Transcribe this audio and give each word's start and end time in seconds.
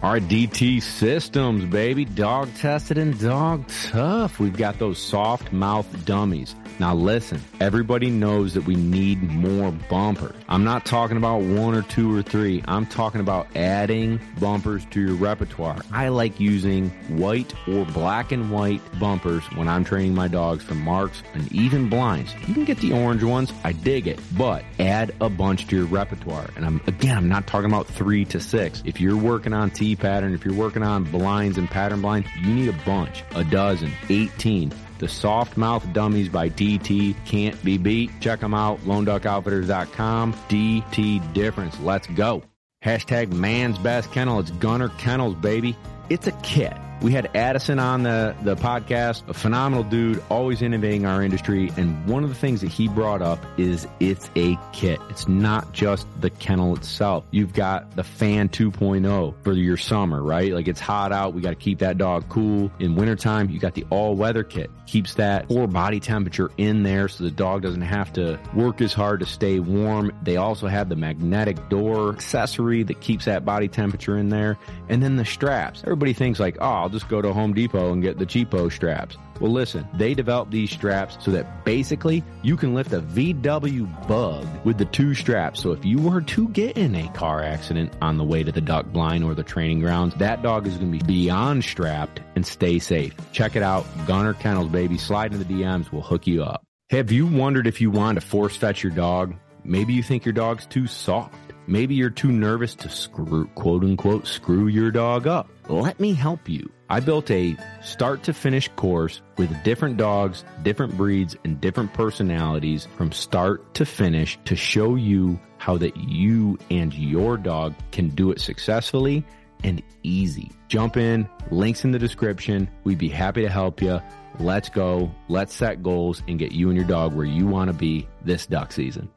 Our 0.00 0.20
DT 0.20 0.80
systems, 0.80 1.64
baby. 1.64 2.04
Dog 2.04 2.54
tested 2.54 2.98
and 2.98 3.18
dog 3.18 3.66
tough. 3.88 4.38
We've 4.38 4.56
got 4.56 4.78
those 4.78 4.98
soft 4.98 5.52
mouth 5.52 6.04
dummies. 6.04 6.54
Now 6.78 6.94
listen, 6.94 7.40
everybody 7.58 8.08
knows 8.08 8.54
that 8.54 8.64
we 8.64 8.76
need 8.76 9.20
more 9.20 9.72
bumpers. 9.72 10.36
I'm 10.48 10.62
not 10.62 10.86
talking 10.86 11.16
about 11.16 11.42
one 11.42 11.74
or 11.74 11.82
two 11.82 12.16
or 12.16 12.22
three. 12.22 12.62
I'm 12.68 12.86
talking 12.86 13.20
about 13.20 13.48
adding 13.56 14.20
bumpers 14.38 14.84
to 14.92 15.00
your 15.00 15.16
repertoire. 15.16 15.80
I 15.92 16.08
like 16.08 16.38
using 16.38 16.90
white 17.08 17.52
or 17.66 17.84
black 17.86 18.30
and 18.30 18.52
white 18.52 18.80
bumpers 19.00 19.42
when 19.56 19.66
I'm 19.66 19.82
training 19.84 20.14
my 20.14 20.28
dogs 20.28 20.62
for 20.62 20.74
marks 20.74 21.24
and 21.34 21.50
even 21.52 21.88
blinds. 21.88 22.32
You 22.46 22.54
can 22.54 22.64
get 22.64 22.78
the 22.78 22.92
orange 22.92 23.24
ones. 23.24 23.52
I 23.64 23.72
dig 23.72 24.06
it, 24.06 24.20
but 24.36 24.64
add 24.78 25.12
a 25.20 25.28
bunch 25.28 25.66
to 25.66 25.76
your 25.76 25.86
repertoire. 25.86 26.48
And 26.54 26.64
I'm, 26.64 26.80
again, 26.86 27.16
I'm 27.16 27.28
not 27.28 27.48
talking 27.48 27.70
about 27.70 27.88
three 27.88 28.24
to 28.26 28.38
six. 28.38 28.84
If 28.86 29.00
you're 29.00 29.16
working 29.16 29.52
on 29.52 29.70
Pattern, 29.96 30.34
if 30.34 30.44
you're 30.44 30.54
working 30.54 30.82
on 30.82 31.04
blinds 31.04 31.58
and 31.58 31.68
pattern 31.68 32.00
blinds, 32.00 32.28
you 32.40 32.54
need 32.54 32.68
a 32.68 32.78
bunch, 32.84 33.24
a 33.34 33.44
dozen, 33.44 33.92
18. 34.08 34.72
The 34.98 35.08
soft 35.08 35.56
mouth 35.56 35.86
dummies 35.92 36.28
by 36.28 36.50
DT 36.50 37.14
can't 37.24 37.62
be 37.64 37.78
beat. 37.78 38.10
Check 38.20 38.40
them 38.40 38.54
out, 38.54 38.80
loneduckoutfitters.com. 38.80 40.32
DT 40.48 41.32
difference. 41.32 41.78
Let's 41.80 42.06
go. 42.08 42.42
Hashtag 42.84 43.32
man's 43.32 43.78
best 43.78 44.12
kennel. 44.12 44.40
It's 44.40 44.50
Gunner 44.50 44.88
Kennels, 44.98 45.34
baby. 45.36 45.76
It's 46.10 46.26
a 46.26 46.32
kit. 46.42 46.76
We 47.00 47.12
had 47.12 47.30
Addison 47.36 47.78
on 47.78 48.02
the, 48.02 48.34
the 48.42 48.56
podcast, 48.56 49.28
a 49.28 49.34
phenomenal 49.34 49.84
dude, 49.84 50.20
always 50.30 50.62
innovating 50.62 51.06
our 51.06 51.22
industry. 51.22 51.70
And 51.76 52.04
one 52.08 52.24
of 52.24 52.28
the 52.28 52.34
things 52.34 52.60
that 52.62 52.72
he 52.72 52.88
brought 52.88 53.22
up 53.22 53.38
is 53.56 53.86
it's 54.00 54.28
a 54.34 54.58
kit. 54.72 54.98
It's 55.08 55.28
not 55.28 55.72
just 55.72 56.08
the 56.20 56.30
kennel 56.30 56.74
itself. 56.74 57.24
You've 57.30 57.52
got 57.52 57.94
the 57.94 58.02
fan 58.02 58.48
2.0 58.48 59.34
for 59.44 59.52
your 59.52 59.76
summer, 59.76 60.20
right? 60.20 60.52
Like 60.52 60.66
it's 60.66 60.80
hot 60.80 61.12
out. 61.12 61.34
We 61.34 61.40
got 61.40 61.50
to 61.50 61.56
keep 61.56 61.78
that 61.78 61.98
dog 61.98 62.28
cool. 62.28 62.72
In 62.80 62.96
wintertime, 62.96 63.48
you 63.48 63.60
got 63.60 63.74
the 63.74 63.86
all 63.90 64.16
weather 64.16 64.42
kit. 64.42 64.68
Keeps 64.86 65.14
that 65.14 65.46
core 65.46 65.68
body 65.68 66.00
temperature 66.00 66.50
in 66.56 66.82
there 66.82 67.06
so 67.06 67.22
the 67.22 67.30
dog 67.30 67.62
doesn't 67.62 67.82
have 67.82 68.12
to 68.14 68.40
work 68.54 68.80
as 68.80 68.92
hard 68.92 69.20
to 69.20 69.26
stay 69.26 69.60
warm. 69.60 70.10
They 70.24 70.36
also 70.36 70.66
have 70.66 70.88
the 70.88 70.96
magnetic 70.96 71.68
door 71.68 72.12
accessory 72.12 72.82
that 72.82 73.00
keeps 73.00 73.26
that 73.26 73.44
body 73.44 73.68
temperature 73.68 74.16
in 74.16 74.30
there. 74.30 74.58
And 74.88 75.00
then 75.00 75.14
the 75.14 75.24
straps. 75.24 75.82
Everybody 75.84 76.12
thinks 76.12 76.40
like, 76.40 76.56
oh, 76.60 76.87
I'll 76.88 76.92
just 76.92 77.10
go 77.10 77.20
to 77.20 77.34
Home 77.34 77.52
Depot 77.52 77.92
and 77.92 78.00
get 78.02 78.18
the 78.18 78.24
cheapo 78.24 78.72
straps. 78.72 79.18
Well, 79.40 79.52
listen, 79.52 79.86
they 79.92 80.14
developed 80.14 80.50
these 80.50 80.70
straps 80.70 81.18
so 81.20 81.30
that 81.32 81.62
basically 81.62 82.24
you 82.42 82.56
can 82.56 82.72
lift 82.72 82.94
a 82.94 83.02
VW 83.02 84.08
bug 84.08 84.46
with 84.64 84.78
the 84.78 84.86
two 84.86 85.12
straps. 85.12 85.60
So 85.60 85.72
if 85.72 85.84
you 85.84 85.98
were 86.00 86.22
to 86.22 86.48
get 86.48 86.78
in 86.78 86.94
a 86.94 87.06
car 87.12 87.42
accident 87.42 87.92
on 88.00 88.16
the 88.16 88.24
way 88.24 88.42
to 88.42 88.50
the 88.50 88.62
duck 88.62 88.86
blind 88.86 89.22
or 89.22 89.34
the 89.34 89.42
training 89.42 89.80
grounds, 89.80 90.14
that 90.14 90.42
dog 90.42 90.66
is 90.66 90.78
going 90.78 90.90
to 90.90 90.98
be 90.98 91.04
beyond 91.04 91.62
strapped 91.62 92.22
and 92.36 92.46
stay 92.46 92.78
safe. 92.78 93.14
Check 93.32 93.54
it 93.54 93.62
out. 93.62 93.84
Gunner 94.06 94.32
Kennels, 94.32 94.68
baby. 94.68 94.96
Slide 94.96 95.34
in 95.34 95.38
the 95.38 95.44
DMs. 95.44 95.92
We'll 95.92 96.00
hook 96.00 96.26
you 96.26 96.42
up. 96.42 96.64
Have 96.88 97.12
you 97.12 97.26
wondered 97.26 97.66
if 97.66 97.82
you 97.82 97.90
want 97.90 98.18
to 98.18 98.26
force 98.26 98.56
fetch 98.56 98.82
your 98.82 98.92
dog? 98.92 99.34
Maybe 99.62 99.92
you 99.92 100.02
think 100.02 100.24
your 100.24 100.32
dog's 100.32 100.64
too 100.64 100.86
soft. 100.86 101.47
Maybe 101.68 101.94
you're 101.94 102.08
too 102.08 102.32
nervous 102.32 102.74
to 102.76 102.88
screw, 102.88 103.46
quote 103.48 103.84
unquote, 103.84 104.26
screw 104.26 104.68
your 104.68 104.90
dog 104.90 105.26
up. 105.26 105.50
Let 105.68 106.00
me 106.00 106.14
help 106.14 106.48
you. 106.48 106.72
I 106.88 107.00
built 107.00 107.30
a 107.30 107.58
start 107.82 108.22
to 108.22 108.32
finish 108.32 108.68
course 108.68 109.20
with 109.36 109.62
different 109.64 109.98
dogs, 109.98 110.46
different 110.62 110.96
breeds, 110.96 111.36
and 111.44 111.60
different 111.60 111.92
personalities 111.92 112.88
from 112.96 113.12
start 113.12 113.74
to 113.74 113.84
finish 113.84 114.38
to 114.46 114.56
show 114.56 114.94
you 114.94 115.38
how 115.58 115.76
that 115.76 115.94
you 115.98 116.58
and 116.70 116.94
your 116.94 117.36
dog 117.36 117.74
can 117.92 118.08
do 118.08 118.30
it 118.30 118.40
successfully 118.40 119.22
and 119.62 119.82
easy. 120.02 120.50
Jump 120.68 120.96
in, 120.96 121.28
links 121.50 121.84
in 121.84 121.90
the 121.90 121.98
description. 121.98 122.70
We'd 122.84 122.96
be 122.96 123.10
happy 123.10 123.42
to 123.42 123.50
help 123.50 123.82
you. 123.82 124.00
Let's 124.40 124.70
go. 124.70 125.10
Let's 125.28 125.52
set 125.52 125.82
goals 125.82 126.22
and 126.26 126.38
get 126.38 126.52
you 126.52 126.70
and 126.70 126.78
your 126.78 126.88
dog 126.88 127.12
where 127.12 127.26
you 127.26 127.46
want 127.46 127.68
to 127.68 127.74
be 127.74 128.08
this 128.24 128.46
duck 128.46 128.72
season. 128.72 129.10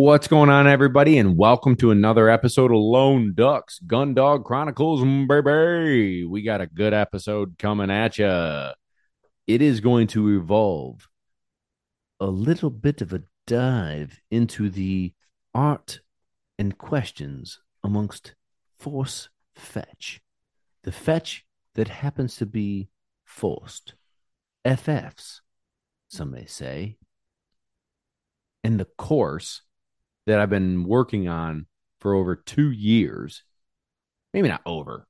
What's 0.00 0.28
going 0.28 0.48
on, 0.48 0.68
everybody, 0.68 1.18
and 1.18 1.36
welcome 1.36 1.74
to 1.78 1.90
another 1.90 2.30
episode 2.30 2.70
of 2.70 2.78
Lone 2.78 3.34
Ducks 3.34 3.80
Gun 3.80 4.14
Dog 4.14 4.44
Chronicles, 4.44 5.02
baby. 5.26 6.24
We 6.24 6.42
got 6.42 6.60
a 6.60 6.68
good 6.68 6.94
episode 6.94 7.58
coming 7.58 7.90
at 7.90 8.16
you. 8.16 8.68
It 9.48 9.60
is 9.60 9.80
going 9.80 10.06
to 10.08 10.38
evolve 10.38 11.08
a 12.20 12.28
little 12.28 12.70
bit 12.70 13.00
of 13.00 13.12
a 13.12 13.24
dive 13.48 14.20
into 14.30 14.70
the 14.70 15.14
art 15.52 16.00
and 16.60 16.78
questions 16.78 17.58
amongst 17.82 18.36
force 18.78 19.30
fetch, 19.56 20.20
the 20.84 20.92
fetch 20.92 21.44
that 21.74 21.88
happens 21.88 22.36
to 22.36 22.46
be 22.46 22.88
forced, 23.24 23.94
FFs, 24.64 25.40
some 26.08 26.30
may 26.30 26.46
say, 26.46 26.98
and 28.62 28.78
the 28.78 28.86
course 28.96 29.62
that 30.28 30.38
I've 30.40 30.50
been 30.50 30.84
working 30.84 31.28
on 31.28 31.66
for 32.00 32.14
over 32.14 32.36
two 32.36 32.70
years. 32.70 33.42
Maybe 34.32 34.48
not 34.48 34.62
over, 34.66 35.06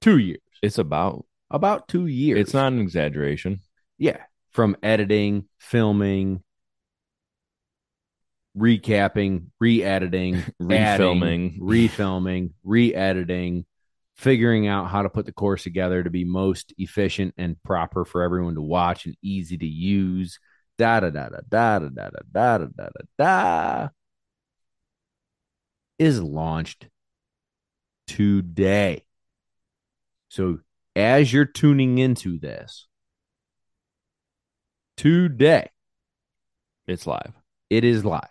two 0.00 0.18
years. 0.18 0.40
It's 0.62 0.78
about 0.78 1.26
About 1.50 1.88
two 1.88 2.06
years. 2.06 2.38
it's 2.40 2.54
not 2.54 2.72
an 2.72 2.80
exaggeration. 2.80 3.60
Yeah. 3.98 4.18
From 4.52 4.76
editing, 4.82 5.46
filming, 5.58 6.42
recapping, 8.56 9.46
re 9.60 9.82
editing, 9.82 10.42
Refilming. 10.62 11.58
refilming, 11.60 12.52
re 12.64 12.94
editing, 12.94 13.66
figuring 14.16 14.66
out 14.66 14.88
how 14.88 15.02
to 15.02 15.10
put 15.10 15.26
the 15.26 15.32
course 15.32 15.62
together 15.64 16.02
to 16.02 16.08
be 16.10 16.24
most 16.24 16.72
efficient 16.78 17.34
and 17.36 17.62
proper 17.62 18.04
for 18.04 18.22
everyone 18.22 18.54
to 18.54 18.62
watch 18.62 19.04
and 19.06 19.16
easy 19.22 19.58
to 19.58 19.66
use. 19.66 20.38
Da 20.78 21.00
da 21.00 21.10
da 21.10 21.28
da 21.28 21.40
da 21.50 21.78
da 21.80 21.88
da 21.88 22.10
da 22.32 22.58
da 22.58 22.66
da 22.68 22.88
da 23.18 23.88
is 25.98 26.20
launched 26.22 26.88
today. 28.06 29.04
So 30.28 30.60
as 30.94 31.32
you're 31.32 31.44
tuning 31.44 31.98
into 31.98 32.38
this 32.38 32.86
today, 34.96 35.70
It's 36.86 37.06
live. 37.06 37.32
it 37.70 37.84
is 37.84 38.04
live. 38.04 38.28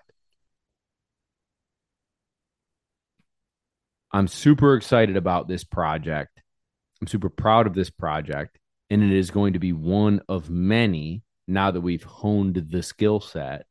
I'm 4.12 4.28
super 4.28 4.76
excited 4.76 5.18
about 5.18 5.48
this 5.48 5.64
project. 5.66 6.42
I'm 7.02 7.08
super 7.08 7.30
proud 7.30 7.68
of 7.68 7.74
this 7.74 7.90
project. 7.90 8.58
And 8.90 9.04
it 9.04 9.12
is 9.12 9.30
going 9.30 9.54
to 9.54 9.60
be 9.60 9.74
one 9.74 10.22
of 10.30 10.50
many 10.50 11.24
now 11.48 11.72
that 11.72 11.82
we've 11.82 12.04
honed 12.04 12.68
the 12.70 12.82
skill 12.82 13.20
set. 13.20 13.66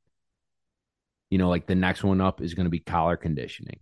You 1.35 1.39
know, 1.39 1.49
like 1.49 1.67
the 1.67 1.75
next 1.75 2.05
one 2.05 2.21
up 2.21 2.41
is 2.41 2.55
going 2.55 2.67
to 2.67 2.71
be 2.71 2.79
collar 2.79 3.17
conditioning. 3.17 3.81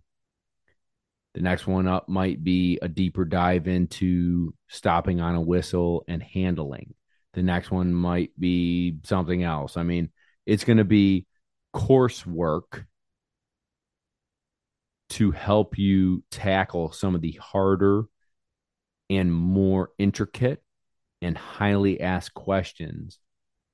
The 1.35 1.41
next 1.41 1.67
one 1.67 1.87
up 1.87 2.09
might 2.09 2.43
be 2.43 2.79
a 2.81 2.87
deeper 2.87 3.25
dive 3.25 3.67
into 3.67 4.55
stopping 4.69 5.21
on 5.21 5.35
a 5.35 5.41
whistle 5.41 6.03
and 6.07 6.23
handling. 6.23 6.95
The 7.35 7.43
next 7.43 7.69
one 7.69 7.93
might 7.93 8.31
be 8.39 8.97
something 9.03 9.43
else. 9.43 9.77
I 9.77 9.83
mean, 9.83 10.09
it's 10.47 10.63
going 10.63 10.79
to 10.79 10.83
be 10.83 11.27
coursework 11.75 12.85
to 15.09 15.29
help 15.29 15.77
you 15.77 16.23
tackle 16.31 16.91
some 16.91 17.13
of 17.13 17.21
the 17.21 17.33
harder 17.33 18.05
and 19.11 19.31
more 19.31 19.91
intricate 19.99 20.63
and 21.21 21.37
highly 21.37 22.01
asked 22.01 22.33
questions 22.33 23.19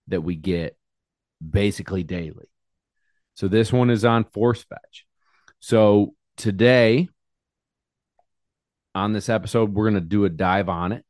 that 0.09 0.19
we 0.19 0.35
get 0.35 0.75
basically 1.41 2.03
daily. 2.03 2.49
So 3.39 3.47
this 3.47 3.71
one 3.71 3.89
is 3.89 4.03
on 4.03 4.25
force 4.25 4.63
fetch. 4.63 5.05
So 5.61 6.13
today 6.35 7.07
on 8.93 9.13
this 9.13 9.29
episode, 9.29 9.73
we're 9.73 9.89
going 9.89 9.93
to 9.93 10.01
do 10.01 10.25
a 10.25 10.29
dive 10.29 10.67
on 10.67 10.91
it. 10.91 11.05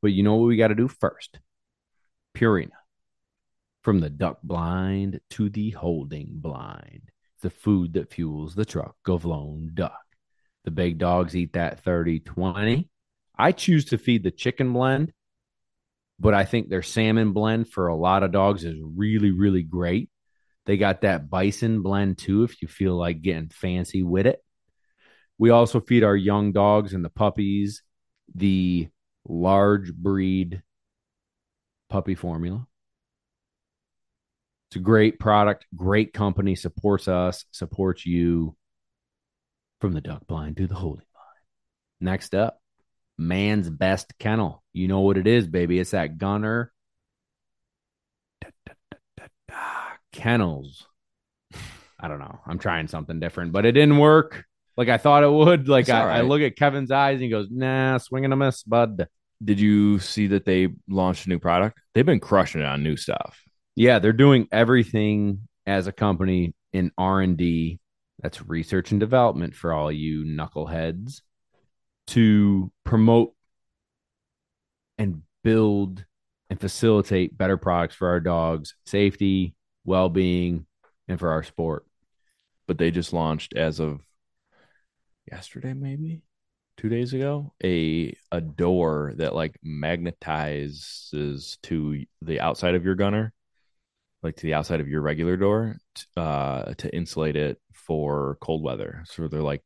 But 0.00 0.12
you 0.12 0.22
know 0.22 0.36
what 0.36 0.46
we 0.46 0.56
got 0.56 0.68
to 0.68 0.76
do 0.76 0.86
first? 0.86 1.40
Purina. 2.36 2.68
From 3.82 3.98
the 3.98 4.10
duck 4.10 4.42
blind 4.44 5.18
to 5.30 5.50
the 5.50 5.70
holding 5.70 6.34
blind, 6.34 7.10
the 7.42 7.50
food 7.50 7.94
that 7.94 8.12
fuels 8.12 8.54
the 8.54 8.64
truck 8.64 8.94
of 9.08 9.24
lone 9.24 9.72
duck. 9.74 10.04
The 10.62 10.70
big 10.70 10.98
dogs 10.98 11.34
eat 11.34 11.54
that 11.54 11.80
30 11.80 12.20
20. 12.20 12.88
I 13.36 13.50
choose 13.50 13.86
to 13.86 13.98
feed 13.98 14.22
the 14.22 14.30
chicken 14.30 14.72
blend, 14.72 15.12
but 16.20 16.32
I 16.32 16.44
think 16.44 16.68
their 16.68 16.82
salmon 16.82 17.32
blend 17.32 17.68
for 17.70 17.88
a 17.88 17.96
lot 17.96 18.22
of 18.22 18.30
dogs 18.30 18.62
is 18.62 18.76
really, 18.80 19.32
really 19.32 19.64
great. 19.64 20.10
They 20.66 20.76
got 20.76 21.02
that 21.02 21.28
bison 21.28 21.82
blend 21.82 22.18
too, 22.18 22.44
if 22.44 22.62
you 22.62 22.68
feel 22.68 22.96
like 22.96 23.22
getting 23.22 23.48
fancy 23.48 24.02
with 24.02 24.26
it. 24.26 24.42
We 25.36 25.50
also 25.50 25.80
feed 25.80 26.04
our 26.04 26.16
young 26.16 26.52
dogs 26.52 26.94
and 26.94 27.04
the 27.04 27.10
puppies 27.10 27.82
the 28.34 28.88
large 29.26 29.92
breed 29.92 30.62
puppy 31.88 32.14
formula. 32.14 32.66
It's 34.68 34.76
a 34.76 34.80
great 34.80 35.20
product, 35.20 35.66
great 35.76 36.12
company, 36.12 36.56
supports 36.56 37.06
us, 37.08 37.44
supports 37.50 38.04
you 38.06 38.56
from 39.80 39.92
the 39.92 40.00
duck 40.00 40.26
blind 40.26 40.56
to 40.56 40.66
the 40.66 40.74
holy 40.74 41.04
blind. 41.12 41.38
Next 42.00 42.34
up, 42.34 42.60
man's 43.18 43.70
best 43.70 44.12
kennel. 44.18 44.64
You 44.72 44.88
know 44.88 45.00
what 45.00 45.18
it 45.18 45.26
is, 45.26 45.46
baby. 45.46 45.78
It's 45.78 45.92
that 45.92 46.18
gunner 46.18 46.72
da, 48.40 48.48
da, 48.66 49.26
da, 49.48 49.56
kennels. 50.14 50.86
I 52.00 52.08
don't 52.08 52.18
know. 52.18 52.40
I'm 52.46 52.58
trying 52.58 52.88
something 52.88 53.20
different, 53.20 53.52
but 53.52 53.66
it 53.66 53.72
didn't 53.72 53.98
work 53.98 54.44
like 54.76 54.88
I 54.88 54.98
thought 54.98 55.24
it 55.24 55.30
would. 55.30 55.68
Like 55.74 55.88
I, 55.88 56.04
right. 56.04 56.18
I, 56.18 56.20
look 56.22 56.40
at 56.40 56.56
Kevin's 56.56 56.90
eyes 56.90 57.14
and 57.14 57.24
he 57.24 57.28
goes, 57.28 57.48
"Nah, 57.50 57.98
swinging 57.98 58.32
a 58.32 58.36
miss, 58.36 58.62
bud." 58.62 59.08
Did 59.42 59.60
you 59.60 59.98
see 59.98 60.28
that 60.28 60.44
they 60.44 60.68
launched 60.88 61.26
a 61.26 61.28
new 61.28 61.38
product? 61.38 61.78
They've 61.92 62.06
been 62.06 62.20
crushing 62.20 62.60
it 62.60 62.66
on 62.66 62.82
new 62.82 62.96
stuff. 62.96 63.42
Yeah, 63.76 63.98
they're 63.98 64.12
doing 64.12 64.46
everything 64.52 65.48
as 65.66 65.86
a 65.86 65.92
company 65.92 66.54
in 66.72 66.92
R 66.96 67.20
and 67.20 67.36
D. 67.36 67.80
That's 68.22 68.46
research 68.46 68.92
and 68.92 69.00
development 69.00 69.54
for 69.54 69.72
all 69.72 69.90
you 69.90 70.24
knuckleheads 70.24 71.20
to 72.08 72.70
promote 72.84 73.34
and 74.98 75.22
build 75.42 76.04
and 76.48 76.60
facilitate 76.60 77.36
better 77.36 77.56
products 77.56 77.96
for 77.96 78.08
our 78.08 78.20
dogs, 78.20 78.74
safety, 78.86 79.54
well 79.84 80.08
being, 80.08 80.66
and 81.08 81.18
for 81.18 81.30
our 81.30 81.42
sport. 81.42 81.84
But 82.66 82.78
they 82.78 82.90
just 82.90 83.12
launched 83.12 83.54
as 83.54 83.80
of 83.80 84.00
yesterday, 85.30 85.74
maybe 85.74 86.22
two 86.76 86.88
days 86.88 87.12
ago, 87.12 87.52
a 87.62 88.16
a 88.32 88.40
door 88.40 89.12
that 89.16 89.34
like 89.34 89.58
magnetizes 89.64 91.58
to 91.62 92.04
the 92.22 92.40
outside 92.40 92.74
of 92.74 92.84
your 92.84 92.94
gunner, 92.94 93.32
like 94.22 94.36
to 94.36 94.42
the 94.42 94.54
outside 94.54 94.80
of 94.80 94.88
your 94.88 95.02
regular 95.02 95.36
door, 95.36 95.76
uh, 96.16 96.74
to 96.74 96.94
insulate 96.94 97.36
it 97.36 97.60
for 97.72 98.38
cold 98.40 98.62
weather. 98.62 99.02
So 99.06 99.28
they're 99.28 99.40
like 99.40 99.62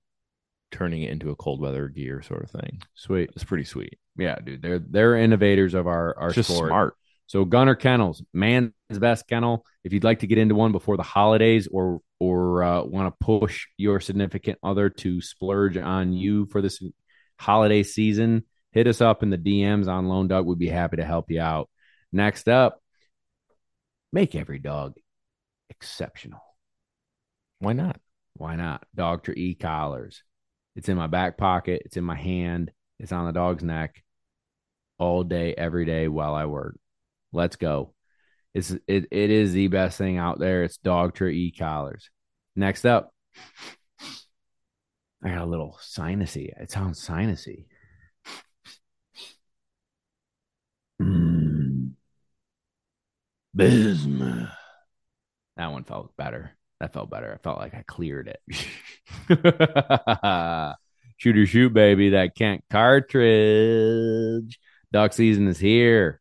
turning 0.70 1.02
it 1.02 1.10
into 1.10 1.30
a 1.30 1.36
cold 1.36 1.60
weather 1.60 1.88
gear 1.88 2.20
sort 2.22 2.42
of 2.42 2.50
thing. 2.50 2.82
Sweet. 2.94 3.30
It's 3.34 3.44
pretty 3.44 3.64
sweet. 3.64 3.98
Yeah, 4.16 4.36
dude. 4.44 4.62
They're 4.62 4.80
they're 4.80 5.16
innovators 5.16 5.74
of 5.74 5.86
our 5.86 6.18
our 6.18 6.30
Just 6.30 6.50
sport. 6.50 6.68
smart. 6.68 6.94
So 7.28 7.44
Gunner 7.44 7.74
Kennels, 7.74 8.22
man's 8.32 8.72
best 8.90 9.28
kennel. 9.28 9.64
If 9.84 9.92
you'd 9.92 10.02
like 10.02 10.20
to 10.20 10.26
get 10.26 10.38
into 10.38 10.54
one 10.54 10.72
before 10.72 10.96
the 10.96 11.02
holidays 11.02 11.68
or 11.70 12.00
or 12.18 12.62
uh, 12.64 12.82
want 12.82 13.14
to 13.14 13.24
push 13.24 13.66
your 13.76 14.00
significant 14.00 14.58
other 14.62 14.88
to 14.90 15.20
splurge 15.20 15.76
on 15.76 16.12
you 16.14 16.46
for 16.46 16.62
this 16.62 16.82
holiday 17.38 17.82
season, 17.82 18.44
hit 18.72 18.88
us 18.88 19.02
up 19.02 19.22
in 19.22 19.30
the 19.30 19.38
DMs 19.38 19.88
on 19.88 20.08
Lone 20.08 20.26
Duck. 20.26 20.46
We'd 20.46 20.58
be 20.58 20.68
happy 20.68 20.96
to 20.96 21.04
help 21.04 21.30
you 21.30 21.40
out. 21.40 21.68
Next 22.12 22.48
up, 22.48 22.82
make 24.10 24.34
every 24.34 24.58
dog 24.58 24.94
exceptional. 25.68 26.40
Why 27.58 27.74
not? 27.74 28.00
Why 28.38 28.56
not? 28.56 28.86
Dogtra 28.96 29.36
e 29.36 29.54
collars. 29.54 30.22
It's 30.76 30.88
in 30.88 30.96
my 30.96 31.08
back 31.08 31.36
pocket. 31.36 31.82
It's 31.84 31.98
in 31.98 32.04
my 32.04 32.16
hand. 32.16 32.70
It's 32.98 33.12
on 33.12 33.26
the 33.26 33.32
dog's 33.32 33.62
neck 33.62 34.02
all 34.98 35.24
day, 35.24 35.54
every 35.54 35.84
day 35.84 36.08
while 36.08 36.34
I 36.34 36.46
work. 36.46 36.78
Let's 37.32 37.56
go. 37.56 37.94
It's 38.54 38.70
it, 38.70 39.06
it 39.10 39.30
is 39.30 39.52
the 39.52 39.68
best 39.68 39.98
thing 39.98 40.18
out 40.18 40.38
there. 40.38 40.64
It's 40.64 40.78
Dogtra 40.78 41.32
e 41.32 41.52
collars. 41.52 42.10
Next 42.56 42.84
up, 42.84 43.12
I 45.22 45.30
got 45.30 45.42
a 45.42 45.46
little 45.46 45.78
sinusy. 45.82 46.50
It 46.60 46.70
sounds 46.70 47.06
sinusy. 47.06 47.66
Mm. 51.00 51.92
Bismuth. 53.54 54.50
That 55.56 55.72
one 55.72 55.84
felt 55.84 56.16
better. 56.16 56.56
That 56.80 56.92
felt 56.92 57.10
better. 57.10 57.34
I 57.34 57.38
felt 57.42 57.58
like 57.58 57.74
I 57.74 57.82
cleared 57.86 58.28
it. 58.28 58.40
Shooter 61.16 61.46
shoot, 61.46 61.72
baby. 61.74 62.10
That 62.10 62.36
Kent 62.36 62.62
cartridge. 62.70 64.60
Duck 64.92 65.12
season 65.12 65.48
is 65.48 65.58
here. 65.58 66.20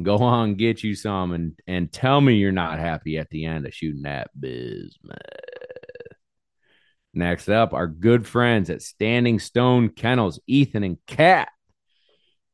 Go 0.00 0.18
on, 0.18 0.56
get 0.56 0.84
you 0.84 0.94
some, 0.94 1.32
and 1.32 1.58
and 1.66 1.90
tell 1.90 2.20
me 2.20 2.34
you're 2.34 2.52
not 2.52 2.78
happy 2.78 3.16
at 3.18 3.30
the 3.30 3.46
end 3.46 3.66
of 3.66 3.74
shooting 3.74 4.02
that 4.02 4.28
bismuth. 4.38 5.16
Next 7.14 7.48
up, 7.48 7.72
our 7.72 7.86
good 7.86 8.26
friends 8.26 8.68
at 8.68 8.82
Standing 8.82 9.38
Stone 9.38 9.90
Kennels, 9.90 10.38
Ethan 10.46 10.84
and 10.84 10.98
Kat. 11.06 11.48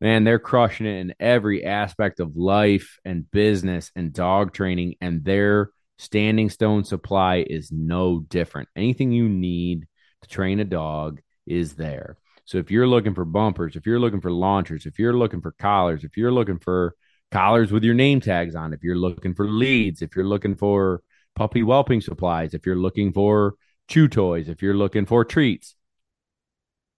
Man, 0.00 0.22
they're 0.22 0.38
crushing 0.38 0.86
it 0.86 1.00
in 1.00 1.14
every 1.18 1.64
aspect 1.64 2.20
of 2.20 2.36
life 2.36 2.98
and 3.04 3.28
business 3.30 3.90
and 3.96 4.12
dog 4.12 4.52
training, 4.52 4.94
and 5.00 5.24
their 5.24 5.70
Standing 5.98 6.48
Stone 6.48 6.84
supply 6.84 7.44
is 7.48 7.72
no 7.72 8.20
different. 8.20 8.68
Anything 8.76 9.10
you 9.10 9.28
need 9.28 9.86
to 10.22 10.28
train 10.28 10.60
a 10.60 10.64
dog 10.64 11.20
is 11.46 11.74
there. 11.74 12.18
So 12.44 12.58
if 12.58 12.70
you're 12.70 12.88
looking 12.88 13.14
for 13.14 13.24
bumpers, 13.24 13.76
if 13.76 13.86
you're 13.86 14.00
looking 14.00 14.20
for 14.20 14.32
launchers, 14.32 14.86
if 14.86 14.98
you're 14.98 15.16
looking 15.16 15.40
for 15.40 15.52
collars, 15.52 16.04
if 16.04 16.16
you're 16.16 16.32
looking 16.32 16.58
for 16.58 16.94
collars 17.32 17.72
with 17.72 17.84
your 17.84 17.94
name 17.94 18.20
tags 18.20 18.54
on, 18.54 18.72
if 18.72 18.84
you're 18.84 18.96
looking 18.96 19.34
for 19.34 19.48
leads, 19.48 20.02
if 20.02 20.14
you're 20.14 20.24
looking 20.24 20.54
for 20.54 21.02
puppy 21.34 21.62
whelping 21.62 22.00
supplies, 22.00 22.54
if 22.54 22.64
you're 22.66 22.76
looking 22.76 23.12
for 23.12 23.54
chew 23.88 24.06
toys, 24.08 24.48
if 24.48 24.62
you're 24.62 24.74
looking 24.74 25.06
for 25.06 25.24
treats, 25.24 25.74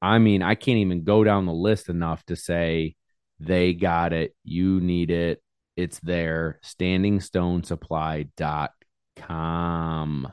I 0.02 0.18
mean, 0.18 0.42
I 0.42 0.54
can't 0.54 0.78
even 0.78 1.04
go 1.04 1.24
down 1.24 1.46
the 1.46 1.52
list 1.52 1.88
enough 1.88 2.24
to 2.26 2.36
say 2.36 2.96
they 3.40 3.72
got 3.72 4.12
it. 4.12 4.36
You 4.44 4.80
need 4.80 5.10
it. 5.10 5.42
It's 5.76 5.98
there. 6.00 6.60
StandingStoneSupply.com 6.64 8.68
com. 9.16 10.32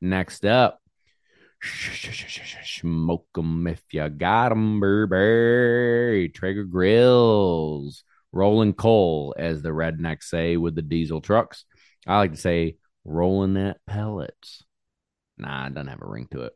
Next 0.00 0.44
up, 0.44 0.80
smoke 1.62 2.64
smoke 2.64 3.28
'em 3.38 3.66
if 3.66 3.82
you 3.92 4.08
got 4.08 4.52
'em, 4.52 4.80
Burberry. 4.80 6.28
Traeger 6.28 6.64
Grills. 6.64 8.04
Rolling 8.34 8.74
coal, 8.74 9.34
as 9.38 9.62
the 9.62 9.70
rednecks 9.70 10.24
say 10.24 10.56
with 10.56 10.74
the 10.74 10.82
diesel 10.82 11.20
trucks. 11.20 11.64
I 12.06 12.18
like 12.18 12.32
to 12.32 12.36
say 12.36 12.76
rolling 13.04 13.54
that 13.54 13.78
pellets. 13.86 14.62
Nah, 15.38 15.66
it 15.66 15.74
doesn't 15.74 15.88
have 15.88 16.02
a 16.02 16.06
ring 16.06 16.28
to 16.32 16.42
it. 16.42 16.52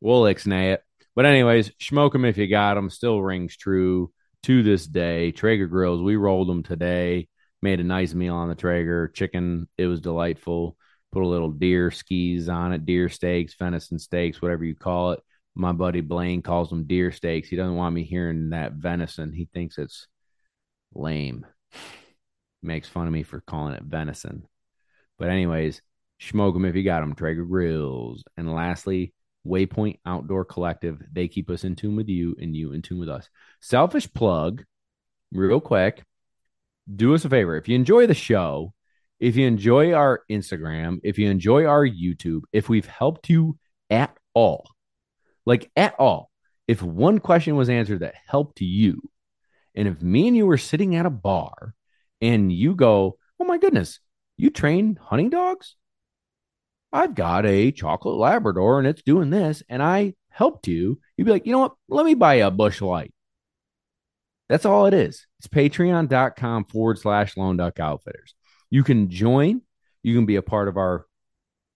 We'll 0.00 0.22
ixnay 0.22 0.74
it. 0.74 0.82
But 1.14 1.26
anyways, 1.26 1.72
smoke 1.80 2.14
'em 2.14 2.24
if 2.24 2.38
you 2.38 2.46
got 2.46 2.76
'em 2.76 2.88
still 2.88 3.20
rings 3.20 3.56
true 3.56 4.12
to 4.44 4.62
this 4.62 4.86
day. 4.86 5.32
Traeger 5.32 5.66
Grills, 5.66 6.00
we 6.00 6.16
rolled 6.16 6.48
them 6.48 6.62
today 6.62 7.28
made 7.62 7.80
a 7.80 7.84
nice 7.84 8.14
meal 8.14 8.34
on 8.34 8.48
the 8.48 8.54
Traeger. 8.54 9.08
Chicken, 9.08 9.68
it 9.76 9.86
was 9.86 10.00
delightful. 10.00 10.76
Put 11.12 11.22
a 11.22 11.28
little 11.28 11.50
deer 11.50 11.90
skis 11.90 12.48
on 12.48 12.72
it, 12.72 12.86
deer 12.86 13.08
steaks, 13.08 13.54
venison 13.58 13.98
steaks, 13.98 14.40
whatever 14.40 14.64
you 14.64 14.74
call 14.74 15.12
it. 15.12 15.20
My 15.54 15.72
buddy 15.72 16.00
Blaine 16.00 16.42
calls 16.42 16.70
them 16.70 16.86
deer 16.86 17.10
steaks. 17.10 17.48
He 17.48 17.56
doesn't 17.56 17.74
want 17.74 17.94
me 17.94 18.04
hearing 18.04 18.50
that 18.50 18.74
venison. 18.74 19.32
He 19.32 19.48
thinks 19.52 19.76
it's 19.78 20.06
lame. 20.94 21.46
Makes 22.62 22.88
fun 22.88 23.06
of 23.06 23.12
me 23.12 23.22
for 23.22 23.40
calling 23.40 23.74
it 23.74 23.82
venison. 23.82 24.46
But 25.18 25.30
anyways, 25.30 25.82
smoke 26.18 26.54
them 26.54 26.64
if 26.64 26.74
you 26.74 26.82
got 26.82 27.00
them. 27.00 27.14
Traeger 27.14 27.44
grills. 27.44 28.24
And 28.36 28.52
lastly, 28.52 29.12
Waypoint 29.46 30.00
Outdoor 30.04 30.44
Collective. 30.44 31.02
They 31.12 31.28
keep 31.28 31.48
us 31.50 31.64
in 31.64 31.76
tune 31.76 31.96
with 31.96 32.08
you 32.08 32.36
and 32.40 32.54
you 32.54 32.72
in 32.72 32.82
tune 32.82 32.98
with 32.98 33.08
us. 33.08 33.28
Selfish 33.60 34.12
plug, 34.12 34.64
real 35.32 35.60
quick 35.60 36.04
do 36.94 37.14
us 37.14 37.24
a 37.24 37.28
favor. 37.28 37.56
If 37.56 37.68
you 37.68 37.76
enjoy 37.76 38.06
the 38.06 38.14
show, 38.14 38.72
if 39.18 39.36
you 39.36 39.46
enjoy 39.46 39.92
our 39.92 40.22
Instagram, 40.30 41.00
if 41.02 41.18
you 41.18 41.30
enjoy 41.30 41.66
our 41.66 41.86
YouTube, 41.86 42.42
if 42.52 42.68
we've 42.68 42.86
helped 42.86 43.28
you 43.28 43.58
at 43.90 44.16
all, 44.34 44.68
like 45.44 45.70
at 45.76 45.94
all, 45.98 46.30
if 46.66 46.82
one 46.82 47.18
question 47.18 47.56
was 47.56 47.68
answered 47.68 48.00
that 48.00 48.14
helped 48.26 48.60
you, 48.60 49.00
and 49.74 49.88
if 49.88 50.02
me 50.02 50.28
and 50.28 50.36
you 50.36 50.46
were 50.46 50.58
sitting 50.58 50.96
at 50.96 51.06
a 51.06 51.10
bar 51.10 51.74
and 52.20 52.52
you 52.52 52.74
go, 52.74 53.18
Oh 53.38 53.44
my 53.44 53.58
goodness, 53.58 54.00
you 54.36 54.50
train 54.50 54.98
hunting 55.00 55.30
dogs? 55.30 55.76
I've 56.92 57.14
got 57.14 57.46
a 57.46 57.70
chocolate 57.70 58.16
Labrador 58.16 58.78
and 58.78 58.88
it's 58.88 59.02
doing 59.02 59.30
this, 59.30 59.62
and 59.68 59.82
I 59.82 60.14
helped 60.28 60.66
you. 60.66 61.00
You'd 61.16 61.24
be 61.24 61.30
like, 61.30 61.46
You 61.46 61.52
know 61.52 61.60
what? 61.60 61.74
Let 61.88 62.06
me 62.06 62.14
buy 62.14 62.34
a 62.34 62.50
Busch 62.50 62.80
Light. 62.80 63.12
That's 64.48 64.66
all 64.66 64.86
it 64.86 64.94
is. 64.94 65.26
It's 65.38 65.46
patreon.com 65.46 66.64
forward 66.64 66.98
slash 66.98 67.36
lone 67.36 67.56
duck 67.56 67.78
outfitters. 67.78 68.34
You 68.68 68.82
can 68.82 69.08
join, 69.08 69.62
you 70.02 70.14
can 70.14 70.26
be 70.26 70.36
a 70.36 70.42
part 70.42 70.66
of 70.66 70.76
our 70.76 71.06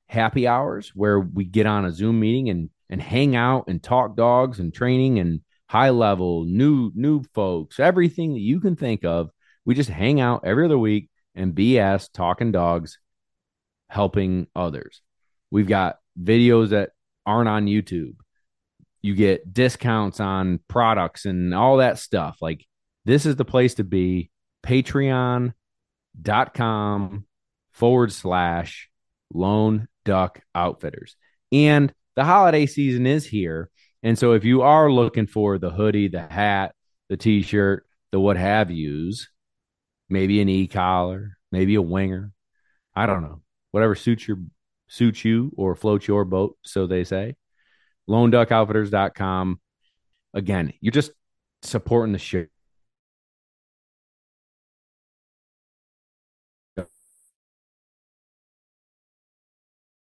happy 0.08 0.46
hours 0.46 0.90
where 0.94 1.20
we 1.20 1.44
get 1.44 1.66
on 1.66 1.84
a 1.84 1.92
Zoom 1.92 2.20
meeting 2.20 2.50
and 2.50 2.70
and 2.90 3.00
hang 3.00 3.34
out 3.34 3.64
and 3.68 3.82
talk 3.82 4.16
dogs 4.16 4.60
and 4.60 4.72
training 4.72 5.18
and 5.18 5.40
high 5.68 5.90
level 5.90 6.44
new 6.44 6.92
new 6.94 7.22
folks, 7.34 7.80
everything 7.80 8.34
that 8.34 8.40
you 8.40 8.60
can 8.60 8.76
think 8.76 9.04
of. 9.04 9.30
We 9.64 9.74
just 9.74 9.90
hang 9.90 10.20
out 10.20 10.42
every 10.44 10.66
other 10.66 10.78
week 10.78 11.08
and 11.34 11.54
BS 11.54 12.10
talking 12.12 12.52
dogs, 12.52 12.98
helping 13.88 14.46
others. 14.54 15.00
We've 15.50 15.68
got 15.68 15.96
videos 16.20 16.70
that 16.70 16.90
aren't 17.26 17.48
on 17.48 17.66
YouTube 17.66 18.14
you 19.04 19.14
get 19.14 19.52
discounts 19.52 20.18
on 20.18 20.60
products 20.66 21.26
and 21.26 21.54
all 21.54 21.76
that 21.76 21.98
stuff. 21.98 22.38
Like 22.40 22.64
This 23.04 23.26
is 23.26 23.36
the 23.36 23.44
place 23.44 23.74
to 23.74 23.84
be. 23.84 24.30
Patreon.com 24.64 25.52
forward 27.72 28.12
slash 28.12 28.88
lone 29.34 29.88
duck 30.06 30.40
outfitters. 30.54 31.16
And 31.52 31.92
the 32.16 32.24
holiday 32.24 32.64
season 32.64 33.06
is 33.06 33.26
here. 33.26 33.68
And 34.04 34.18
so 34.18 34.32
if 34.32 34.44
you 34.44 34.60
are 34.62 34.92
looking 34.92 35.26
for 35.26 35.58
the 35.58 35.70
hoodie, 35.70 36.08
the 36.08 36.20
hat, 36.20 36.74
the 37.08 37.16
t 37.16 37.42
shirt, 37.42 37.86
the 38.12 38.20
what 38.20 38.36
have 38.36 38.70
yous, 38.70 39.28
maybe 40.10 40.42
an 40.42 40.48
e 40.48 40.66
collar, 40.68 41.38
maybe 41.50 41.74
a 41.74 41.82
winger, 41.82 42.30
I 42.94 43.06
don't 43.06 43.22
know, 43.22 43.40
whatever 43.70 43.94
suits 43.94 44.28
your 44.28 44.38
suits 44.88 45.24
you 45.24 45.52
or 45.56 45.74
floats 45.74 46.06
your 46.06 46.26
boat, 46.26 46.56
so 46.62 46.86
they 46.86 47.04
say. 47.04 47.36
LoneDuckOutfitters.com. 48.08 49.60
Again, 50.34 50.74
you're 50.80 50.92
just 50.92 51.12
supporting 51.62 52.12
the 52.12 52.18
show. 52.18 52.44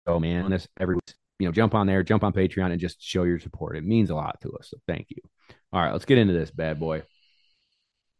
Oh 0.07 0.21
man, 0.21 0.51
this 0.51 0.69
every 0.79 0.97
you 1.39 1.47
know, 1.47 1.53
jump 1.53 1.75
on 1.75 1.87
there, 1.87 2.03
jump 2.03 2.25
on 2.25 2.33
Patreon, 2.33 2.71
and 2.73 2.81
just 2.81 3.03
show 3.03 3.25
your 3.25 3.39
support. 3.39 3.77
It 3.77 3.85
means 3.85 4.11
a 4.11 4.15
lot 4.15 4.41
to 4.43 4.53
us. 4.53 4.69
So 4.71 4.79
thank 4.87 5.07
you. 5.11 5.19
All 5.73 5.81
right, 5.81 5.93
let's 5.93 6.05
get 6.05 6.19
into 6.19 6.33
this 6.33 6.51
bad 6.51 6.81
boy. 6.81 7.03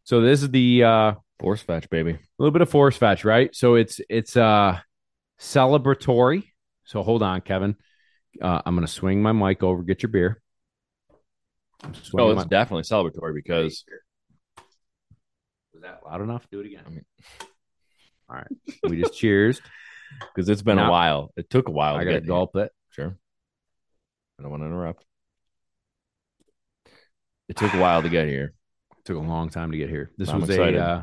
So 0.05 0.21
this 0.21 0.43
is 0.43 0.51
the 0.51 0.85
uh 0.85 1.13
Force 1.39 1.61
fetch, 1.61 1.91
baby. 1.91 2.13
a 2.13 2.19
little 2.39 2.51
bit 2.53 2.63
of 2.63 2.71
force 2.71 2.97
fetch, 2.97 3.23
right? 3.25 3.55
So 3.55 3.75
it's 3.75 4.01
it's 4.09 4.37
uh 4.39 4.79
celebratory. 5.39 6.45
So 6.85 7.03
hold 7.03 7.23
on, 7.23 7.43
Kevin. 7.43 7.77
Uh, 8.41 8.63
I'm 8.65 8.75
gonna 8.75 8.87
swing 8.87 9.23
my 9.23 9.33
mic 9.33 9.63
over. 9.63 9.83
Get 9.83 10.03
your 10.03 10.09
beer. 10.11 10.41
Oh, 11.85 11.91
it's 11.91 12.13
my- 12.37 12.45
definitely 12.45 12.85
celebratory 12.85 13.35
because 13.35 13.85
was 15.75 15.83
that 15.83 16.01
loud 16.07 16.23
enough? 16.23 16.47
Do 16.51 16.61
it 16.61 16.67
again. 16.67 16.85
I 16.87 16.91
mean- 16.91 17.05
all 18.29 18.37
right, 18.37 18.47
we 18.89 19.01
just 19.01 19.15
cheers. 19.15 19.61
because 20.35 20.49
it's 20.49 20.63
been 20.63 20.77
Now- 20.77 20.89
a 20.89 20.91
while. 20.91 21.33
It 21.37 21.51
took 21.51 21.69
a 21.69 21.73
while. 21.73 21.97
I 21.97 22.01
to 22.01 22.05
gotta 22.07 22.21
get 22.21 22.27
gulp 22.29 22.57
it. 22.57 22.73
Sure. 22.97 23.15
I 24.39 24.43
don't 24.43 24.51
want 24.51 24.63
to 24.63 24.67
interrupt. 24.67 25.05
It 27.49 27.57
took 27.57 27.75
a 27.75 27.79
while 27.79 28.01
to 28.03 28.09
get 28.09 28.27
here. 28.27 28.55
It 28.93 28.97
took 29.05 29.19
a 29.19 29.21
long 29.21 29.51
time 29.51 29.73
to 29.73 29.79
get 29.79 29.91
here. 29.91 30.11
This 30.17 30.31
I'm 30.31 30.41
was 30.41 30.49
excited. 30.49 30.81
a. 30.81 30.83
Uh, 30.83 31.03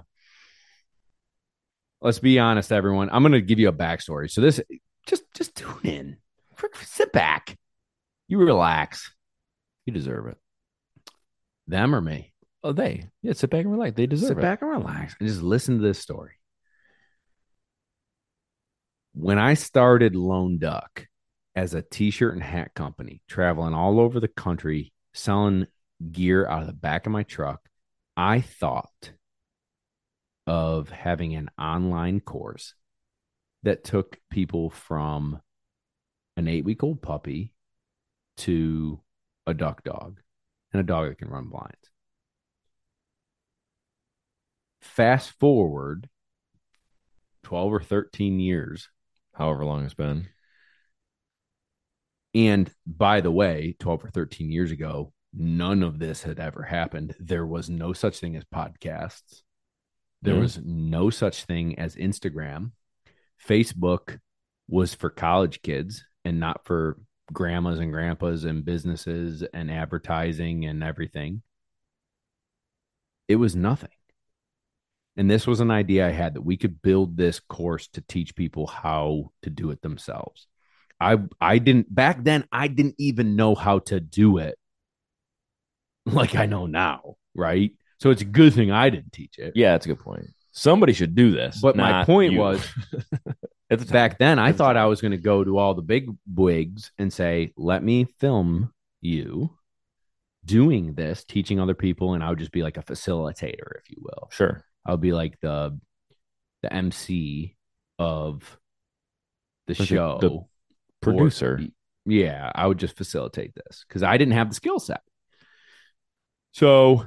let's 2.01 2.17
be 2.17 2.39
honest, 2.39 2.71
everyone. 2.71 3.09
I'm 3.12 3.21
gonna 3.21 3.41
give 3.41 3.59
you 3.59 3.69
a 3.69 3.73
backstory. 3.73 4.29
So 4.29 4.41
this, 4.41 4.59
just 5.05 5.23
just 5.35 5.55
tune 5.55 5.79
in. 5.83 6.17
Sit 6.81 7.12
back. 7.12 7.57
You 8.27 8.39
relax. 8.39 9.13
You 9.85 9.93
deserve 9.93 10.27
it. 10.27 10.38
Them 11.67 11.93
or 11.93 12.01
me. 12.01 12.33
Oh, 12.63 12.71
they. 12.73 13.07
Yeah, 13.21 13.33
sit 13.33 13.51
back 13.51 13.65
and 13.65 13.71
relax. 13.71 13.95
They 13.95 14.07
deserve 14.07 14.29
Sit 14.29 14.38
it. 14.38 14.41
Sit 14.41 14.41
back 14.41 14.62
and 14.63 14.71
relax 14.71 15.15
and 15.19 15.29
just 15.29 15.43
listen 15.43 15.77
to 15.77 15.83
this 15.83 16.00
story. 16.00 16.31
When 19.13 19.38
I 19.38 19.53
started 19.53 20.15
Lone 20.15 20.57
Duck 20.57 21.07
as 21.55 21.74
a 21.74 21.81
t-shirt 21.81 22.33
and 22.33 22.43
hat 22.43 22.74
company, 22.74 23.22
traveling 23.27 23.74
all 23.74 24.00
over 24.00 24.19
the 24.19 24.27
country, 24.27 24.91
selling 25.13 25.67
gear 26.12 26.48
out 26.48 26.62
of 26.62 26.67
the 26.67 26.74
back 26.74 27.05
of 27.05 27.12
my 27.12 27.24
truck, 27.24 27.67
I 28.17 28.41
thought 28.41 29.12
of 30.45 30.89
having 30.89 31.36
an 31.36 31.50
online 31.57 32.19
course 32.19 32.74
that 33.63 33.83
took 33.83 34.19
people 34.29 34.69
from 34.69 35.41
an 36.36 36.48
eight-week-old 36.48 37.01
puppy 37.01 37.53
to 38.38 39.00
a 39.48 39.53
duck 39.53 39.83
dog 39.83 40.19
and 40.72 40.79
a 40.79 40.83
dog 40.83 41.07
that 41.07 41.19
can 41.19 41.29
run 41.29 41.48
blinds 41.48 41.89
fast 44.81 45.31
forward 45.39 46.10
12 47.43 47.74
or 47.74 47.81
13 47.81 48.39
years 48.39 48.89
However 49.33 49.65
long 49.65 49.83
it's 49.83 49.95
been. 49.95 50.29
And 52.34 52.72
by 52.86 53.22
the 53.22 53.32
way 53.32 53.75
12 53.80 54.06
or 54.06 54.10
13 54.10 54.52
years 54.52 54.72
ago 54.72 55.13
none 55.36 55.82
of 55.82 55.98
this 55.98 56.22
had 56.22 56.40
ever 56.40 56.62
happened. 56.62 57.16
There 57.20 57.46
was 57.46 57.68
no 57.68 57.92
such 57.92 58.20
thing 58.20 58.36
as 58.36 58.44
podcasts. 58.46 59.42
There 60.22 60.36
Mhm. 60.36 60.42
was 60.42 60.62
no 60.63 61.10
such 61.10 61.46
thing 61.46 61.80
as 61.80 61.96
instagram. 61.96 62.74
Facebook 63.44 64.20
was 64.68 64.94
for 64.94 65.10
college 65.10 65.63
kids 65.63 66.06
and 66.24 66.40
not 66.40 66.66
for 66.66 67.00
grandmas 67.32 67.80
and 67.80 67.92
grandpas 67.92 68.44
and 68.44 68.63
businesses 68.63 69.42
and 69.42 69.72
advertising 69.72 70.66
and 70.66 70.84
everything. 70.84 71.42
It 73.28 73.38
was 73.38 73.56
nothing. 73.56 73.90
And 75.16 75.30
this 75.30 75.48
was 75.48 75.60
an 75.60 75.72
idea 75.72 76.08
I 76.08 76.12
had 76.12 76.36
that 76.36 76.42
we 76.42 76.58
could 76.58 76.82
build 76.82 77.18
this 77.18 77.40
course 77.40 77.88
to 77.90 78.02
teach 78.02 78.36
people 78.36 78.68
how 78.68 79.32
to 79.42 79.50
do 79.50 79.72
it 79.72 79.82
themselves. 79.82 80.48
I 81.03 81.17
I 81.41 81.57
didn't 81.60 81.93
back 81.93 82.24
then 82.24 82.45
I 82.51 82.67
didn't 82.67 82.95
even 82.98 83.36
know 83.36 83.55
how 83.55 83.79
to 83.89 84.00
do 84.00 84.38
it 84.38 84.55
like 86.05 86.36
I 86.36 86.45
know 86.45 86.65
now, 86.65 87.15
right? 87.36 87.72
So 88.00 88.10
it's 88.10 88.22
a 88.22 88.25
good 88.25 88.53
thing 88.53 88.72
I 88.72 88.89
didn't 88.89 89.13
teach 89.13 89.38
it. 89.38 89.53
Yeah, 89.55 89.72
that's 89.74 89.86
a 89.86 89.89
good 89.89 90.00
point. 90.00 90.25
Somebody 90.51 90.93
should 90.93 91.15
do 91.15 91.31
this. 91.31 91.60
But 91.62 91.75
my 91.75 92.03
point 92.05 92.33
you. 92.33 92.39
was 92.39 92.67
the 93.69 93.77
back 93.86 94.19
then 94.19 94.38
I 94.39 94.51
thought 94.51 94.77
I 94.77 94.86
was 94.86 95.01
going 95.01 95.12
to 95.12 95.17
go 95.17 95.43
to 95.43 95.57
all 95.57 95.74
the 95.74 95.81
big 95.81 96.07
wigs 96.33 96.91
and 96.98 97.12
say, 97.12 97.53
"Let 97.57 97.83
me 97.83 98.05
film 98.19 98.72
you 99.01 99.57
doing 100.45 100.93
this, 100.95 101.24
teaching 101.24 101.60
other 101.60 101.74
people 101.74 102.13
and 102.13 102.24
I 102.24 102.29
would 102.29 102.39
just 102.39 102.51
be 102.51 102.62
like 102.63 102.77
a 102.77 102.83
facilitator 102.83 103.77
if 103.79 103.89
you 103.89 103.98
will." 104.01 104.29
Sure. 104.31 104.63
I'll 104.86 104.98
be 104.98 105.13
like 105.13 105.39
the 105.41 105.79
the 106.62 106.74
MC 106.74 107.55
of 107.98 108.57
the 109.67 109.74
Like 109.74 109.77
the- 109.79 109.86
show. 109.86 110.17
the 110.22 110.45
Or- 111.07 111.13
Producer. 111.13 111.60
yeah, 112.05 112.51
I 112.53 112.67
would 112.67 112.77
just 112.77 112.98
facilitate 112.98 113.53
this 113.55 113.86
because 113.88 114.03
I 114.03 114.17
didn't 114.17 114.33
have 114.33 114.50
the 114.50 114.55
skill 114.55 114.79
set. 114.79 115.01
So 116.51 117.05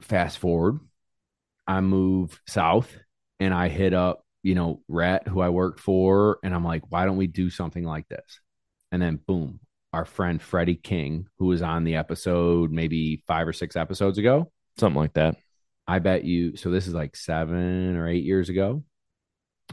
fast 0.00 0.38
forward, 0.38 0.78
I 1.66 1.80
move 1.80 2.40
south 2.46 2.90
and 3.38 3.52
I 3.54 3.68
hit 3.68 3.94
up, 3.94 4.24
you 4.42 4.54
know, 4.54 4.82
Rat, 4.88 5.28
who 5.28 5.40
I 5.40 5.48
worked 5.50 5.80
for, 5.80 6.38
and 6.42 6.54
I'm 6.54 6.64
like, 6.64 6.82
why 6.90 7.04
don't 7.04 7.16
we 7.16 7.26
do 7.26 7.50
something 7.50 7.84
like 7.84 8.08
this? 8.08 8.40
And 8.92 9.00
then 9.00 9.20
boom, 9.26 9.60
our 9.92 10.04
friend 10.04 10.40
Freddie 10.40 10.76
King, 10.76 11.26
who 11.38 11.46
was 11.46 11.62
on 11.62 11.84
the 11.84 11.96
episode 11.96 12.70
maybe 12.70 13.22
five 13.26 13.46
or 13.46 13.52
six 13.52 13.76
episodes 13.76 14.18
ago, 14.18 14.50
Something 14.78 15.00
like 15.00 15.12
that. 15.14 15.36
I 15.86 15.98
bet 15.98 16.24
you. 16.24 16.56
So 16.56 16.70
this 16.70 16.86
is 16.86 16.94
like 16.94 17.16
seven 17.16 17.96
or 17.96 18.08
eight 18.08 18.24
years 18.24 18.48
ago 18.48 18.84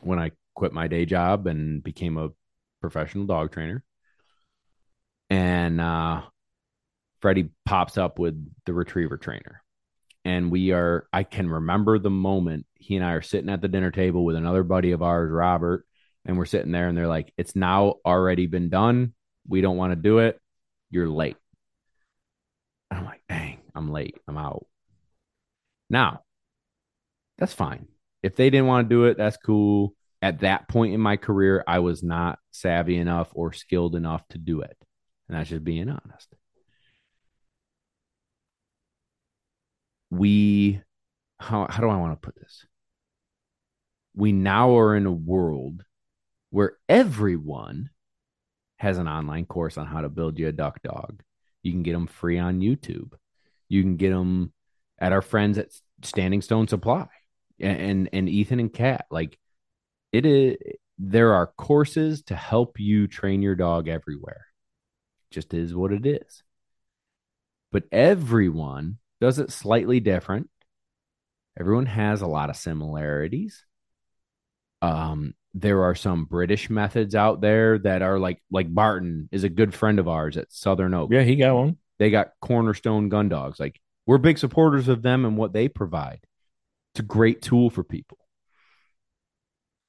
when 0.01 0.19
I 0.19 0.31
quit 0.57 0.73
my 0.73 0.87
day 0.87 1.05
job 1.05 1.45
and 1.45 1.83
became 1.83 2.17
a 2.17 2.29
professional 2.81 3.27
dog 3.27 3.51
trainer. 3.51 3.83
And 5.29 5.79
uh, 5.79 6.23
Freddie 7.21 7.49
pops 7.65 7.95
up 7.97 8.17
with 8.17 8.35
the 8.65 8.73
retriever 8.73 9.17
trainer. 9.17 9.61
And 10.25 10.51
we 10.51 10.71
are, 10.71 11.07
I 11.13 11.23
can 11.23 11.47
remember 11.47 11.99
the 11.99 12.09
moment 12.09 12.65
he 12.73 12.95
and 12.95 13.05
I 13.05 13.11
are 13.11 13.21
sitting 13.21 13.51
at 13.51 13.61
the 13.61 13.67
dinner 13.67 13.91
table 13.91 14.25
with 14.25 14.35
another 14.35 14.63
buddy 14.63 14.91
of 14.93 15.03
ours, 15.03 15.31
Robert, 15.31 15.85
and 16.25 16.37
we're 16.37 16.45
sitting 16.45 16.71
there 16.71 16.87
and 16.89 16.97
they're 16.97 17.07
like, 17.07 17.31
it's 17.37 17.55
now 17.55 17.95
already 18.03 18.47
been 18.47 18.69
done. 18.69 19.13
We 19.47 19.61
don't 19.61 19.77
want 19.77 19.91
to 19.91 19.95
do 19.95 20.17
it. 20.17 20.41
You're 20.89 21.07
late. 21.07 21.37
I'm 22.89 23.05
like, 23.05 23.21
dang, 23.29 23.59
I'm 23.75 23.91
late. 23.91 24.17
I'm 24.27 24.37
out. 24.37 24.65
Now, 25.87 26.23
that's 27.37 27.53
fine. 27.53 27.87
If 28.23 28.35
they 28.35 28.49
didn't 28.49 28.67
want 28.67 28.89
to 28.89 28.95
do 28.95 29.05
it, 29.05 29.17
that's 29.17 29.37
cool. 29.37 29.93
At 30.21 30.39
that 30.39 30.67
point 30.67 30.93
in 30.93 30.99
my 30.99 31.17
career, 31.17 31.63
I 31.67 31.79
was 31.79 32.03
not 32.03 32.39
savvy 32.51 32.97
enough 32.97 33.29
or 33.33 33.53
skilled 33.53 33.95
enough 33.95 34.27
to 34.29 34.37
do 34.37 34.61
it. 34.61 34.75
And 35.27 35.37
that's 35.37 35.49
just 35.49 35.63
being 35.63 35.89
honest. 35.89 36.33
We, 40.09 40.81
how, 41.39 41.67
how 41.69 41.81
do 41.81 41.89
I 41.89 41.97
want 41.97 42.13
to 42.13 42.25
put 42.25 42.35
this? 42.35 42.65
We 44.15 44.31
now 44.31 44.77
are 44.77 44.95
in 44.95 45.05
a 45.05 45.11
world 45.11 45.83
where 46.49 46.77
everyone 46.89 47.89
has 48.77 48.97
an 48.97 49.07
online 49.07 49.45
course 49.45 49.77
on 49.77 49.85
how 49.85 50.01
to 50.01 50.09
build 50.09 50.39
you 50.39 50.47
a 50.47 50.51
duck 50.51 50.81
dog. 50.81 51.21
You 51.61 51.71
can 51.71 51.83
get 51.83 51.93
them 51.93 52.07
free 52.07 52.39
on 52.39 52.61
YouTube. 52.61 53.13
You 53.69 53.81
can 53.81 53.97
get 53.97 54.11
them 54.11 54.53
at 54.99 55.11
our 55.11 55.21
friends 55.21 55.57
at 55.57 55.69
Standing 56.03 56.41
Stone 56.41 56.67
Supply 56.67 57.07
and 57.59 57.79
and, 57.79 58.09
and 58.13 58.29
Ethan 58.29 58.59
and 58.59 58.71
Kat. 58.71 59.05
Like 59.11 59.37
it 60.17 60.25
is 60.25 60.57
there 60.99 61.33
are 61.33 61.47
courses 61.57 62.23
to 62.23 62.35
help 62.35 62.79
you 62.79 63.07
train 63.07 63.41
your 63.41 63.55
dog 63.55 63.87
everywhere. 63.87 64.47
Just 65.29 65.53
is 65.53 65.75
what 65.75 65.93
it 65.93 66.05
is. 66.05 66.43
But 67.71 67.83
everyone 67.91 68.97
does 69.21 69.37
it 69.39 69.51
slightly 69.51 69.99
different. 69.99 70.49
Everyone 71.59 71.85
has 71.85 72.21
a 72.21 72.27
lot 72.27 72.49
of 72.49 72.55
similarities. 72.55 73.63
Um, 74.81 75.33
there 75.53 75.83
are 75.83 75.95
some 75.95 76.25
British 76.25 76.69
methods 76.69 77.15
out 77.15 77.41
there 77.41 77.79
that 77.79 78.01
are 78.01 78.19
like 78.19 78.41
like 78.51 78.73
Barton 78.73 79.27
is 79.31 79.43
a 79.43 79.49
good 79.49 79.73
friend 79.73 79.99
of 79.99 80.07
ours 80.07 80.37
at 80.37 80.51
Southern 80.51 80.93
Oak 80.93 81.09
Yeah, 81.11 81.23
he 81.23 81.35
got 81.35 81.55
one. 81.55 81.77
they 81.99 82.09
got 82.11 82.31
cornerstone 82.41 83.09
gun 83.09 83.29
dogs. 83.29 83.59
Like 83.59 83.79
We're 84.05 84.19
big 84.19 84.37
supporters 84.37 84.87
of 84.87 85.01
them 85.01 85.25
and 85.25 85.37
what 85.37 85.53
they 85.53 85.67
provide. 85.67 86.19
It's 86.93 86.99
a 87.01 87.03
great 87.03 87.41
tool 87.41 87.69
for 87.69 87.83
people. 87.83 88.17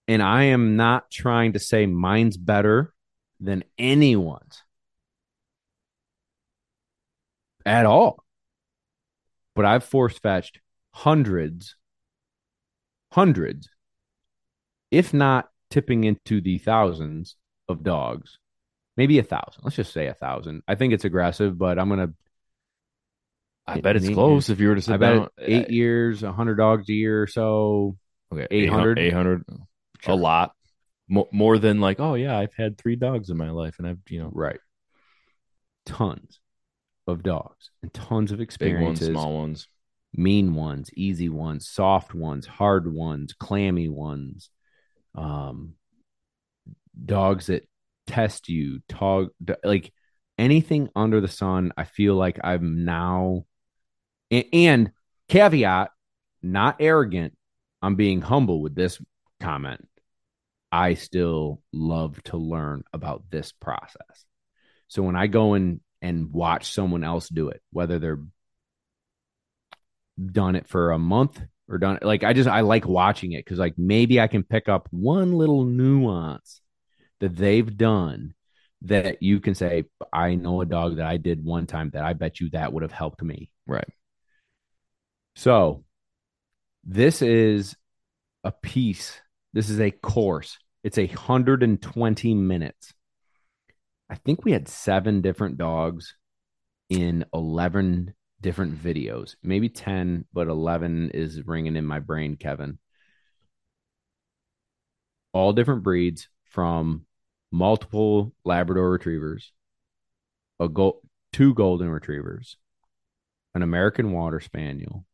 And 0.09 0.23
I 0.23 0.45
am 0.45 0.77
not 0.77 1.11
trying 1.11 1.53
to 1.53 1.59
say 1.59 1.85
mine's 1.85 2.39
better 2.39 2.95
than 3.39 3.63
anyone's 3.79 4.63
at 7.67 7.85
all. 7.85 8.25
But 9.55 9.67
I've 9.67 9.85
force 9.85 10.19
fetched 10.19 10.61
hundreds, 10.93 11.77
hundreds, 13.13 13.69
if 14.91 15.13
not 15.13 15.51
tipping 15.71 16.05
into 16.05 16.41
the 16.41 16.59
thousands 16.59 17.37
of 17.69 17.83
dogs, 17.83 18.39
maybe 18.97 19.19
a 19.19 19.23
thousand. 19.23 19.63
Let's 19.65 19.77
just 19.77 19.93
say 19.93 20.07
a 20.07 20.15
thousand. 20.15 20.63
I 20.67 20.75
think 20.75 20.95
it's 20.95 21.05
aggressive, 21.05 21.59
but 21.59 21.79
I'm 21.79 21.89
gonna. 21.89 22.13
I 23.67 23.81
bet 23.81 23.97
it's 23.97 24.09
close 24.09 24.49
if 24.49 24.61
you 24.61 24.69
were 24.69 24.77
to 24.77 24.81
sit 24.81 24.95
I 24.95 24.97
bet 24.97 25.15
down. 25.17 25.29
eight 25.41 25.71
years, 25.71 26.23
a 26.23 26.33
hundred 26.33 26.57
dogs 26.57 26.89
a 26.89 26.95
year 26.95 27.23
or 27.23 27.27
so. 27.27 27.97
Okay, 28.33 28.47
800? 28.51 28.99
800, 28.99 29.45
Sure. 30.01 30.15
a 30.15 30.17
lot. 30.17 30.53
Mo- 31.09 31.29
more 31.33 31.59
than 31.59 31.81
like, 31.81 32.01
oh 32.01 32.15
yeah, 32.15 32.39
I've 32.39 32.55
had 32.55 32.77
three 32.77 32.97
dogs 32.97 33.31
in 33.31 33.37
my 33.37 33.51
life, 33.51 33.77
and 33.79 33.87
I've 33.87 33.99
you 34.09 34.21
know 34.21 34.31
Right. 34.33 34.61
Tons 35.87 36.41
of 37.07 37.23
dogs 37.23 37.71
and 37.83 37.93
tons 37.95 38.31
of 38.31 38.39
big 38.39 38.43
ones, 38.43 38.49
experiences. 38.49 39.09
small 39.09 39.35
ones. 39.35 39.69
mean 40.13 40.55
ones, 40.55 40.91
easy 40.95 41.31
ones, 41.31 41.67
soft 41.67 42.15
ones, 42.15 42.47
hard 42.47 42.93
ones, 42.93 43.33
clammy 43.33 43.89
ones, 43.89 44.51
um, 45.15 45.75
dogs 47.03 47.47
that 47.47 47.67
test 48.07 48.51
you, 48.51 48.83
dog 48.89 49.29
like 49.65 49.93
anything 50.37 50.91
under 50.95 51.21
the 51.23 51.29
sun. 51.29 51.73
I 51.77 51.85
feel 51.85 52.15
like 52.15 52.39
I'm 52.45 52.85
now, 52.85 53.47
and, 54.31 54.45
and 54.53 54.93
caveat, 55.29 55.91
not 56.43 56.77
arrogant. 56.81 57.35
I'm 57.81 57.95
being 57.95 58.21
humble 58.21 58.61
with 58.61 58.75
this 58.75 59.01
comment. 59.41 59.88
I 60.71 60.95
still 60.95 61.63
love 61.73 62.23
to 62.25 62.37
learn 62.37 62.85
about 62.93 63.25
this 63.31 63.53
process. 63.53 64.25
So 64.89 65.03
when 65.03 65.17
I 65.17 65.27
go 65.27 65.55
and 65.55 65.81
and 66.01 66.33
watch 66.33 66.73
someone 66.73 67.05
else 67.05 67.29
do 67.29 67.49
it, 67.49 67.63
whether 67.71 67.99
they're 67.99 68.23
done 70.25 70.57
it 70.57 70.69
for 70.69 70.91
a 70.91 70.99
month 70.99 71.41
or 71.69 71.79
done 71.79 71.99
like 72.03 72.25
I 72.25 72.33
just 72.33 72.49
I 72.49 72.61
like 72.63 72.87
watching 72.87 73.33
it 73.33 73.45
because 73.45 73.59
like 73.59 73.75
maybe 73.79 74.21
I 74.21 74.27
can 74.27 74.43
pick 74.43 74.69
up 74.69 74.89
one 74.91 75.33
little 75.33 75.65
nuance 75.65 76.61
that 77.21 77.37
they've 77.37 77.77
done 77.77 78.35
that 78.83 79.23
you 79.23 79.41
can 79.41 79.55
say 79.55 79.85
I 80.13 80.35
know 80.35 80.61
a 80.61 80.67
dog 80.67 80.97
that 80.97 81.07
I 81.07 81.17
did 81.17 81.45
one 81.45 81.67
time 81.67 81.91
that 81.91 82.05
I 82.05 82.13
bet 82.13 82.41
you 82.41 82.51
that 82.51 82.73
would 82.73 82.83
have 82.83 82.93
helped 82.93 83.23
me. 83.23 83.51
Right. 83.67 83.89
So 85.37 85.85
this 86.85 87.23
is 87.23 87.77
a 88.45 88.53
piece. 88.53 89.21
This 89.59 89.71
is 89.71 89.81
a 89.81 89.91
course. 89.91 90.57
It's 90.85 90.99
a 90.99 91.07
120 91.09 92.35
minutes. 92.35 92.95
I 94.09 94.15
think 94.15 94.45
we 94.45 94.53
had 94.53 94.69
seven 94.69 95.21
different 95.21 95.59
dogs 95.59 96.15
in 96.89 97.25
11 97.35 98.15
different 98.41 98.81
videos, 98.81 99.35
maybe 99.43 99.69
10, 99.69 100.27
but 100.33 100.47
11 100.47 101.11
is 101.11 101.45
ringing 101.45 101.75
in 101.75 101.85
my 101.85 101.99
brain, 101.99 102.37
Kevin. 102.37 102.79
All 105.33 105.53
different 105.53 105.83
breeds 105.83 106.29
from 106.45 107.05
multiple 107.51 108.33
Labrador 108.45 108.89
retrievers, 108.89 109.51
a 110.61 110.69
go- 110.69 111.01
two 111.33 111.53
golden 111.53 111.91
retrievers, 111.91 112.59
an 113.57 113.63
American 113.63 114.13
water 114.13 114.39
spaniel. 114.39 115.05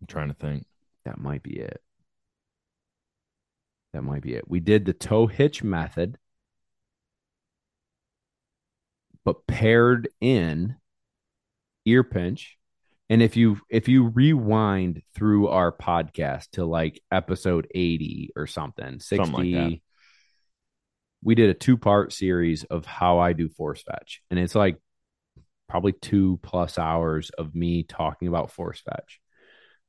I'm 0.00 0.08
trying 0.08 0.26
to 0.26 0.34
think. 0.34 0.66
That 1.04 1.18
might 1.18 1.42
be 1.42 1.58
it. 1.58 1.80
That 3.92 4.02
might 4.02 4.22
be 4.22 4.34
it. 4.34 4.48
We 4.48 4.60
did 4.60 4.84
the 4.84 4.92
toe 4.92 5.26
hitch 5.26 5.62
method, 5.62 6.18
but 9.24 9.46
paired 9.46 10.08
in 10.20 10.76
ear 11.84 12.04
pinch. 12.04 12.56
And 13.10 13.20
if 13.20 13.36
you 13.36 13.60
if 13.68 13.88
you 13.88 14.08
rewind 14.08 15.02
through 15.14 15.48
our 15.48 15.70
podcast 15.70 16.50
to 16.52 16.64
like 16.64 17.02
episode 17.10 17.66
80 17.74 18.30
or 18.36 18.46
something, 18.46 19.00
60, 19.00 19.16
Something 19.16 19.54
like 19.54 19.82
we 21.22 21.34
did 21.34 21.50
a 21.50 21.54
two-part 21.54 22.12
series 22.12 22.64
of 22.64 22.84
how 22.84 23.18
I 23.18 23.32
do 23.32 23.48
force 23.48 23.82
fetch. 23.82 24.22
And 24.30 24.40
it's 24.40 24.54
like 24.54 24.78
probably 25.68 25.92
two 25.92 26.40
plus 26.42 26.78
hours 26.78 27.30
of 27.30 27.54
me 27.54 27.84
talking 27.84 28.28
about 28.28 28.50
force 28.50 28.80
fetch 28.80 29.20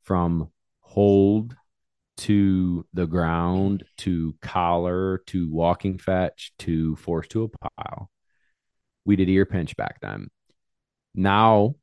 from 0.03 0.49
hold 0.93 1.55
to 2.15 2.85
the 2.93 3.07
ground 3.07 3.83
to 3.97 4.35
collar 4.43 5.23
to 5.25 5.49
walking 5.51 5.97
fetch 5.97 6.51
to 6.59 6.95
force 6.97 7.27
to 7.27 7.43
a 7.43 7.47
pile. 7.47 8.11
We 9.03 9.15
did 9.15 9.27
ear 9.27 9.47
pinch 9.47 9.75
back 9.75 9.99
then. 10.01 10.27
Now 11.15 11.75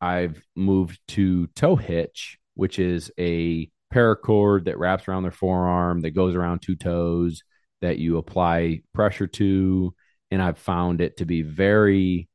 I've 0.00 0.40
moved 0.54 1.00
to 1.08 1.48
toe 1.48 1.74
hitch, 1.74 2.38
which 2.54 2.78
is 2.78 3.10
a 3.18 3.68
paracord 3.92 4.66
that 4.66 4.78
wraps 4.78 5.08
around 5.08 5.24
their 5.24 5.32
forearm 5.32 6.02
that 6.02 6.12
goes 6.12 6.36
around 6.36 6.62
two 6.62 6.76
toes 6.76 7.42
that 7.80 7.98
you 7.98 8.18
apply 8.18 8.82
pressure 8.92 9.26
to. 9.26 9.92
And 10.30 10.40
I've 10.40 10.58
found 10.58 11.00
it 11.00 11.16
to 11.16 11.26
be 11.26 11.42
very 11.42 12.28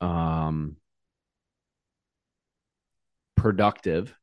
um 0.00 0.76
productive 3.36 4.17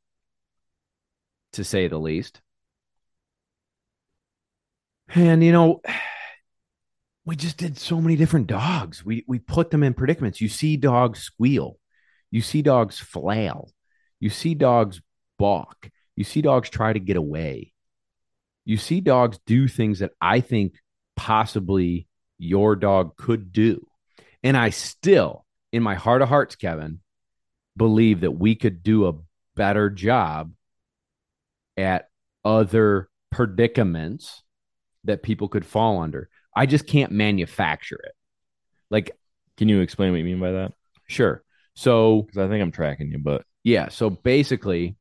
to 1.56 1.64
say 1.64 1.88
the 1.88 1.98
least. 1.98 2.42
And 5.14 5.44
you 5.44 5.52
know, 5.52 5.82
we 7.26 7.36
just 7.36 7.58
did 7.58 7.78
so 7.78 8.00
many 8.02 8.16
different 8.16 8.48
dogs. 8.48 9.06
We 9.06 9.24
we 9.28 9.40
put 9.40 9.72
them 9.72 9.84
in 9.84 9.94
predicaments. 9.94 10.42
You 10.42 10.50
see 10.50 10.78
dogs 10.78 11.20
squeal. 11.20 11.78
You 12.32 12.42
see 12.42 12.62
dogs 12.62 13.00
flail. 13.00 13.72
You 14.20 14.30
see 14.30 14.56
dogs 14.56 15.02
balk. 15.38 15.90
You 16.16 16.24
see 16.24 16.42
dogs 16.42 16.70
try 16.70 16.94
to 16.94 17.00
get 17.00 17.18
away. 17.18 17.74
You 18.64 18.78
see 18.78 19.02
dogs 19.02 19.40
do 19.46 19.68
things 19.68 20.00
that 20.00 20.12
I 20.20 20.40
think 20.40 20.76
possibly 21.16 22.08
your 22.38 22.76
dog 22.76 23.16
could 23.16 23.52
do. 23.52 23.86
And 24.44 24.58
I 24.58 24.70
still, 24.70 25.46
in 25.72 25.84
my 25.84 25.96
heart 25.96 26.22
of 26.22 26.30
hearts, 26.30 26.56
Kevin, 26.56 27.00
believe 27.78 28.22
that 28.22 28.32
we 28.32 28.56
could 28.56 28.84
do 28.84 29.08
a 29.08 29.14
better 29.56 29.90
job 29.90 30.52
at 31.78 32.08
other 32.44 33.10
predicaments 33.32 34.44
that 35.04 35.24
people 35.24 35.48
could 35.48 35.66
fall 35.66 36.02
under. 36.02 36.30
I 36.56 36.66
just 36.66 36.88
can't 36.88 37.12
manufacture 37.12 38.00
it. 38.04 38.14
Like, 38.90 39.12
Can 39.58 39.70
you 39.70 39.82
explain 39.82 40.12
what 40.12 40.18
you 40.20 40.26
mean 40.26 40.40
by 40.40 40.52
that? 40.52 40.74
sure. 41.08 41.44
So, 41.76 42.24
Because 42.24 42.38
I 42.38 42.48
think 42.48 42.62
I'm 42.62 42.72
tracking 42.72 43.12
you, 43.12 43.20
but 43.20 43.44
yeah. 43.64 43.90
So 43.90 44.10
basically, 44.10 44.96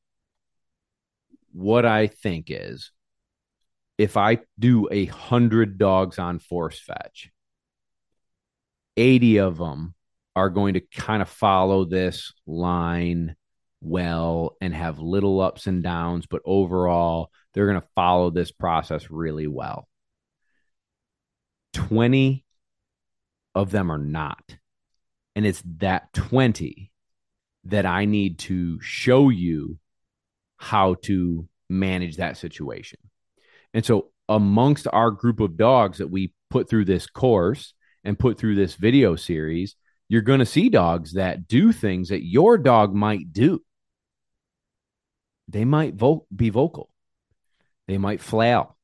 what 1.52 1.87
I 1.87 2.08
think 2.08 2.46
is 2.48 2.90
if 3.96 4.16
I 4.16 4.38
do 4.58 4.88
a 4.90 5.04
hundred 5.06 5.78
dogs 5.78 6.18
on 6.18 6.40
force 6.40 6.80
fetch, 6.80 7.30
80 8.96 9.38
of 9.38 9.58
them 9.58 9.94
are 10.34 10.50
going 10.50 10.74
to 10.74 10.80
kind 10.80 11.22
of 11.22 11.28
follow 11.28 11.84
this 11.84 12.32
line 12.46 13.37
well 13.85 14.57
and 14.61 14.75
have 14.75 14.99
little 14.99 15.40
ups 15.40 15.66
and 15.66 15.83
downs, 15.83 16.27
but 16.27 16.42
overall, 16.44 17.31
they're 17.53 17.66
going 17.66 17.81
to 17.81 17.88
follow 17.94 18.31
this 18.31 18.51
process 18.51 19.11
really 19.11 19.47
well. 19.47 19.88
20 21.75 22.44
of 23.55 23.70
them 23.70 23.90
are 23.90 23.99
not. 23.99 24.57
And 25.37 25.47
it's 25.47 25.62
that 25.79 26.12
20 26.12 26.90
that 27.64 27.87
I 27.87 28.05
need 28.05 28.38
to 28.40 28.81
show 28.81 29.29
you 29.29 29.79
how 30.57 30.94
to 31.03 31.49
manage 31.68 32.16
that 32.16 32.37
situation. 32.37 32.99
And 33.73 33.85
so, 33.85 34.11
amongst 34.29 34.87
our 34.92 35.11
group 35.11 35.40
of 35.40 35.57
dogs 35.57 35.99
that 35.99 36.11
we 36.11 36.33
put 36.49 36.70
through 36.70 36.87
this 36.87 37.07
course 37.07 37.75
and 38.05 38.18
put 38.18 38.38
through 38.38 38.55
this 38.55 38.75
video 38.77 39.16
series, 39.16 39.77
you're 40.09 40.23
going 40.23 40.38
to 40.38 40.47
see 40.47 40.68
dogs 40.68 41.14
that 41.14 41.49
do 41.49 41.73
things 41.73 42.09
that 42.09 42.25
your 42.25 42.57
dog 42.57 42.94
might 42.94 43.33
do. 43.33 43.62
They 45.48 45.64
might 45.64 45.94
vo- 45.94 46.26
be 46.35 46.50
vocal, 46.50 46.90
they 47.87 47.98
might 47.98 48.20
flail, 48.20 48.76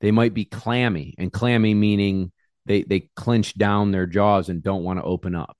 they 0.00 0.10
might 0.10 0.34
be 0.34 0.44
clammy, 0.44 1.14
and 1.18 1.32
clammy 1.32 1.74
meaning 1.74 2.32
they 2.66 2.82
they 2.82 3.10
clench 3.16 3.56
down 3.56 3.92
their 3.92 4.06
jaws 4.06 4.48
and 4.48 4.62
don't 4.62 4.82
want 4.82 4.98
to 4.98 5.04
open 5.04 5.34
up. 5.34 5.56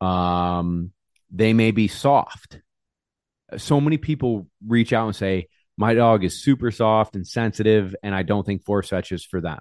Um, 0.00 0.92
they 1.30 1.52
may 1.52 1.72
be 1.72 1.88
soft. 1.88 2.60
So 3.56 3.80
many 3.80 3.98
people 3.98 4.48
reach 4.66 4.92
out 4.92 5.06
and 5.06 5.16
say, 5.16 5.48
"My 5.76 5.94
dog 5.94 6.24
is 6.24 6.42
super 6.42 6.70
soft 6.70 7.16
and 7.16 7.26
sensitive, 7.26 7.94
and 8.02 8.14
I 8.14 8.22
don't 8.22 8.46
think 8.46 8.64
force 8.64 8.88
fetch 8.88 9.12
is 9.12 9.24
for 9.24 9.40
them." 9.40 9.60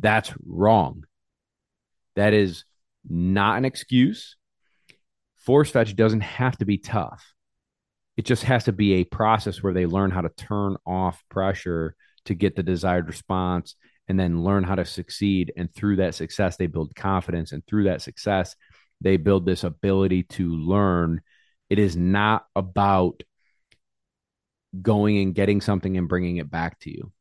That's 0.00 0.32
wrong. 0.44 1.04
That 2.16 2.34
is 2.34 2.64
not 3.08 3.58
an 3.58 3.64
excuse. 3.64 4.36
Force 5.36 5.70
fetch 5.70 5.94
doesn't 5.94 6.22
have 6.22 6.56
to 6.58 6.64
be 6.64 6.78
tough. 6.78 7.33
It 8.16 8.24
just 8.24 8.44
has 8.44 8.64
to 8.64 8.72
be 8.72 8.94
a 8.94 9.04
process 9.04 9.62
where 9.62 9.72
they 9.72 9.86
learn 9.86 10.10
how 10.10 10.20
to 10.20 10.28
turn 10.28 10.76
off 10.86 11.22
pressure 11.28 11.96
to 12.26 12.34
get 12.34 12.56
the 12.56 12.62
desired 12.62 13.08
response 13.08 13.74
and 14.08 14.18
then 14.18 14.44
learn 14.44 14.64
how 14.64 14.76
to 14.76 14.84
succeed. 14.84 15.52
And 15.56 15.72
through 15.74 15.96
that 15.96 16.14
success, 16.14 16.56
they 16.56 16.66
build 16.66 16.94
confidence. 16.94 17.52
And 17.52 17.66
through 17.66 17.84
that 17.84 18.02
success, 18.02 18.54
they 19.00 19.16
build 19.16 19.46
this 19.46 19.64
ability 19.64 20.24
to 20.24 20.54
learn. 20.54 21.20
It 21.70 21.78
is 21.78 21.96
not 21.96 22.44
about 22.54 23.22
going 24.80 25.18
and 25.18 25.34
getting 25.34 25.60
something 25.60 25.96
and 25.96 26.08
bringing 26.08 26.36
it 26.36 26.50
back 26.50 26.78
to 26.80 26.90
you. 26.90 27.12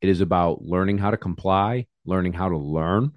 It 0.00 0.08
is 0.08 0.20
about 0.20 0.62
learning 0.62 0.98
how 0.98 1.10
to 1.10 1.16
comply, 1.16 1.86
learning 2.04 2.34
how 2.34 2.48
to 2.48 2.58
learn. 2.58 3.12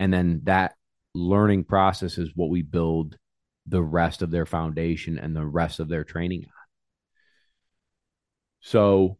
And 0.00 0.12
then 0.12 0.40
that 0.44 0.74
learning 1.14 1.64
process 1.64 2.18
is 2.18 2.32
what 2.34 2.50
we 2.50 2.62
build 2.62 3.16
the 3.66 3.82
rest 3.82 4.22
of 4.22 4.30
their 4.30 4.46
foundation 4.46 5.18
and 5.18 5.36
the 5.36 5.46
rest 5.46 5.80
of 5.80 5.88
their 5.88 6.04
training 6.04 6.44
on. 6.44 6.50
So, 8.60 9.18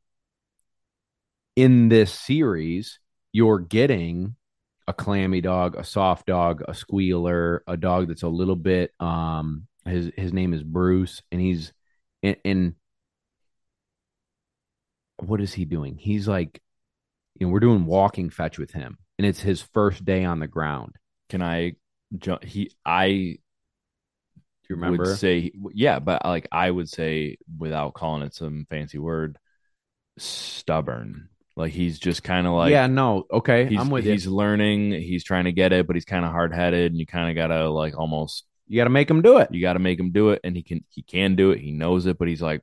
in 1.57 1.89
this 1.89 2.13
series, 2.13 2.99
you're 3.33 3.59
getting 3.59 4.37
a 4.87 4.93
clammy 4.93 5.41
dog, 5.41 5.77
a 5.77 5.85
soft 5.85 6.27
dog, 6.27 6.63
a 6.67 6.75
squealer, 6.75 7.63
a 7.67 7.77
dog 7.77 8.09
that's 8.09 8.23
a 8.23 8.29
little 8.29 8.57
bit 8.57 8.93
um 9.01 9.67
his 9.85 10.11
his 10.17 10.33
name 10.33 10.55
is 10.55 10.63
Bruce 10.63 11.23
and 11.33 11.41
he's 11.41 11.73
in, 12.23 12.37
in 12.45 12.77
what 15.19 15.41
is 15.41 15.53
he 15.53 15.65
doing? 15.65 15.97
He's 15.97 16.27
like 16.29 16.61
you 17.39 17.47
know, 17.47 17.53
we're 17.53 17.61
doing 17.61 17.87
walking 17.87 18.31
fetch 18.31 18.59
with 18.59 18.73
him 18.73 18.99
and 19.19 19.27
it's 19.27 19.41
his 19.41 19.63
first 19.63 20.05
day 20.05 20.25
on 20.25 20.39
the 20.41 20.47
ground. 20.49 20.97
Can 21.29 21.43
I 21.43 21.73
he 22.43 22.73
I 22.85 23.39
Do 24.63 24.75
you 24.75 24.77
remember? 24.77 25.05
would 25.05 25.19
say 25.19 25.53
yeah, 25.75 25.99
but 25.99 26.25
uh, 26.25 26.29
like 26.29 26.49
I 26.53 26.71
would 26.71 26.89
say 26.89 27.37
without 27.59 27.95
calling 27.95 28.23
it 28.23 28.35
some 28.35 28.67
fancy 28.71 28.99
word, 28.99 29.39
stubborn. 30.19 31.29
Like 31.57 31.73
he's 31.73 31.99
just 31.99 32.23
kind 32.23 32.47
of 32.47 32.55
like 32.55 32.71
yeah, 32.71 32.87
no, 32.87 33.27
okay, 33.31 33.67
he's 33.67 33.79
I'm 33.79 33.91
with 33.91 34.05
he's 34.05 34.25
you. 34.25 34.35
learning, 34.35 34.93
he's 34.93 35.23
trying 35.25 35.45
to 35.45 35.53
get 35.53 35.73
it, 35.73 35.87
but 35.87 35.97
he's 35.97 36.07
kind 36.07 36.25
of 36.25 36.31
hard 36.31 36.55
headed, 36.55 36.93
and 36.93 36.99
you 36.99 37.07
kind 37.07 37.29
of 37.29 37.37
gotta 37.37 37.69
like 37.69 37.99
almost 37.99 38.45
You 38.69 38.77
got 38.79 38.85
to 38.85 38.91
make 38.91 39.11
him 39.11 39.21
do 39.21 39.37
it. 39.39 39.49
you 39.53 39.61
got 39.61 39.75
to 39.75 39.79
make 39.79 40.01
him 40.01 40.13
do 40.13 40.31
it, 40.31 40.41
and 40.45 40.57
he 40.57 40.63
can 40.63 40.83
he 40.89 41.03
can 41.03 41.37
do 41.37 41.51
it, 41.51 41.59
he 41.61 41.71
knows 41.73 42.07
it, 42.07 42.17
but 42.17 42.27
he's 42.29 42.41
like, 42.41 42.63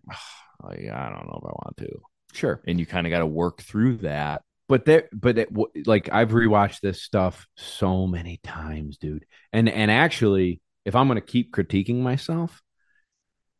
like 0.63 0.79
I 0.91 1.09
don't 1.09 1.27
know 1.27 1.39
if 1.39 1.45
I 1.45 1.53
want 1.53 1.77
to, 1.77 2.01
Sure. 2.33 2.61
and 2.65 2.79
you 2.79 2.87
kind 2.87 3.05
of 3.05 3.11
got 3.11 3.19
to 3.19 3.27
work 3.27 3.61
through 3.61 3.97
that. 3.97 4.41
but 4.67 4.85
there 4.85 5.07
but 5.13 5.37
it, 5.37 5.49
like 5.85 6.09
i've 6.11 6.29
rewatched 6.31 6.79
this 6.81 7.01
stuff 7.03 7.47
so 7.57 8.07
many 8.07 8.39
times 8.43 8.97
dude 8.97 9.25
and 9.53 9.67
and 9.69 9.89
actually 9.91 10.61
if 10.89 10.95
i'm 10.95 11.07
going 11.07 11.15
to 11.15 11.21
keep 11.21 11.53
critiquing 11.53 12.01
myself 12.01 12.61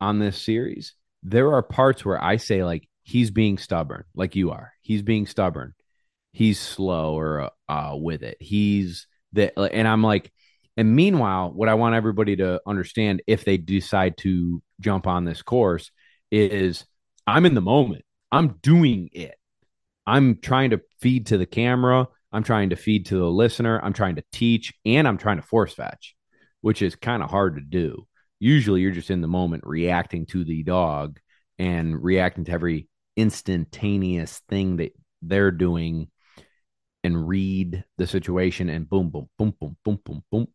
on 0.01 0.19
this 0.19 0.41
series 0.41 0.95
there 1.23 1.53
are 1.53 1.63
parts 1.63 2.03
where 2.03 2.21
i 2.21 2.35
say 2.35 2.63
like 2.63 2.89
he's 3.09 3.31
being 3.31 3.57
stubborn 3.57 4.03
like 4.13 4.35
you 4.35 4.51
are. 4.51 4.71
He's 4.81 5.01
being 5.01 5.25
stubborn. 5.25 5.73
He's 6.31 6.59
slow 6.59 7.17
or 7.17 7.49
uh 7.67 7.95
with 7.95 8.21
it. 8.21 8.37
He's 8.39 9.07
that 9.33 9.53
and 9.57 9.87
i'm 9.87 10.03
like 10.03 10.31
and 10.77 10.95
meanwhile 10.95 11.51
what 11.51 11.69
i 11.69 11.75
want 11.75 11.93
everybody 11.93 12.35
to 12.35 12.59
understand 12.65 13.21
if 13.27 13.45
they 13.45 13.57
decide 13.57 14.17
to 14.17 14.61
jump 14.79 15.05
on 15.05 15.23
this 15.23 15.43
course 15.43 15.91
is 16.31 16.85
i'm 17.27 17.45
in 17.45 17.55
the 17.55 17.61
moment. 17.61 18.05
I'm 18.31 18.59
doing 18.61 19.09
it. 19.11 19.35
I'm 20.05 20.39
trying 20.39 20.69
to 20.71 20.81
feed 21.01 21.27
to 21.27 21.37
the 21.37 21.47
camera. 21.47 22.07
I'm 22.31 22.43
trying 22.43 22.69
to 22.69 22.75
feed 22.75 23.07
to 23.07 23.17
the 23.17 23.29
listener. 23.29 23.79
I'm 23.83 23.93
trying 23.93 24.15
to 24.17 24.23
teach 24.31 24.71
and 24.85 25.07
I'm 25.07 25.17
trying 25.17 25.37
to 25.37 25.47
force 25.47 25.73
fetch, 25.73 26.15
which 26.61 26.81
is 26.81 26.95
kind 26.95 27.23
of 27.23 27.29
hard 27.29 27.55
to 27.55 27.61
do. 27.61 28.07
Usually 28.39 28.81
you're 28.81 28.91
just 28.91 29.11
in 29.11 29.21
the 29.21 29.27
moment 29.27 29.63
reacting 29.65 30.25
to 30.27 30.43
the 30.43 30.63
dog 30.63 31.19
and 31.57 32.01
reacting 32.01 32.45
to 32.45 32.51
every 32.51 32.87
instantaneous 33.15 34.41
thing 34.49 34.77
that 34.77 34.93
they're 35.21 35.51
doing 35.51 36.09
and 37.03 37.27
read 37.27 37.83
the 37.97 38.07
situation 38.07 38.69
and 38.69 38.89
boom, 38.89 39.09
boom, 39.09 39.29
boom, 39.37 39.53
boom, 39.59 39.77
boom, 39.83 40.01
boom, 40.05 40.23
boom. 40.31 40.47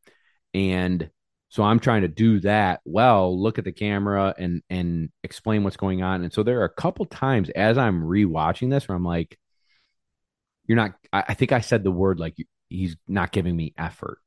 And 0.52 1.10
so 1.48 1.62
I'm 1.62 1.78
trying 1.80 2.02
to 2.02 2.08
do 2.08 2.40
that 2.40 2.80
well, 2.84 3.40
look 3.40 3.58
at 3.58 3.64
the 3.64 3.72
camera 3.72 4.34
and 4.36 4.62
and 4.68 5.10
explain 5.22 5.62
what's 5.62 5.76
going 5.76 6.02
on. 6.02 6.22
And 6.22 6.32
so 6.32 6.42
there 6.42 6.60
are 6.60 6.64
a 6.64 6.68
couple 6.68 7.06
times 7.06 7.48
as 7.50 7.78
I'm 7.78 8.02
rewatching 8.02 8.70
this 8.70 8.88
where 8.88 8.96
I'm 8.96 9.04
like, 9.04 9.38
you're 10.66 10.76
not 10.76 10.94
I, 11.12 11.24
I 11.28 11.34
think 11.34 11.52
I 11.52 11.60
said 11.60 11.84
the 11.84 11.90
word 11.90 12.18
like 12.18 12.36
he's 12.68 12.96
not 13.06 13.32
giving 13.32 13.56
me 13.56 13.74
effort. 13.78 14.18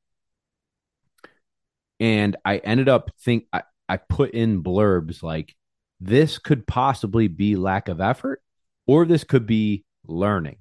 And 2.00 2.36
I 2.46 2.58
ended 2.58 2.90
up 2.90 3.12
think 3.22 3.46
I, 3.52 3.64
I 3.90 3.98
put 3.98 4.32
in 4.32 4.64
blurbs 4.64 5.24
like 5.24 5.56
this 6.00 6.38
could 6.38 6.68
possibly 6.68 7.28
be 7.28 7.56
lack 7.56 7.88
of 7.88 8.02
effort 8.02 8.42
or 8.86 9.06
this 9.06 9.24
could 9.24 9.46
be 9.46 9.84
learning. 10.06 10.58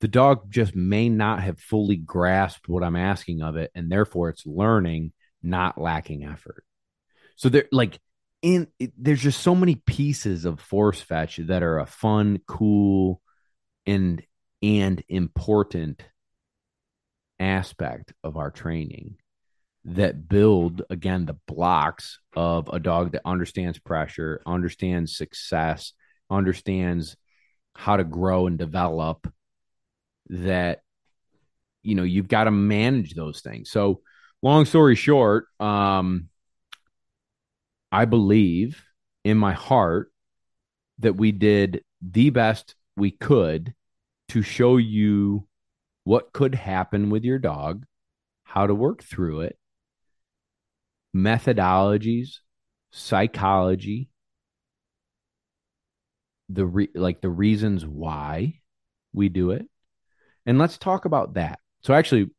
The 0.00 0.08
dog 0.08 0.50
just 0.50 0.74
may 0.74 1.08
not 1.08 1.42
have 1.42 1.60
fully 1.60 1.96
grasped 1.96 2.68
what 2.68 2.82
I'm 2.82 2.96
asking 2.96 3.40
of 3.40 3.56
it, 3.56 3.70
and 3.72 3.90
therefore 3.90 4.30
it's 4.30 4.44
learning, 4.44 5.12
not 5.44 5.80
lacking 5.80 6.24
effort. 6.24 6.64
So 7.36 7.48
there, 7.48 7.66
like, 7.70 8.00
in 8.42 8.66
it, 8.80 8.92
there's 8.98 9.22
just 9.22 9.40
so 9.40 9.54
many 9.54 9.76
pieces 9.76 10.44
of 10.44 10.60
force 10.60 11.00
fetch 11.00 11.36
that 11.36 11.62
are 11.62 11.78
a 11.78 11.86
fun, 11.86 12.40
cool, 12.48 13.20
and 13.86 14.22
and 14.60 15.02
important 15.08 16.02
aspect 17.42 18.12
of 18.22 18.36
our 18.36 18.50
training 18.50 19.16
that 19.84 20.28
build 20.28 20.82
again 20.90 21.26
the 21.26 21.36
blocks 21.46 22.20
of 22.36 22.68
a 22.72 22.78
dog 22.78 23.12
that 23.12 23.22
understands 23.24 23.78
pressure, 23.78 24.40
understands 24.46 25.16
success, 25.16 25.92
understands 26.30 27.16
how 27.74 27.96
to 27.96 28.04
grow 28.04 28.46
and 28.46 28.58
develop 28.58 29.32
that 30.28 30.82
you 31.82 31.94
know 31.96 32.04
you've 32.04 32.28
got 32.28 32.44
to 32.44 32.50
manage 32.50 33.14
those 33.14 33.40
things. 33.40 33.70
So 33.70 34.02
long 34.40 34.64
story 34.64 34.94
short, 34.94 35.46
um 35.58 36.28
I 37.90 38.04
believe 38.04 38.82
in 39.24 39.36
my 39.36 39.52
heart 39.52 40.10
that 41.00 41.16
we 41.16 41.32
did 41.32 41.82
the 42.00 42.30
best 42.30 42.74
we 42.96 43.10
could 43.10 43.74
to 44.28 44.42
show 44.42 44.76
you 44.76 45.46
what 46.04 46.32
could 46.32 46.54
happen 46.54 47.10
with 47.10 47.24
your 47.24 47.38
dog, 47.38 47.84
how 48.44 48.66
to 48.66 48.74
work 48.74 49.02
through 49.02 49.42
it, 49.42 49.58
methodologies, 51.14 52.38
psychology, 52.90 54.08
the 56.48 56.66
re- 56.66 56.90
like 56.94 57.20
the 57.20 57.30
reasons 57.30 57.86
why 57.86 58.60
we 59.12 59.28
do 59.28 59.50
it. 59.50 59.66
And 60.44 60.58
let's 60.58 60.78
talk 60.78 61.04
about 61.04 61.34
that. 61.34 61.58
So 61.82 61.94
actually 61.94 62.30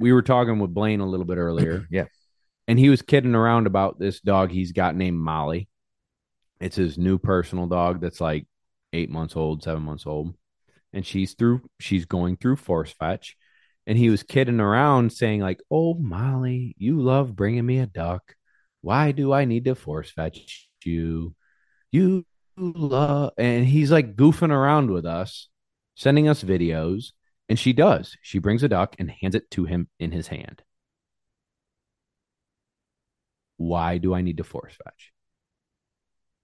we 0.00 0.12
were 0.12 0.22
talking 0.22 0.58
with 0.58 0.74
Blaine 0.74 1.00
a 1.00 1.06
little 1.06 1.26
bit 1.26 1.36
earlier 1.36 1.86
Yeah, 1.90 2.06
and 2.66 2.78
he 2.78 2.88
was 2.88 3.02
kidding 3.02 3.34
around 3.34 3.66
about 3.66 3.98
this 3.98 4.20
dog 4.20 4.50
he's 4.50 4.72
got 4.72 4.96
named 4.96 5.18
Molly. 5.18 5.68
It's 6.60 6.76
his 6.76 6.96
new 6.96 7.18
personal 7.18 7.66
dog 7.66 8.00
that's 8.00 8.20
like 8.20 8.46
eight 8.92 9.10
months 9.10 9.36
old, 9.36 9.62
seven 9.62 9.82
months 9.82 10.06
old, 10.06 10.34
and 10.94 11.06
she's 11.06 11.34
through. 11.34 11.62
She's 11.80 12.06
going 12.06 12.36
through 12.36 12.56
force 12.56 12.92
fetch, 12.92 13.36
and 13.86 13.98
he 13.98 14.10
was 14.10 14.22
kidding 14.22 14.60
around 14.60 15.12
saying 15.12 15.40
like, 15.40 15.60
"Oh 15.70 15.94
Molly, 15.94 16.74
you 16.78 17.00
love 17.02 17.36
bringing 17.36 17.66
me 17.66 17.80
a 17.80 17.86
duck. 17.86 18.34
Why 18.80 19.12
do 19.12 19.32
I 19.32 19.44
need 19.44 19.64
to 19.66 19.74
force 19.74 20.10
fetch 20.10 20.68
you? 20.84 21.34
You 21.92 22.24
love." 22.56 23.32
And 23.38 23.66
he's 23.66 23.90
like 23.92 24.16
goofing 24.16 24.50
around 24.50 24.90
with 24.90 25.06
us, 25.06 25.48
sending 25.96 26.28
us 26.28 26.42
videos, 26.44 27.12
and 27.48 27.58
she 27.58 27.72
does. 27.72 28.16
She 28.22 28.38
brings 28.38 28.62
a 28.62 28.68
duck 28.68 28.96
and 28.98 29.10
hands 29.10 29.34
it 29.34 29.50
to 29.52 29.64
him 29.64 29.88
in 29.98 30.12
his 30.12 30.28
hand. 30.28 30.62
Why 33.56 33.98
do 33.98 34.14
I 34.14 34.22
need 34.22 34.38
to 34.38 34.44
force 34.44 34.74
fetch? 34.84 35.12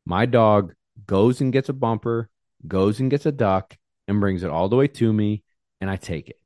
My 0.05 0.27
dog 0.27 0.75
goes 1.07 1.41
and 1.41 1.53
gets 1.53 1.69
a 1.69 1.73
bumper, 1.73 2.31
goes 2.67 3.01
and 3.01 3.11
gets 3.11 3.27
a 3.27 3.33
duck, 3.33 3.77
and 4.11 4.21
brings 4.21 4.43
it 4.43 4.51
all 4.51 4.69
the 4.69 4.77
way 4.77 4.89
to 4.89 5.13
me, 5.13 5.45
and 5.81 5.89
I 5.89 5.97
take 5.97 6.29
it. 6.29 6.37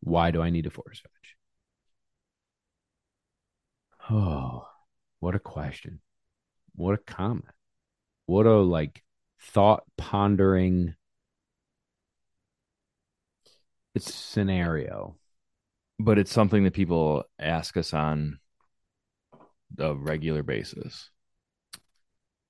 Why 0.00 0.30
do 0.32 0.42
I 0.42 0.50
need 0.50 0.66
a 0.66 0.70
force 0.70 0.98
fetch? 0.98 1.36
Oh, 4.10 4.66
what 5.20 5.34
a 5.34 5.38
question. 5.38 6.00
What 6.74 6.94
a 6.94 6.98
comment. 6.98 7.44
What 8.26 8.46
a 8.46 8.60
like 8.60 9.02
thought 9.40 9.84
pondering 9.96 10.94
it's 13.94 14.12
scenario. 14.14 15.16
but 15.98 16.18
it's 16.18 16.32
something 16.32 16.64
that 16.64 16.74
people 16.74 17.24
ask 17.38 17.76
us 17.76 17.94
on 17.94 18.38
a 19.78 19.94
regular 19.94 20.42
basis. 20.42 21.10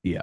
Yeah. 0.02 0.22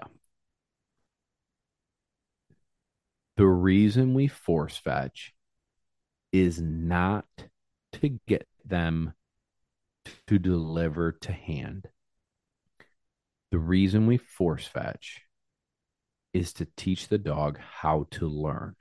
The 3.39 3.47
reason 3.47 4.13
we 4.13 4.27
force 4.27 4.75
fetch 4.75 5.33
is 6.33 6.61
not 6.61 7.25
to 7.93 8.19
get 8.27 8.45
them 8.65 9.13
to 10.27 10.37
deliver 10.37 11.13
to 11.13 11.31
hand. 11.31 11.87
The 13.51 13.57
reason 13.57 14.07
we 14.07 14.17
force 14.17 14.67
fetch 14.67 15.21
is 16.33 16.51
to 16.55 16.67
teach 16.75 17.07
the 17.07 17.17
dog 17.17 17.59
how 17.59 18.07
to 18.11 18.27
learn. 18.27 18.75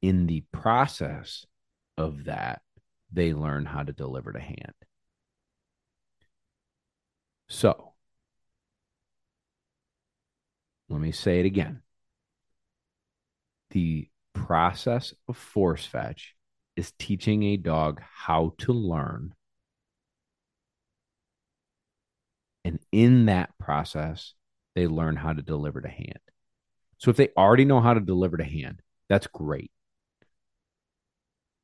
In 0.00 0.28
the 0.28 0.44
process 0.52 1.44
of 1.98 2.26
that, 2.26 2.62
they 3.10 3.34
learn 3.34 3.64
how 3.64 3.82
to 3.82 3.92
deliver 3.92 4.32
to 4.32 4.38
hand. 4.38 4.74
So, 7.48 7.94
let 10.88 11.00
me 11.00 11.10
say 11.10 11.40
it 11.40 11.46
again. 11.46 11.81
The 13.72 14.08
process 14.34 15.12
of 15.28 15.36
force 15.36 15.84
fetch 15.84 16.34
is 16.76 16.92
teaching 16.98 17.42
a 17.42 17.56
dog 17.56 18.00
how 18.00 18.54
to 18.58 18.72
learn. 18.72 19.34
And 22.64 22.78
in 22.92 23.26
that 23.26 23.50
process, 23.58 24.34
they 24.74 24.86
learn 24.86 25.16
how 25.16 25.32
to 25.32 25.42
deliver 25.42 25.80
to 25.80 25.88
hand. 25.88 26.20
So 26.98 27.10
if 27.10 27.16
they 27.16 27.30
already 27.36 27.64
know 27.64 27.80
how 27.80 27.94
to 27.94 28.00
deliver 28.00 28.36
to 28.36 28.44
hand, 28.44 28.80
that's 29.08 29.26
great. 29.26 29.70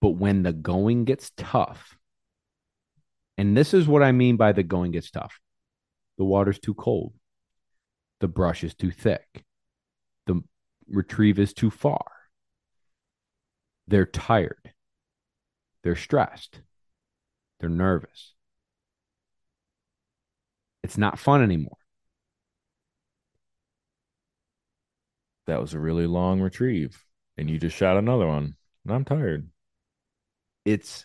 But 0.01 0.11
when 0.11 0.43
the 0.43 0.53
going 0.53 1.05
gets 1.05 1.31
tough, 1.37 1.97
and 3.37 3.57
this 3.57 3.73
is 3.73 3.87
what 3.87 4.03
I 4.03 4.13
mean 4.13 4.37
by 4.37 4.53
the 4.53 4.63
going 4.63 4.93
gets 4.93 5.11
tough 5.11 5.39
the 6.19 6.25
water's 6.25 6.59
too 6.59 6.75
cold, 6.75 7.15
the 8.21 8.29
brush 8.29 8.65
is 8.65 8.75
too 8.75 8.91
thick, 8.91 9.45
retrieve 10.91 11.39
is 11.39 11.53
too 11.53 11.71
far, 11.71 12.05
they're 13.87 14.07
tired, 14.07 14.73
they're 15.83 15.97
stressed, 15.97 16.61
they're 17.61 17.69
nervous. 17.69 18.35
It's 20.83 20.97
not 20.97 21.19
fun 21.19 21.43
anymore. 21.43 21.77
That 25.47 25.61
was 25.61 25.75
a 25.75 25.81
really 25.81 26.07
long 26.07 26.41
retrieve, 26.41 27.05
and 27.37 27.51
you 27.51 27.59
just 27.59 27.77
shot 27.77 27.97
another 27.97 28.27
one. 28.27 28.55
And 28.85 28.95
I'm 28.95 29.05
tired. 29.05 29.49
It's 30.65 31.05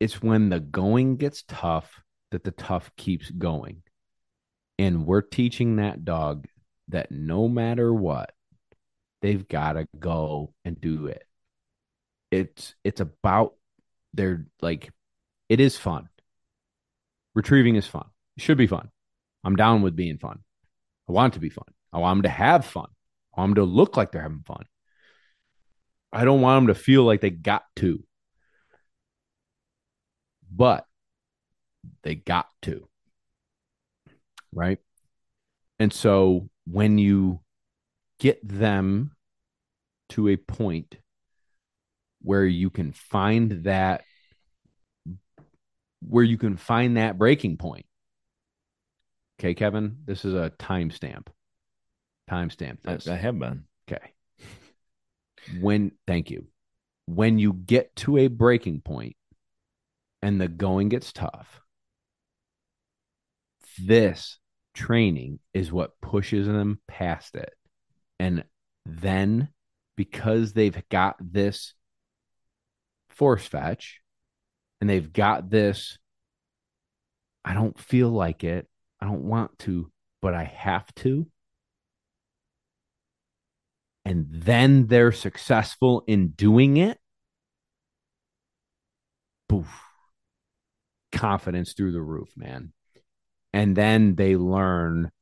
it's 0.00 0.22
when 0.22 0.48
the 0.48 0.60
going 0.60 1.16
gets 1.16 1.44
tough 1.46 2.02
that 2.30 2.44
the 2.44 2.50
tough 2.50 2.90
keeps 2.96 3.30
going. 3.30 3.82
And 4.78 5.06
we're 5.06 5.22
teaching 5.22 5.76
that 5.76 6.04
dog 6.04 6.46
that 6.88 7.10
no 7.10 7.48
matter 7.48 7.92
what, 7.92 8.32
they've 9.22 9.46
got 9.46 9.74
to 9.74 9.86
go 9.98 10.52
and 10.64 10.80
do 10.80 11.06
it. 11.06 11.24
It's 12.30 12.74
it's 12.84 13.00
about 13.00 13.54
they're 14.14 14.46
like 14.60 14.90
it 15.48 15.60
is 15.60 15.76
fun. 15.76 16.08
Retrieving 17.34 17.76
is 17.76 17.86
fun. 17.86 18.06
It 18.36 18.42
should 18.42 18.58
be 18.58 18.66
fun. 18.66 18.90
I'm 19.44 19.56
down 19.56 19.82
with 19.82 19.94
being 19.94 20.18
fun. 20.18 20.40
I 21.08 21.12
want 21.12 21.34
to 21.34 21.40
be 21.40 21.50
fun. 21.50 21.66
I 21.92 21.98
want 21.98 22.18
them 22.18 22.22
to 22.22 22.28
have 22.36 22.64
fun. 22.64 22.88
I 23.36 23.40
want 23.40 23.54
them 23.54 23.64
to 23.66 23.70
look 23.70 23.96
like 23.96 24.10
they're 24.10 24.22
having 24.22 24.42
fun. 24.46 24.64
I 26.12 26.24
don't 26.24 26.40
want 26.40 26.66
them 26.66 26.74
to 26.74 26.80
feel 26.80 27.04
like 27.04 27.20
they 27.20 27.30
got 27.30 27.64
to. 27.76 28.02
But 30.50 30.86
they 32.02 32.14
got 32.14 32.48
to. 32.62 32.88
Right? 34.52 34.78
And 35.78 35.92
so 35.92 36.48
when 36.66 36.98
you 36.98 37.40
get 38.18 38.46
them 38.46 39.12
to 40.10 40.28
a 40.28 40.36
point 40.36 40.96
where 42.22 42.44
you 42.44 42.70
can 42.70 42.92
find 42.92 43.64
that 43.64 44.02
where 46.00 46.24
you 46.24 46.38
can 46.38 46.56
find 46.56 46.96
that 46.96 47.18
breaking 47.18 47.56
point. 47.56 47.86
Okay, 49.38 49.54
Kevin, 49.54 49.98
this 50.04 50.24
is 50.24 50.34
a 50.34 50.52
timestamp. 50.58 51.26
Timestamp 52.30 52.82
this. 52.82 53.08
I, 53.08 53.14
I 53.14 53.16
have 53.16 53.38
been. 53.38 53.64
Okay. 53.88 54.12
When 55.60 55.92
thank 56.06 56.30
you. 56.30 56.46
When 57.06 57.38
you 57.38 57.52
get 57.52 57.94
to 57.96 58.18
a 58.18 58.26
breaking 58.28 58.80
point 58.80 59.16
and 60.22 60.40
the 60.40 60.48
going 60.48 60.88
gets 60.88 61.12
tough, 61.12 61.60
this 63.78 64.38
training 64.74 65.38
is 65.54 65.70
what 65.70 66.00
pushes 66.00 66.46
them 66.46 66.80
past 66.88 67.36
it. 67.36 67.52
And 68.18 68.44
then 68.84 69.48
because 69.96 70.52
they've 70.52 70.82
got 70.88 71.16
this 71.20 71.74
force 73.08 73.46
fetch 73.46 74.00
and 74.80 74.88
they've 74.88 75.12
got 75.12 75.50
this 75.50 75.98
I 77.46 77.54
don't 77.54 77.78
feel 77.78 78.10
like 78.10 78.42
it. 78.42 78.66
I 79.00 79.06
don't 79.06 79.22
want 79.22 79.56
to, 79.60 79.92
but 80.20 80.34
I 80.34 80.42
have 80.42 80.92
to. 80.96 81.28
And 84.04 84.26
then 84.28 84.88
they're 84.88 85.12
successful 85.12 86.02
in 86.08 86.30
doing 86.30 86.76
it. 86.76 86.98
Poof. 89.48 89.68
Confidence 91.12 91.72
through 91.72 91.92
the 91.92 92.02
roof, 92.02 92.30
man. 92.36 92.72
And 93.52 93.76
then 93.76 94.16
they 94.16 94.36
learn 94.36 95.12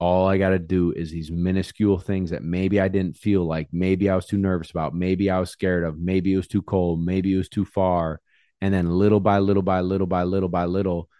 all 0.00 0.26
I 0.26 0.38
got 0.38 0.50
to 0.50 0.58
do 0.58 0.92
is 0.92 1.10
these 1.10 1.30
minuscule 1.30 1.98
things 1.98 2.30
that 2.30 2.42
maybe 2.42 2.80
I 2.80 2.88
didn't 2.88 3.18
feel 3.18 3.44
like, 3.44 3.68
maybe 3.70 4.08
I 4.08 4.16
was 4.16 4.24
too 4.24 4.38
nervous 4.38 4.70
about, 4.70 4.94
maybe 4.94 5.28
I 5.28 5.38
was 5.38 5.50
scared 5.50 5.84
of, 5.84 5.98
maybe 5.98 6.32
it 6.32 6.38
was 6.38 6.48
too 6.48 6.62
cold, 6.62 7.04
maybe 7.04 7.34
it 7.34 7.36
was 7.36 7.50
too 7.50 7.66
far. 7.66 8.20
And 8.62 8.72
then 8.72 8.88
little 8.88 9.20
by 9.20 9.38
little 9.38 9.62
by 9.62 9.80
little 9.80 10.06
by 10.06 10.22
little 10.22 10.48
by 10.48 10.64
little, 10.64 11.10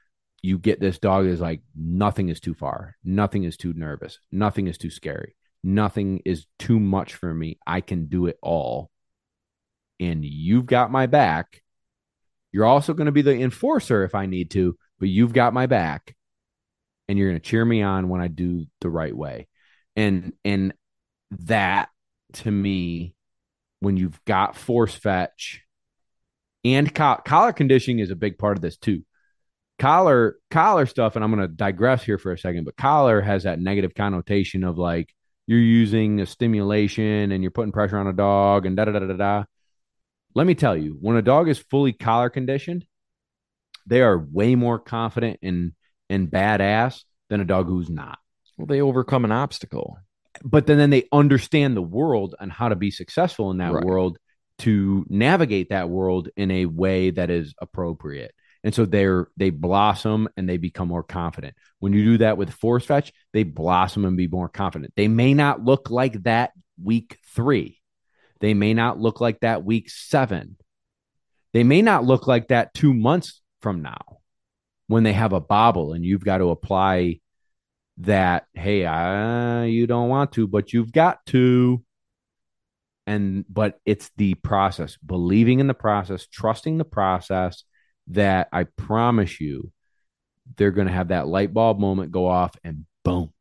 you 0.43 0.59
get 0.59 0.81
this 0.81 0.99
dog 0.99 1.27
is 1.27 1.41
like, 1.41 1.61
nothing 1.77 2.31
is 2.31 2.41
too 2.41 2.55
far, 2.55 2.97
nothing 3.05 3.45
is 3.45 3.59
too 3.59 3.75
nervous, 3.75 4.19
nothing 4.33 4.67
is 4.67 4.79
too 4.79 4.91
scary, 4.91 5.37
nothing 5.63 6.23
is 6.25 6.47
too 6.59 6.81
much 6.81 7.15
for 7.15 7.33
me. 7.35 7.59
I 7.67 7.83
can 7.83 8.07
do 8.07 8.27
it 8.27 8.39
all. 8.43 8.91
And 10.01 10.25
you've 10.25 10.65
got 10.65 10.91
my 10.91 11.05
back. 11.05 11.63
You're 12.51 12.65
also 12.65 12.95
going 12.95 13.07
to 13.07 13.13
be 13.13 13.21
the 13.21 13.39
enforcer 13.39 14.05
if 14.05 14.15
I 14.15 14.25
need 14.25 14.51
to, 14.53 14.79
but 14.99 15.11
you've 15.11 15.35
got 15.35 15.53
my 15.53 15.67
back 15.67 16.17
and 17.11 17.19
you're 17.19 17.29
going 17.29 17.41
to 17.41 17.47
cheer 17.47 17.65
me 17.65 17.83
on 17.83 18.09
when 18.09 18.21
I 18.21 18.29
do 18.29 18.67
the 18.81 18.89
right 18.89 19.15
way. 19.15 19.49
And 19.97 20.33
and 20.45 20.73
that 21.41 21.89
to 22.35 22.51
me 22.51 23.17
when 23.81 23.97
you've 23.97 24.25
got 24.25 24.57
force 24.57 24.95
fetch 24.95 25.63
and 26.65 26.95
co- 26.95 27.21
collar 27.25 27.53
conditioning 27.53 27.99
is 27.99 28.13
a 28.13 28.17
big 28.17 28.39
part 28.39 28.57
of 28.57 28.63
this 28.63 28.77
too. 28.77 29.05
Collar 29.81 30.37
collar 30.53 30.87
stuff 30.87 31.17
and 31.17 31.25
I'm 31.25 31.35
going 31.35 31.43
to 31.43 31.53
digress 31.53 32.05
here 32.05 32.17
for 32.17 32.31
a 32.31 32.39
second, 32.39 32.63
but 32.63 32.77
collar 32.77 33.21
has 33.21 33.43
that 33.43 33.59
negative 33.59 33.93
connotation 33.93 34.63
of 34.63 34.79
like 34.79 35.13
you're 35.49 35.59
using 35.59 36.21
a 36.21 36.27
stimulation 36.27 37.33
and 37.33 37.43
you're 37.43 37.51
putting 37.51 37.73
pressure 37.73 37.99
on 37.99 38.07
a 38.07 38.13
dog 38.13 38.67
and 38.67 38.77
da 38.77 38.85
da 38.85 38.93
da 38.93 39.01
da 39.01 39.15
da. 39.15 39.45
Let 40.37 40.47
me 40.47 40.55
tell 40.55 40.77
you, 40.77 40.97
when 41.01 41.17
a 41.17 41.23
dog 41.23 41.49
is 41.49 41.59
fully 41.59 41.93
collar 41.93 42.31
conditioned, 42.31 42.87
they 43.85 44.01
are 44.01 44.17
way 44.17 44.55
more 44.55 44.79
confident 44.79 45.41
in 45.43 45.75
and 46.11 46.29
badass 46.29 47.03
than 47.31 47.41
a 47.41 47.47
dog 47.47 47.67
who's 47.67 47.89
not. 47.89 48.19
Well, 48.59 48.67
they 48.67 48.83
overcome 48.83 49.25
an 49.25 49.33
obstacle. 49.33 49.97
But 50.43 50.67
then, 50.67 50.79
then 50.79 50.91
they 50.91 51.09
understand 51.13 51.77
the 51.77 51.83
world 51.83 52.35
and 52.39 52.53
how 52.53 52.69
to 52.69 52.77
be 52.77 52.91
successful 52.91 53.51
in 53.51 53.59
that 53.59 53.73
right. 53.73 53.85
world 53.85 54.19
to 54.59 55.07
navigate 55.09 55.71
that 55.71 55.89
world 55.89 56.29
in 56.37 56.51
a 56.51 56.67
way 56.67 57.11
that 57.11 57.31
is 57.31 57.55
appropriate. 57.59 58.33
And 58.63 58.75
so 58.75 58.85
they're 58.85 59.29
they 59.39 59.49
blossom 59.49 60.29
and 60.37 60.47
they 60.47 60.59
become 60.59 60.89
more 60.89 61.03
confident. 61.03 61.55
When 61.79 61.95
you 61.95 62.05
do 62.05 62.19
that 62.19 62.37
with 62.37 62.51
force 62.51 62.85
fetch, 62.85 63.13
they 63.33 63.43
blossom 63.43 64.05
and 64.05 64.19
be 64.19 64.27
more 64.27 64.51
confident. 64.51 64.93
They 64.97 65.09
may 65.09 65.33
not 65.33 65.65
look 65.65 65.89
like 65.89 66.23
that 66.25 66.51
week 66.83 67.19
three. 67.35 67.81
They 68.41 68.53
may 68.53 68.75
not 68.75 68.99
look 68.99 69.21
like 69.21 69.41
that 69.41 69.65
week 69.65 69.89
seven. 69.89 70.57
They 71.55 71.65
may 71.65 71.81
not 71.81 72.05
look 72.05 72.27
like 72.27 72.49
that 72.49 72.75
two 72.75 72.93
months 72.93 73.41
from 73.63 73.81
now 73.81 74.20
when 74.91 75.05
they 75.05 75.13
have 75.13 75.33
a 75.33 75.41
bobble 75.41 75.93
and 75.93 76.05
you've 76.05 76.25
got 76.25 76.39
to 76.39 76.51
apply 76.51 77.21
that 77.99 78.47
hey 78.55 78.85
uh, 78.85 79.63
you 79.63 79.87
don't 79.87 80.09
want 80.09 80.33
to 80.33 80.47
but 80.47 80.73
you've 80.73 80.93
got 80.93 81.25
to. 81.27 81.83
And 83.07 83.45
but 83.49 83.79
it's 83.85 84.11
the 84.17 84.35
process 84.35 84.97
believing 85.05 85.59
in 85.61 85.67
the 85.67 85.75
process 85.75 86.27
trusting 86.27 86.79
the 86.79 86.85
process 86.85 87.65
that 88.09 88.49
i 88.53 88.65
promise 88.65 89.41
you 89.41 89.73
they're 90.57 90.71
going 90.71 90.87
to 90.87 90.93
have 90.93 91.09
that 91.09 91.27
light 91.27 91.53
bulb 91.53 91.79
moment 91.79 92.13
go 92.13 92.27
off 92.27 92.57
and 92.65 92.85
boom. 93.05 93.33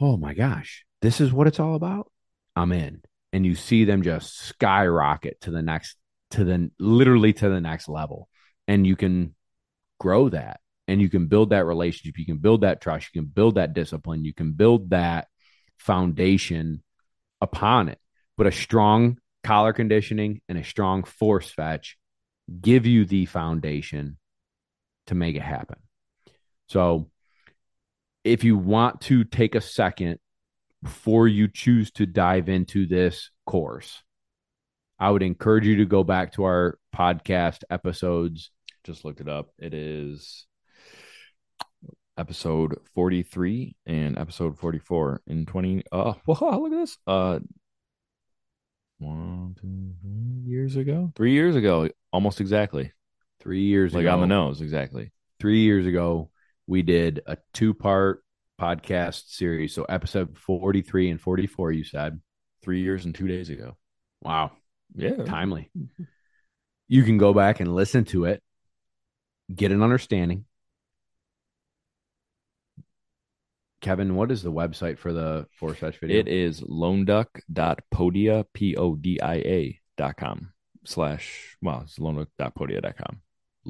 Oh 0.00 0.16
my 0.16 0.34
gosh. 0.34 0.84
This 1.02 1.20
is 1.20 1.32
what 1.32 1.46
it's 1.46 1.60
all 1.60 1.74
about? 1.74 2.10
I'm 2.54 2.72
in. 2.72 3.02
And 3.32 3.44
you 3.44 3.54
see 3.54 3.84
them 3.84 4.02
just 4.02 4.38
skyrocket 4.38 5.40
to 5.42 5.50
the 5.50 5.62
next 5.62 5.96
to 6.32 6.44
the 6.44 6.70
literally 6.78 7.32
to 7.32 7.48
the 7.48 7.60
next 7.60 7.88
level. 7.88 8.28
And 8.68 8.86
you 8.86 8.96
can 8.96 9.34
grow 9.98 10.28
that 10.28 10.60
and 10.88 11.00
you 11.00 11.08
can 11.08 11.26
build 11.26 11.50
that 11.50 11.66
relationship. 11.66 12.18
You 12.18 12.26
can 12.26 12.38
build 12.38 12.62
that 12.62 12.80
trust. 12.80 13.08
You 13.12 13.22
can 13.22 13.28
build 13.28 13.56
that 13.56 13.74
discipline. 13.74 14.24
You 14.24 14.34
can 14.34 14.52
build 14.52 14.90
that 14.90 15.28
foundation 15.78 16.82
upon 17.40 17.88
it. 17.88 17.98
But 18.36 18.46
a 18.46 18.52
strong 18.52 19.18
collar 19.42 19.72
conditioning 19.72 20.40
and 20.48 20.58
a 20.58 20.64
strong 20.64 21.04
force 21.04 21.50
fetch 21.50 21.96
give 22.60 22.86
you 22.86 23.04
the 23.04 23.26
foundation 23.26 24.18
to 25.06 25.14
make 25.14 25.36
it 25.36 25.42
happen. 25.42 25.78
So 26.68 27.10
if 28.24 28.44
you 28.44 28.56
want 28.56 29.00
to 29.02 29.24
take 29.24 29.54
a 29.54 29.60
second 29.60 30.18
before 30.82 31.28
you 31.28 31.48
choose 31.48 31.90
to 31.92 32.06
dive 32.06 32.48
into 32.48 32.86
this 32.86 33.30
course, 33.46 34.02
I 34.98 35.10
would 35.10 35.22
encourage 35.22 35.66
you 35.66 35.76
to 35.76 35.84
go 35.84 36.04
back 36.04 36.32
to 36.34 36.44
our 36.44 36.78
podcast 36.94 37.64
episodes. 37.70 38.50
Just 38.84 39.04
looked 39.04 39.20
it 39.20 39.28
up. 39.28 39.50
It 39.58 39.74
is 39.74 40.46
episode 42.18 42.78
43 42.94 43.76
and 43.84 44.18
episode 44.18 44.58
44 44.58 45.20
in 45.26 45.44
20 45.44 45.82
uh 45.92 46.14
whoa, 46.24 46.58
look 46.60 46.72
at 46.72 46.78
this 46.78 46.96
uh 47.06 47.38
one 48.98 49.54
two 49.60 49.92
three 50.00 50.50
years 50.50 50.76
ago 50.76 51.12
three 51.14 51.32
years 51.32 51.56
ago 51.56 51.88
almost 52.12 52.40
exactly 52.40 52.90
Three 53.40 53.64
years 53.64 53.94
like 53.94 54.02
ago, 54.02 54.14
on 54.14 54.20
the 54.22 54.26
nose 54.26 54.60
exactly 54.62 55.12
three 55.38 55.60
years 55.60 55.86
ago, 55.86 56.30
we 56.66 56.82
did 56.82 57.20
a 57.26 57.36
two 57.52 57.74
part 57.74 58.24
podcast 58.60 59.28
series. 59.28 59.74
So 59.74 59.84
episode 59.84 60.36
43 60.38 61.10
and 61.10 61.20
44, 61.20 61.72
you 61.72 61.84
said. 61.84 62.20
three 62.62 62.80
years 62.80 63.04
and 63.04 63.14
two 63.14 63.28
days 63.28 63.50
ago 63.50 63.76
Wow. 64.22 64.52
Yeah 64.94 65.24
timely. 65.24 65.70
You 66.88 67.02
can 67.02 67.18
go 67.18 67.34
back 67.34 67.58
and 67.58 67.74
listen 67.74 68.04
to 68.06 68.26
it, 68.26 68.40
get 69.52 69.72
an 69.72 69.82
understanding. 69.82 70.44
Kevin, 73.80 74.14
what 74.14 74.30
is 74.30 74.42
the 74.42 74.52
website 74.52 74.98
for 74.98 75.12
the 75.12 75.46
force 75.58 75.78
fetch 75.78 75.98
video? 75.98 76.18
it 76.20 76.28
is 76.28 76.60
loneduck.podia 76.60 78.44
p-o-d-i-a 78.52 79.80
dot 79.96 80.16
com 80.16 80.52
slash 80.84 81.56
well 81.60 81.82
it's 81.84 81.98
com 81.98 83.20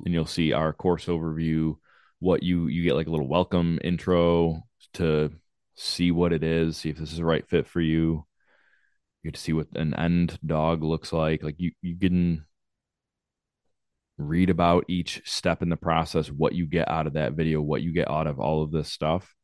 and 0.05 0.12
you'll 0.14 0.26
see 0.26 0.52
our 0.52 0.72
course 0.72 1.07
overview 1.07 1.76
what 2.18 2.42
you 2.42 2.66
you 2.66 2.83
get 2.83 2.94
like 2.94 3.07
a 3.07 3.11
little 3.11 3.29
welcome 3.29 3.79
intro 3.83 4.62
to 4.94 5.31
see 5.74 6.11
what 6.11 6.33
it 6.33 6.42
is 6.42 6.76
see 6.76 6.90
if 6.90 6.96
this 6.98 7.12
is 7.12 7.18
the 7.18 7.24
right 7.24 7.48
fit 7.48 7.66
for 7.66 7.81
you 7.81 8.26
you 9.27 9.31
get 9.31 9.35
to 9.35 9.41
see 9.41 9.53
what 9.53 9.67
an 9.75 9.95
end 9.95 10.39
dog 10.45 10.83
looks 10.83 11.12
like 11.12 11.43
like 11.43 11.57
you 11.59 11.73
you 11.83 11.99
can 11.99 12.45
read 14.19 14.49
about 14.49 14.85
each 14.89 15.21
step 15.25 15.62
in 15.62 15.69
the 15.69 15.77
process 15.77 16.29
what 16.29 16.55
you 16.55 16.67
get 16.67 16.89
out 16.89 17.07
of 17.07 17.15
that 17.15 17.35
video 17.35 17.61
what 17.61 17.83
you 17.83 17.93
get 17.93 18.11
out 18.11 18.27
of 18.27 18.41
all 18.41 18.62
of 18.62 18.71
this 18.71 18.91
stuff 18.91 19.35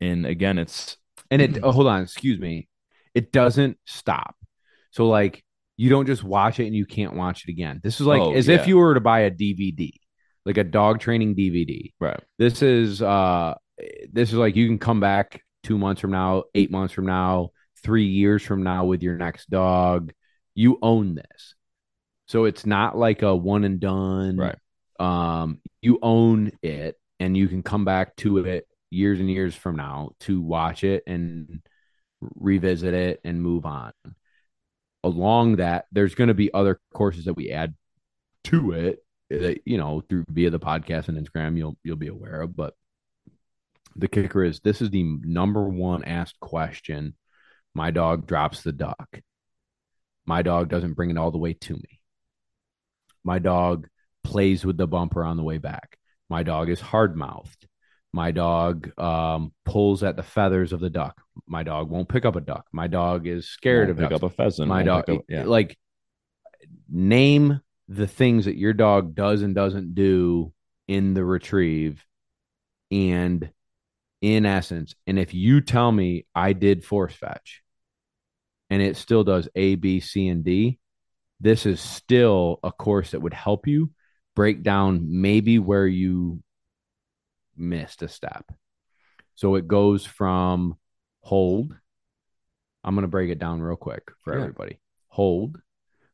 and 0.00 0.26
again 0.26 0.58
it's 0.58 0.96
and 1.30 1.42
it 1.42 1.58
oh, 1.62 1.72
hold 1.72 1.86
on, 1.86 2.02
excuse 2.02 2.38
me. 2.38 2.68
It 3.14 3.32
doesn't 3.32 3.78
stop. 3.84 4.36
So 4.90 5.08
like 5.08 5.44
you 5.76 5.90
don't 5.90 6.06
just 6.06 6.22
watch 6.22 6.60
it 6.60 6.66
and 6.66 6.74
you 6.74 6.86
can't 6.86 7.14
watch 7.14 7.44
it 7.46 7.50
again. 7.50 7.80
This 7.82 8.00
is 8.00 8.06
like 8.06 8.20
Oh, 8.20 8.34
as 8.34 8.48
yeah. 8.48 8.56
if 8.56 8.68
you 8.68 8.76
were 8.76 8.94
to 8.94 9.00
buy 9.00 9.20
a 9.20 9.30
DVD, 9.30 9.92
like 10.44 10.58
a 10.58 10.64
dog 10.64 11.00
training 11.00 11.34
DVD. 11.34 11.92
right 12.00 12.20
This 12.38 12.62
is 12.62 13.02
uh 13.02 13.54
this 14.12 14.30
is 14.30 14.34
like 14.34 14.56
you 14.56 14.66
can 14.66 14.78
come 14.78 15.00
back 15.00 15.42
2 15.64 15.78
months 15.78 16.00
from 16.00 16.12
now, 16.12 16.44
8 16.54 16.70
months 16.70 16.94
from 16.94 17.06
now, 17.06 17.50
3 17.84 18.04
years 18.06 18.42
from 18.42 18.64
now 18.64 18.86
with 18.86 19.02
your 19.02 19.16
next 19.16 19.48
dog. 19.48 20.12
You 20.54 20.78
own 20.82 21.14
this. 21.14 21.54
So 22.26 22.44
it's 22.44 22.66
not 22.66 22.96
like 22.96 23.22
a 23.22 23.36
one 23.36 23.64
and 23.64 23.78
done. 23.78 24.36
right 24.36 24.58
Um 24.98 25.60
you 25.82 25.98
own 26.02 26.52
it 26.62 26.96
and 27.20 27.36
you 27.36 27.48
can 27.48 27.62
come 27.62 27.84
back 27.84 28.16
to 28.16 28.38
it 28.38 28.66
years 28.90 29.20
and 29.20 29.30
years 29.30 29.54
from 29.54 29.76
now 29.76 30.10
to 30.20 30.40
watch 30.40 30.84
it 30.84 31.02
and 31.06 31.60
revisit 32.20 32.94
it 32.94 33.20
and 33.24 33.42
move 33.42 33.66
on. 33.66 33.92
Along 35.02 35.56
that, 35.56 35.86
there's 35.92 36.14
going 36.14 36.28
to 36.28 36.34
be 36.34 36.52
other 36.54 36.80
courses 36.94 37.26
that 37.26 37.34
we 37.34 37.50
add 37.50 37.74
to 38.44 38.72
it 38.72 39.04
that 39.30 39.60
you 39.64 39.78
know 39.78 40.02
through 40.08 40.24
via 40.28 40.50
the 40.50 40.60
podcast 40.60 41.08
and 41.08 41.18
Instagram 41.18 41.56
you'll 41.56 41.76
you'll 41.82 41.96
be 41.96 42.08
aware 42.08 42.42
of. 42.42 42.56
But 42.56 42.74
the 43.96 44.08
kicker 44.08 44.42
is 44.42 44.60
this 44.60 44.80
is 44.80 44.90
the 44.90 45.02
number 45.22 45.68
one 45.68 46.04
asked 46.04 46.40
question. 46.40 47.14
My 47.74 47.90
dog 47.90 48.26
drops 48.26 48.62
the 48.62 48.72
duck. 48.72 49.20
My 50.26 50.42
dog 50.42 50.68
doesn't 50.68 50.94
bring 50.94 51.10
it 51.10 51.18
all 51.18 51.30
the 51.30 51.38
way 51.38 51.54
to 51.54 51.74
me. 51.74 52.00
My 53.24 53.38
dog 53.38 53.88
plays 54.22 54.64
with 54.64 54.76
the 54.76 54.86
bumper 54.86 55.24
on 55.24 55.36
the 55.36 55.42
way 55.42 55.58
back. 55.58 55.98
My 56.30 56.42
dog 56.42 56.70
is 56.70 56.80
hard 56.80 57.16
mouthed. 57.16 57.66
My 58.12 58.30
dog 58.30 58.96
um, 58.98 59.52
pulls 59.64 60.02
at 60.04 60.16
the 60.16 60.22
feathers 60.22 60.72
of 60.72 60.80
the 60.80 60.88
duck. 60.90 61.20
My 61.46 61.62
dog 61.64 61.90
won't 61.90 62.08
pick 62.08 62.24
up 62.24 62.36
a 62.36 62.40
duck. 62.40 62.66
My 62.72 62.86
dog 62.86 63.26
is 63.26 63.48
scared 63.48 63.88
Won't 63.88 63.90
of 63.90 63.96
pick 63.98 64.10
ducks. 64.10 64.22
up 64.22 64.30
a 64.30 64.34
pheasant 64.34 64.68
My 64.68 64.84
won't 64.84 65.06
dog, 65.06 65.10
up- 65.18 65.24
yeah 65.28 65.44
like, 65.44 65.76
name 66.88 67.60
the 67.88 68.06
things 68.06 68.44
that 68.44 68.56
your 68.56 68.72
dog 68.72 69.14
does 69.14 69.42
and 69.42 69.54
doesn't 69.54 69.94
do 69.94 70.52
in 70.86 71.12
the 71.14 71.24
retrieve, 71.24 72.04
and 72.90 73.50
in 74.22 74.46
essence, 74.46 74.94
and 75.06 75.18
if 75.18 75.34
you 75.34 75.60
tell 75.60 75.90
me 75.90 76.24
I 76.34 76.52
did 76.52 76.84
force 76.84 77.14
fetch, 77.14 77.62
and 78.74 78.82
it 78.82 78.96
still 78.96 79.22
does 79.22 79.48
A, 79.54 79.76
B, 79.76 80.00
C, 80.00 80.26
and 80.26 80.42
D, 80.42 80.80
this 81.38 81.64
is 81.64 81.80
still 81.80 82.58
a 82.64 82.72
course 82.72 83.12
that 83.12 83.20
would 83.20 83.32
help 83.32 83.68
you 83.68 83.92
break 84.34 84.64
down 84.64 85.20
maybe 85.20 85.60
where 85.60 85.86
you 85.86 86.42
missed 87.56 88.02
a 88.02 88.08
step. 88.08 88.50
So 89.36 89.54
it 89.54 89.68
goes 89.68 90.04
from 90.04 90.76
hold. 91.20 91.72
I'm 92.82 92.96
going 92.96 93.02
to 93.02 93.08
break 93.08 93.30
it 93.30 93.38
down 93.38 93.62
real 93.62 93.76
quick 93.76 94.10
for 94.24 94.34
Yeah. 94.34 94.40
everybody. 94.40 94.80
Hold, 95.06 95.60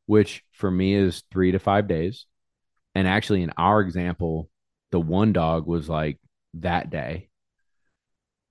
which 0.04 0.44
for 0.52 0.70
me 0.70 0.92
is 0.92 1.22
three 1.30 1.52
to 1.52 1.58
five 1.58 1.88
days. 1.88 2.26
And 2.94 3.08
actually, 3.08 3.42
in 3.42 3.54
our 3.56 3.80
example, 3.80 4.50
the 4.90 5.00
one 5.00 5.32
dog 5.32 5.66
was 5.66 5.88
like 5.88 6.18
that 6.52 6.90
day 6.90 7.30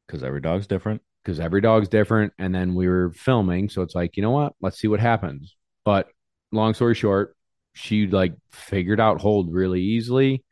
because 0.08 0.24
every 0.24 0.42
dog's 0.42 0.66
different 0.66 1.04
because 1.24 1.40
every 1.40 1.62
dog's 1.62 1.90
different. 1.90 2.34
And 2.38 2.54
then 2.54 2.76
we 2.76 2.88
were 2.88 3.12
filming. 3.12 3.70
So 3.70 3.82
it's 3.82 3.96
like, 3.96 4.18
you 4.18 4.24
know 4.24 4.32
what? 4.32 4.54
Let's 4.62 4.80
see 4.80 4.88
what 4.88 5.00
happens. 5.00 5.56
But 5.86 6.08
long 6.52 6.74
story 6.74 6.96
short, 6.96 7.36
she 7.74 8.08
like 8.08 8.34
figured 8.52 9.00
out 9.00 9.22
hold 9.22 9.54
really 9.54 9.82
easily, 9.82 10.44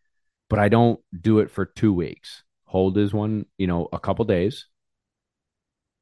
but 0.50 0.60
I 0.60 0.70
don't 0.70 1.00
do 1.20 1.40
it 1.40 1.52
for 1.52 1.66
two 1.66 1.94
weeks. 1.94 2.44
Hold 2.66 2.98
is 2.98 3.14
one, 3.14 3.46
you 3.58 3.68
know, 3.68 3.88
a 3.92 4.00
couple 4.00 4.26
days. 4.26 4.68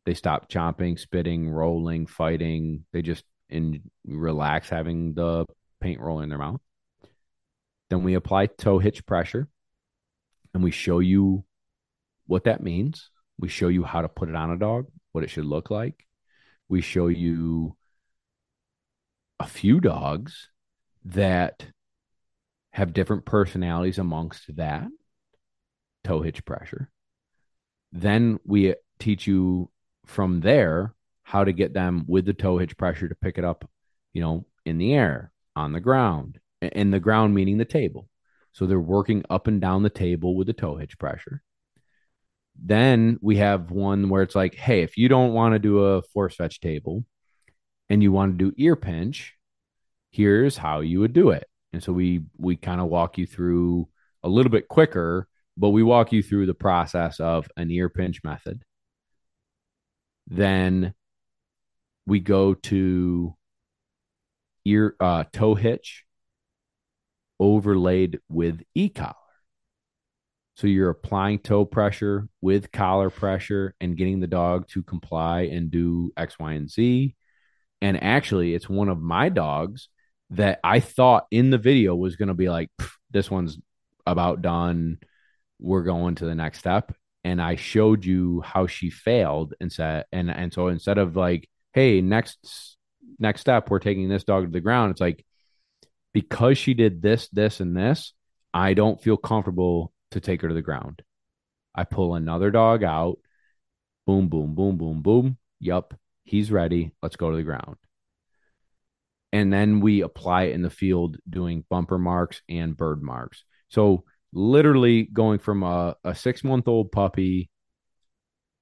They 0.05 0.13
stop 0.13 0.49
chomping, 0.49 0.99
spitting, 0.99 1.49
rolling, 1.49 2.05
fighting. 2.05 2.85
They 2.93 3.01
just 3.01 3.23
in 3.49 3.81
relax 4.05 4.69
having 4.69 5.13
the 5.13 5.45
paint 5.79 5.99
roll 5.99 6.21
in 6.21 6.29
their 6.29 6.37
mouth. 6.37 6.61
Then 7.89 8.03
we 8.03 8.15
apply 8.15 8.47
toe 8.47 8.79
hitch 8.79 9.05
pressure 9.05 9.47
and 10.53 10.63
we 10.63 10.71
show 10.71 10.99
you 10.99 11.43
what 12.27 12.45
that 12.45 12.63
means. 12.63 13.09
We 13.37 13.49
show 13.49 13.67
you 13.67 13.83
how 13.83 14.01
to 14.01 14.09
put 14.09 14.29
it 14.29 14.35
on 14.35 14.51
a 14.51 14.57
dog, 14.57 14.87
what 15.11 15.23
it 15.23 15.29
should 15.29 15.45
look 15.45 15.69
like. 15.69 16.05
We 16.69 16.81
show 16.81 17.07
you 17.07 17.75
a 19.39 19.45
few 19.45 19.79
dogs 19.79 20.49
that 21.05 21.67
have 22.71 22.93
different 22.93 23.25
personalities 23.25 23.99
amongst 23.99 24.55
that 24.55 24.87
toe 26.03 26.21
hitch 26.21 26.43
pressure. 26.45 26.89
Then 27.91 28.39
we 28.45 28.75
teach 28.99 29.27
you 29.27 29.69
from 30.05 30.41
there 30.41 30.93
how 31.23 31.43
to 31.43 31.53
get 31.53 31.73
them 31.73 32.05
with 32.07 32.25
the 32.25 32.33
toe 32.33 32.57
hitch 32.57 32.77
pressure 32.77 33.07
to 33.07 33.15
pick 33.15 33.37
it 33.37 33.43
up, 33.43 33.69
you 34.13 34.21
know, 34.21 34.45
in 34.65 34.77
the 34.77 34.93
air, 34.93 35.31
on 35.55 35.71
the 35.71 35.79
ground, 35.79 36.39
in 36.61 36.91
the 36.91 36.99
ground 36.99 37.33
meaning 37.33 37.57
the 37.57 37.65
table. 37.65 38.09
So 38.51 38.65
they're 38.65 38.79
working 38.79 39.23
up 39.29 39.47
and 39.47 39.59
down 39.59 39.83
the 39.83 39.89
table 39.89 40.35
with 40.35 40.47
the 40.47 40.53
toe 40.53 40.75
hitch 40.75 40.97
pressure. 40.97 41.41
Then 42.61 43.17
we 43.21 43.37
have 43.37 43.71
one 43.71 44.09
where 44.09 44.21
it's 44.21 44.35
like, 44.35 44.55
hey, 44.55 44.81
if 44.81 44.97
you 44.97 45.09
don't 45.09 45.33
want 45.33 45.53
to 45.53 45.59
do 45.59 45.79
a 45.79 46.01
force 46.01 46.35
fetch 46.35 46.59
table 46.59 47.03
and 47.89 48.01
you 48.01 48.11
want 48.11 48.37
to 48.37 48.45
do 48.45 48.55
ear 48.57 48.75
pinch, 48.75 49.35
here's 50.11 50.57
how 50.57 50.79
you 50.79 51.01
would 51.01 51.13
do 51.13 51.29
it. 51.31 51.45
And 51.73 51.83
so 51.83 51.91
we 51.91 52.23
we 52.37 52.55
kind 52.55 52.79
of 52.79 52.87
walk 52.87 53.17
you 53.17 53.25
through 53.25 53.89
a 54.23 54.29
little 54.29 54.51
bit 54.51 54.67
quicker, 54.67 55.27
but 55.57 55.69
we 55.69 55.83
walk 55.83 56.11
you 56.11 56.23
through 56.23 56.45
the 56.45 56.53
process 56.53 57.19
of 57.19 57.47
an 57.57 57.69
ear 57.69 57.89
pinch 57.89 58.23
method. 58.23 58.63
Then 60.27 60.93
we 62.07 62.19
go 62.19 62.53
to 62.53 63.35
ear 64.63 64.95
uh, 64.99 65.25
toe 65.31 65.55
hitch 65.55 66.05
overlaid 67.39 68.19
with 68.29 68.63
e 68.73 68.89
collar. 68.89 69.24
So 70.55 70.67
you're 70.67 70.89
applying 70.89 71.39
toe 71.39 71.65
pressure 71.65 72.27
with 72.41 72.71
collar 72.71 73.09
pressure 73.09 73.75
and 73.79 73.97
getting 73.97 74.19
the 74.19 74.27
dog 74.27 74.67
to 74.69 74.83
comply 74.83 75.41
and 75.43 75.69
do 75.69 76.11
X, 76.15 76.39
Y, 76.39 76.53
and 76.53 76.69
Z. 76.69 77.15
And 77.81 78.01
actually, 78.01 78.53
it's 78.53 78.69
one 78.69 78.89
of 78.89 79.01
my 79.01 79.29
dogs 79.29 79.89
that 80.31 80.59
I 80.63 80.79
thought 80.79 81.25
in 81.29 81.49
the 81.49 81.57
video 81.57 81.95
was 81.95 82.15
going 82.15 82.29
to 82.29 82.33
be 82.33 82.49
like, 82.49 82.69
this 83.11 83.29
one's 83.29 83.59
about 84.07 84.41
done. 84.41 84.99
We're 85.59 85.83
going 85.83 86.15
to 86.15 86.25
the 86.25 86.35
next 86.35 86.59
step. 86.59 86.95
And 87.23 87.41
I 87.41 87.55
showed 87.55 88.05
you 88.05 88.41
how 88.41 88.67
she 88.67 88.89
failed 88.89 89.55
and 89.59 89.71
said, 89.71 90.05
and, 90.11 90.29
and 90.29 90.53
so 90.53 90.67
instead 90.67 90.97
of 90.97 91.15
like 91.15 91.49
hey, 91.75 92.01
next 92.01 92.77
next 93.19 93.41
step, 93.41 93.69
we're 93.69 93.79
taking 93.79 94.09
this 94.09 94.23
dog 94.23 94.45
to 94.45 94.51
the 94.51 94.61
ground. 94.61 94.91
It's 94.91 95.01
like 95.01 95.23
because 96.13 96.57
she 96.57 96.73
did 96.73 97.01
this, 97.01 97.27
this, 97.27 97.59
and 97.59 97.77
this, 97.77 98.13
I 98.53 98.73
don't 98.73 99.01
feel 99.01 99.17
comfortable 99.17 99.91
to 100.11 100.19
take 100.19 100.41
her 100.41 100.47
to 100.47 100.53
the 100.53 100.61
ground. 100.61 101.01
I 101.73 101.83
pull 101.83 102.15
another 102.15 102.51
dog 102.51 102.83
out. 102.83 103.17
Boom, 104.05 104.29
boom, 104.29 104.55
boom, 104.55 104.77
boom, 104.77 105.01
boom. 105.01 105.37
Yup, 105.59 105.93
he's 106.23 106.51
ready. 106.51 106.91
Let's 107.01 107.15
go 107.15 107.31
to 107.31 107.37
the 107.37 107.43
ground. 107.43 107.77
And 109.33 109.51
then 109.51 109.81
we 109.81 110.01
apply 110.01 110.43
it 110.43 110.53
in 110.53 110.61
the 110.61 110.69
field 110.69 111.17
doing 111.29 111.65
bumper 111.69 111.97
marks 111.97 112.41
and 112.47 112.77
bird 112.77 113.03
marks. 113.03 113.43
So 113.69 114.05
literally 114.31 115.03
going 115.03 115.39
from 115.39 115.63
a, 115.63 115.95
a 116.03 116.15
six 116.15 116.43
month 116.43 116.67
old 116.67 116.91
puppy 116.91 117.49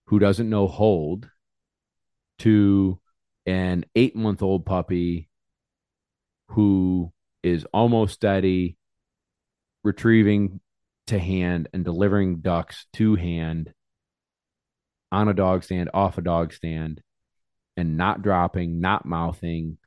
who 0.07 0.19
doesn't 0.19 0.49
know 0.49 0.67
hold 0.67 1.29
to 2.39 2.99
an 3.45 3.85
eight 3.95 4.15
month 4.15 4.41
old 4.41 4.65
puppy 4.65 5.29
who 6.49 7.11
is 7.41 7.65
almost 7.73 8.13
steady, 8.13 8.77
retrieving 9.83 10.59
to 11.07 11.19
hand 11.19 11.69
and 11.73 11.83
delivering 11.83 12.41
ducks 12.41 12.85
to 12.93 13.15
hand 13.15 13.73
on 15.11 15.27
a 15.27 15.33
dog 15.33 15.63
stand, 15.63 15.89
off 15.93 16.17
a 16.17 16.21
dog 16.21 16.53
stand, 16.53 17.01
and 17.77 17.97
not 17.97 18.21
dropping, 18.21 18.79
not 18.79 19.05
mouthing, 19.05 19.77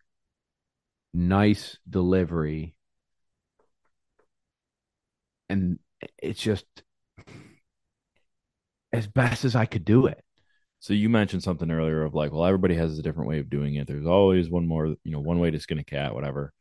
nice 1.13 1.79
delivery. 1.89 2.75
And 5.49 5.79
it's 6.19 6.41
just 6.41 6.65
as 8.93 9.07
best 9.07 9.45
as 9.45 9.57
I 9.57 9.67
could 9.67 9.85
do 9.85 10.07
it. 10.07 10.23
So 10.79 10.93
you 10.93 11.09
mentioned 11.09 11.43
something 11.43 11.71
earlier 11.71 12.03
of 12.03 12.15
like, 12.15 12.33
well, 12.33 12.45
everybody 12.45 12.75
has 12.75 12.99
a 12.99 13.03
different 13.03 13.29
way 13.29 13.41
of 13.41 13.51
doing 13.51 13.75
it. 13.75 13.87
There's 13.87 14.07
always 14.07 14.51
one 14.51 14.67
more, 14.67 14.87
you 14.87 15.13
know, 15.13 15.21
one 15.21 15.41
way 15.41 15.51
to 15.51 15.59
skin 15.59 15.79
a 15.79 15.85
cat, 15.85 16.15
whatever. 16.15 16.53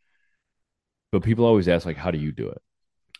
But 1.11 1.23
people 1.23 1.45
always 1.45 1.67
ask, 1.67 1.85
like, 1.85 1.97
how 1.97 2.11
do 2.11 2.17
you 2.17 2.31
do 2.31 2.49
it? 2.49 2.61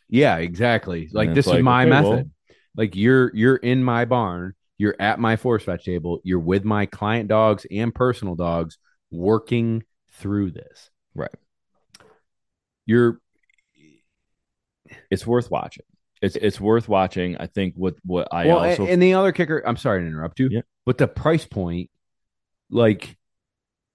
Yeah, 0.09 0.37
exactly. 0.37 1.09
Like 1.11 1.33
this 1.33 1.47
like, 1.47 1.57
is 1.59 1.63
my 1.63 1.81
okay, 1.83 1.89
method. 1.89 2.09
well- 2.09 2.29
like 2.77 2.95
you're 2.95 3.33
you're 3.33 3.55
in 3.55 3.83
my 3.83 4.03
barn, 4.05 4.53
you're 4.77 4.95
at 4.99 5.17
my 5.17 5.37
force 5.37 5.63
fetch 5.63 5.85
table, 5.85 6.19
you're 6.23 6.39
with 6.39 6.65
my 6.65 6.85
client 6.85 7.29
dogs 7.29 7.65
and 7.71 7.95
personal 7.95 8.35
dogs 8.35 8.77
working 9.11 9.83
through 10.11 10.51
this. 10.51 10.89
Right. 11.13 11.33
You're 12.85 13.19
It's 15.09 15.25
worth 15.25 15.49
watching. 15.49 15.85
It's 16.21 16.35
it's 16.35 16.59
worth 16.59 16.87
watching. 16.87 17.37
I 17.37 17.47
think 17.47 17.75
what 17.75 17.95
what 18.03 18.27
I 18.31 18.47
well, 18.47 18.59
also 18.59 18.85
and 18.85 19.01
the 19.01 19.13
other 19.13 19.31
kicker, 19.31 19.63
I'm 19.65 19.77
sorry 19.77 20.01
to 20.01 20.07
interrupt 20.07 20.39
you, 20.39 20.49
Yeah. 20.51 20.61
but 20.85 20.97
the 20.97 21.07
price 21.07 21.45
point, 21.45 21.89
like 22.69 23.15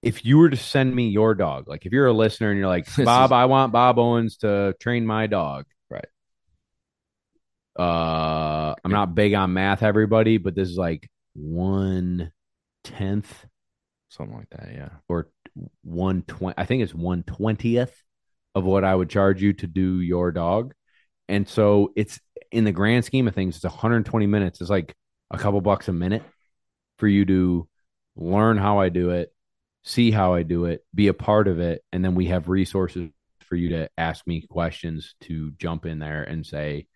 if 0.01 0.25
you 0.25 0.37
were 0.39 0.49
to 0.49 0.57
send 0.57 0.95
me 0.95 1.09
your 1.09 1.35
dog, 1.35 1.67
like 1.67 1.85
if 1.85 1.91
you're 1.91 2.07
a 2.07 2.13
listener 2.13 2.49
and 2.49 2.57
you're 2.59 2.67
like, 2.67 2.87
Bob, 3.05 3.31
I 3.31 3.45
want 3.45 3.71
Bob 3.71 3.99
Owens 3.99 4.37
to 4.37 4.75
train 4.79 5.05
my 5.05 5.27
dog. 5.27 5.65
Uh 7.77 8.75
I'm 8.83 8.91
not 8.91 9.15
big 9.15 9.33
on 9.33 9.53
math, 9.53 9.83
everybody, 9.83 10.37
but 10.37 10.55
this 10.55 10.69
is 10.69 10.77
like 10.77 11.09
one 11.33 12.31
tenth 12.83 13.45
something 14.09 14.37
like 14.37 14.49
that. 14.49 14.69
Yeah. 14.73 14.89
or 15.07 15.29
one 15.83 16.23
twenty. 16.23 16.55
I 16.57 16.65
think 16.65 16.83
it's 16.83 16.93
one 16.93 17.23
twentieth 17.23 17.95
of 18.55 18.65
what 18.65 18.83
I 18.83 18.93
would 18.93 19.09
charge 19.09 19.41
you 19.41 19.53
to 19.53 19.67
do 19.67 20.01
your 20.01 20.31
dog, 20.31 20.73
and 21.29 21.47
so 21.47 21.93
it's 21.95 22.19
in 22.51 22.65
the 22.65 22.71
grand 22.71 23.05
scheme 23.05 23.27
of 23.27 23.33
things, 23.33 23.55
it's 23.55 23.63
120 23.63 24.27
minutes. 24.27 24.61
It's 24.61 24.69
like 24.69 24.93
a 25.31 25.37
couple 25.37 25.61
bucks 25.61 25.87
a 25.87 25.93
minute 25.93 26.23
for 26.97 27.07
you 27.07 27.25
to 27.25 27.67
learn 28.15 28.57
how 28.57 28.79
I 28.79 28.89
do 28.89 29.11
it, 29.11 29.33
see 29.83 30.11
how 30.11 30.33
I 30.33 30.43
do 30.43 30.65
it, 30.65 30.83
be 30.93 31.07
a 31.07 31.13
part 31.13 31.47
of 31.47 31.59
it, 31.59 31.81
and 31.91 32.03
then 32.03 32.15
we 32.15 32.25
have 32.27 32.49
resources 32.49 33.09
for 33.41 33.55
you 33.55 33.69
to 33.69 33.89
ask 33.97 34.27
me 34.27 34.45
questions 34.49 35.15
to 35.21 35.51
jump 35.51 35.85
in 35.85 35.99
there 35.99 36.23
and 36.23 36.45
say, 36.45 36.87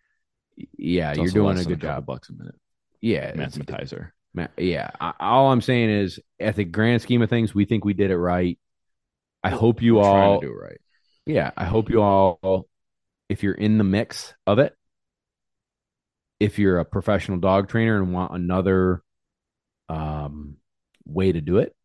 "Yeah, 0.78 1.12
It's 1.12 1.18
you're 1.20 1.28
doing 1.28 1.58
a 1.58 1.64
good 1.64 1.82
job." 1.82 2.06
Bucks 2.06 2.30
a 2.30 2.34
minute. 2.34 2.56
Yeah, 3.01 3.34
Mathematizer. 3.34 4.12
Ma- 4.34 4.47
Yeah. 4.58 4.89
I, 4.99 5.14
all 5.20 5.51
I'm 5.51 5.62
saying 5.62 5.89
is, 5.89 6.20
at 6.39 6.56
the 6.56 6.64
grand 6.64 7.01
scheme 7.01 7.22
of 7.22 7.30
things, 7.30 7.56
we 7.56 7.66
think 7.66 7.86
we 7.86 7.93
did 7.93 8.12
it 8.12 8.18
right. 8.18 8.60
I 9.43 9.49
hope 9.49 9.82
you 9.82 9.95
We're 9.95 10.03
all, 10.03 10.41
to 10.41 10.47
do 10.47 10.53
it 10.53 10.58
right. 10.58 10.82
yeah, 11.26 11.51
I 11.56 11.66
hope 11.66 11.89
you 11.89 12.01
all, 12.01 12.68
if 13.30 13.43
you're 13.43 13.53
in 13.53 13.78
the 13.78 13.84
mix 13.84 14.34
of 14.47 14.60
it, 14.60 14.76
if 16.39 16.60
you're 16.60 16.80
a 16.80 16.86
professional 16.86 17.38
dog 17.38 17.70
trainer 17.70 18.01
and 18.01 18.12
want 18.12 18.34
another 18.34 19.03
um, 19.88 20.58
way 21.06 21.32
to 21.32 21.41
do 21.41 21.58
it, 21.60 21.76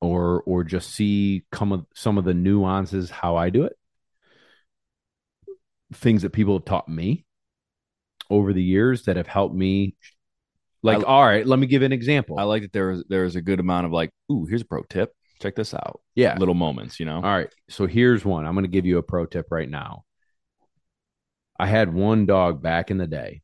or 0.00 0.40
or 0.42 0.62
just 0.62 0.90
see 0.94 1.44
come 1.50 1.72
of 1.72 1.84
some 1.94 2.16
of 2.16 2.24
the 2.24 2.32
nuances 2.34 3.10
how 3.10 3.36
I 3.36 3.50
do 3.50 3.64
it, 3.64 3.76
things 5.92 6.22
that 6.22 6.30
people 6.30 6.54
have 6.54 6.64
taught 6.64 6.88
me 6.88 7.25
over 8.30 8.52
the 8.52 8.62
years 8.62 9.04
that 9.04 9.16
have 9.16 9.26
helped 9.26 9.54
me. 9.54 9.94
Like, 10.82 10.98
I- 11.00 11.02
all 11.02 11.24
right, 11.24 11.46
let 11.46 11.58
me 11.58 11.66
give 11.66 11.82
an 11.82 11.92
example. 11.92 12.38
I 12.38 12.44
like 12.44 12.62
that 12.62 12.72
there 12.72 12.88
was 12.88 13.04
there 13.08 13.24
was 13.24 13.36
a 13.36 13.42
good 13.42 13.60
amount 13.60 13.86
of 13.86 13.92
like, 13.92 14.10
ooh, 14.30 14.44
here's 14.46 14.62
a 14.62 14.66
pro 14.66 14.82
tip. 14.84 15.12
Check 15.40 15.54
this 15.54 15.74
out. 15.74 16.00
yeah, 16.14 16.36
Little 16.38 16.54
moments, 16.54 16.98
you 16.98 17.04
know. 17.06 17.16
All 17.16 17.22
right. 17.22 17.52
So 17.68 17.86
here's 17.86 18.24
one. 18.24 18.46
I'm 18.46 18.54
going 18.54 18.64
to 18.64 18.70
give 18.70 18.86
you 18.86 18.96
a 18.98 19.02
pro 19.02 19.26
tip 19.26 19.48
right 19.50 19.68
now. 19.68 20.04
I 21.58 21.66
had 21.66 21.92
one 21.92 22.24
dog 22.24 22.62
back 22.62 22.90
in 22.90 22.96
the 22.98 23.06
day. 23.06 23.42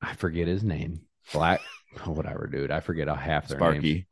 I 0.00 0.14
forget 0.14 0.46
his 0.46 0.62
name. 0.62 1.00
Black, 1.32 1.60
whatever, 2.04 2.46
dude. 2.46 2.70
I 2.70 2.78
forget 2.80 3.08
half 3.08 3.48
their 3.48 3.58
names. 3.58 3.72
Sparky. 3.74 4.06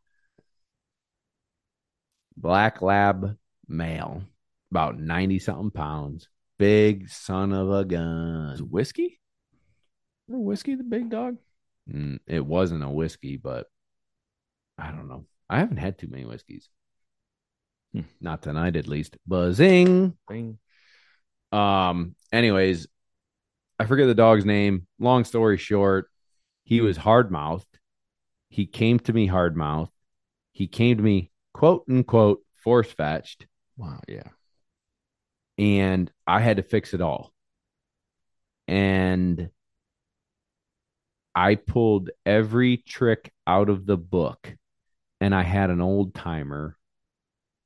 Black 2.36 2.82
lab 2.82 3.36
male, 3.68 4.22
about 4.70 4.98
90 4.98 5.38
something 5.38 5.70
pounds. 5.70 6.28
Big 6.58 7.08
son 7.08 7.52
of 7.52 7.70
a 7.70 7.84
gun. 7.84 8.50
Is 8.54 8.62
whiskey? 8.62 9.20
Remember 10.28 10.44
whiskey, 10.46 10.74
the 10.74 10.82
big 10.82 11.10
dog? 11.10 11.36
Mm, 11.90 12.18
it 12.26 12.44
wasn't 12.44 12.82
a 12.82 12.88
whiskey, 12.88 13.36
but 13.36 13.66
I 14.78 14.90
don't 14.90 15.08
know. 15.08 15.26
I 15.48 15.58
haven't 15.58 15.76
had 15.76 15.98
too 15.98 16.08
many 16.08 16.24
whiskeys. 16.24 16.68
Hmm. 17.92 18.02
Not 18.20 18.42
tonight, 18.42 18.76
at 18.76 18.88
least. 18.88 19.16
Buzzing. 19.26 20.14
Bing. 20.28 20.58
Um, 21.52 22.16
anyways, 22.32 22.88
I 23.78 23.86
forget 23.86 24.06
the 24.06 24.14
dog's 24.14 24.44
name. 24.44 24.86
Long 24.98 25.24
story 25.24 25.58
short, 25.58 26.10
he 26.64 26.80
was 26.80 26.96
hard 26.96 27.30
mouthed. 27.30 27.78
He 28.48 28.66
came 28.66 28.98
to 29.00 29.12
me 29.12 29.26
hard 29.26 29.56
mouthed. 29.56 29.92
He 30.52 30.66
came 30.66 30.96
to 30.96 31.02
me, 31.02 31.30
quote 31.52 31.84
unquote, 31.88 32.40
force 32.56 32.90
fetched, 32.90 33.46
Wow. 33.76 34.00
Yeah. 34.08 34.28
And 35.58 36.10
I 36.26 36.40
had 36.40 36.58
to 36.58 36.62
fix 36.62 36.94
it 36.94 37.00
all. 37.00 37.32
And 38.68 39.50
I 41.34 41.54
pulled 41.56 42.10
every 42.24 42.78
trick 42.78 43.32
out 43.46 43.68
of 43.68 43.86
the 43.86 43.96
book. 43.96 44.56
And 45.20 45.34
I 45.34 45.42
had 45.42 45.70
an 45.70 45.80
old 45.80 46.14
timer 46.14 46.76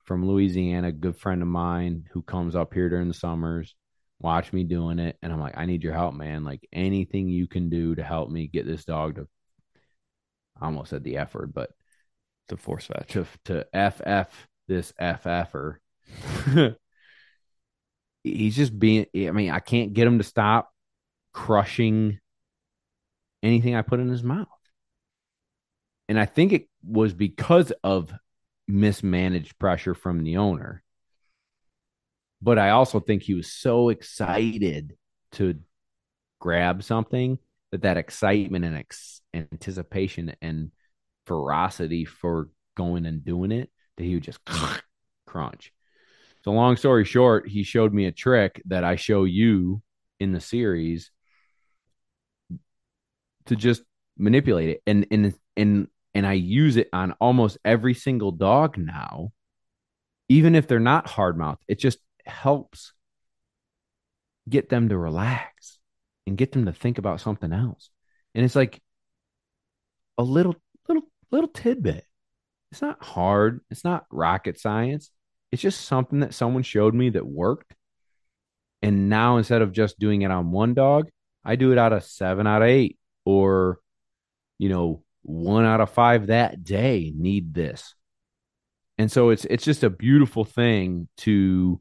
from 0.05 0.27
Louisiana, 0.27 0.89
a 0.89 0.93
good 0.93 1.17
friend 1.17 1.43
of 1.43 1.49
mine 1.49 2.05
who 2.13 2.23
comes 2.23 2.55
up 2.57 2.75
here 2.75 2.89
during 2.89 3.09
the 3.09 3.15
summers, 3.15 3.75
watch 4.21 4.53
me 4.53 4.65
doing 4.65 4.99
it. 4.99 5.17
And 5.23 5.33
I'm 5.33 5.41
like, 5.41 5.57
I 5.57 5.67
need 5.67 5.83
your 5.83 5.93
help, 5.95 6.15
man. 6.15 6.45
Like 6.45 6.67
anything 6.73 7.29
you 7.29 7.49
can 7.49 7.69
do 7.69 7.95
to 7.95 8.03
help 8.03 8.31
me 8.31 8.47
get 8.47 8.67
this 8.67 8.85
dog 8.85 9.17
to, 9.17 9.29
I 10.61 10.67
almost 10.67 10.91
said 10.91 11.05
the 11.05 11.17
effort, 11.17 11.53
but 11.53 11.71
The 12.49 12.57
force 12.57 12.87
fetch. 12.87 13.13
to, 13.13 13.27
to 13.47 13.67
FF 13.73 14.49
this 14.69 14.93
FFer. 15.01 15.77
He's 18.23 18.57
just 18.57 18.79
being, 18.79 19.07
I 19.15 19.31
mean, 19.31 19.51
I 19.51 19.61
can't 19.61 19.95
get 19.95 20.07
him 20.07 20.19
to 20.19 20.25
stop 20.25 20.71
crushing 21.33 22.19
anything 23.43 23.75
I 23.75 23.83
put 23.83 24.01
in 24.01 24.09
his 24.09 24.23
mouth. 24.23 24.49
And 26.09 26.19
I 26.19 26.27
think 26.27 26.53
it 26.53 26.69
was 26.85 27.15
because 27.15 27.73
of 27.85 28.13
mismanaged 28.67 29.59
pressure 29.59 29.95
from 29.95 30.25
the 30.25 30.39
owner. 30.39 30.83
But 32.43 32.59
I 32.59 32.71
also 32.71 33.01
think 33.01 33.23
he 33.23 33.35
was 33.35 33.53
so 33.53 33.91
excited 33.91 34.97
to 35.33 35.61
grab 36.41 36.83
something 36.83 37.39
that 37.71 37.83
that 37.83 37.97
excitement 37.97 38.65
and 38.65 38.77
ex- 38.77 39.21
anticipation 39.35 40.35
and 40.41 40.73
ferocity 41.27 42.05
for 42.05 42.49
going 42.77 43.07
and 43.07 43.25
doing 43.25 43.53
it 43.53 43.71
that 43.97 44.05
he 44.05 44.15
would 44.15 44.25
just 44.25 44.41
crunch. 45.27 45.73
So 46.45 46.53
long 46.53 46.77
story 46.77 47.05
short, 47.05 47.49
he 47.49 47.63
showed 47.63 47.93
me 47.93 48.07
a 48.07 48.13
trick 48.13 48.63
that 48.67 48.85
I 48.85 48.97
show 48.97 49.25
you 49.25 49.83
in 50.19 50.33
the 50.33 50.41
series 50.41 51.11
to 53.47 53.57
just 53.57 53.83
manipulate 54.19 54.69
it 54.69 54.83
and 54.87 55.07
and 55.11 55.35
and 55.57 55.89
and 56.15 56.27
I 56.27 56.35
use 56.35 56.77
it 56.77 56.89
on 56.93 57.13
almost 57.13 57.57
every 57.65 57.95
single 57.95 58.33
dog 58.33 58.77
now 58.77 59.33
even 60.29 60.55
if 60.55 60.69
they're 60.69 60.79
not 60.79 61.07
hard 61.07 61.39
mouth 61.39 61.59
it 61.67 61.79
just 61.79 61.99
helps 62.27 62.93
get 64.47 64.69
them 64.69 64.91
to 64.91 64.99
relax 64.99 65.79
and 66.27 66.37
get 66.37 66.53
them 66.53 66.67
to 66.67 66.73
think 66.73 66.99
about 66.99 67.23
something 67.23 67.51
else 67.51 67.89
and 68.35 68.45
it's 68.45 68.55
like 68.57 68.79
a 70.19 70.23
little 70.23 70.55
little 70.87 71.05
little 71.31 71.49
tidbit. 71.49 72.05
It's 72.71 72.83
not 72.83 73.03
hard. 73.03 73.61
It's 73.71 73.85
not 73.85 74.07
rocket 74.11 74.61
science. 74.61 75.11
It's 75.53 75.63
just 75.63 75.83
something 75.83 76.21
that 76.21 76.35
someone 76.35 76.63
showed 76.63 76.95
me 76.95 77.11
that 77.11 77.27
worked. 77.27 77.75
And 78.83 79.09
now 79.09 79.37
instead 79.37 79.63
of 79.63 79.73
just 79.73 79.99
doing 79.99 80.23
it 80.23 80.31
on 80.31 80.53
one 80.53 80.75
dog, 80.75 81.09
I 81.45 81.57
do 81.57 81.73
it 81.73 81.79
out 81.79 81.93
of 81.93 82.05
seven 82.05 82.47
out 82.47 82.63
of 82.63 82.69
eight 82.69 82.99
or, 83.25 83.81
you 84.59 84.69
know, 84.69 85.03
one 85.23 85.65
out 85.65 85.81
of 85.81 85.91
five 85.91 86.29
that 86.29 86.65
day 86.65 87.13
need 87.15 87.53
this. 87.53 87.95
And 88.99 89.11
so 89.11 89.31
it's 89.31 89.45
it's 89.47 89.65
just 89.65 89.83
a 89.83 89.91
beautiful 89.91 90.45
thing 90.45 91.09
to 91.19 91.81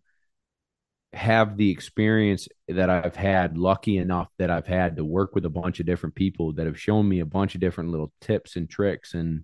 have 1.13 1.57
the 1.57 1.71
experience 1.71 2.47
that 2.67 2.89
I've 2.89 3.15
had, 3.15 3.57
lucky 3.57 3.97
enough 3.97 4.29
that 4.37 4.49
I've 4.49 4.67
had 4.67 4.97
to 4.97 5.05
work 5.05 5.33
with 5.35 5.45
a 5.45 5.49
bunch 5.49 5.79
of 5.79 5.85
different 5.85 6.15
people 6.15 6.53
that 6.53 6.65
have 6.65 6.79
shown 6.79 7.09
me 7.09 7.19
a 7.19 7.25
bunch 7.25 7.55
of 7.55 7.61
different 7.61 7.91
little 7.91 8.13
tips 8.21 8.55
and 8.55 8.69
tricks 8.69 9.13
and 9.13 9.43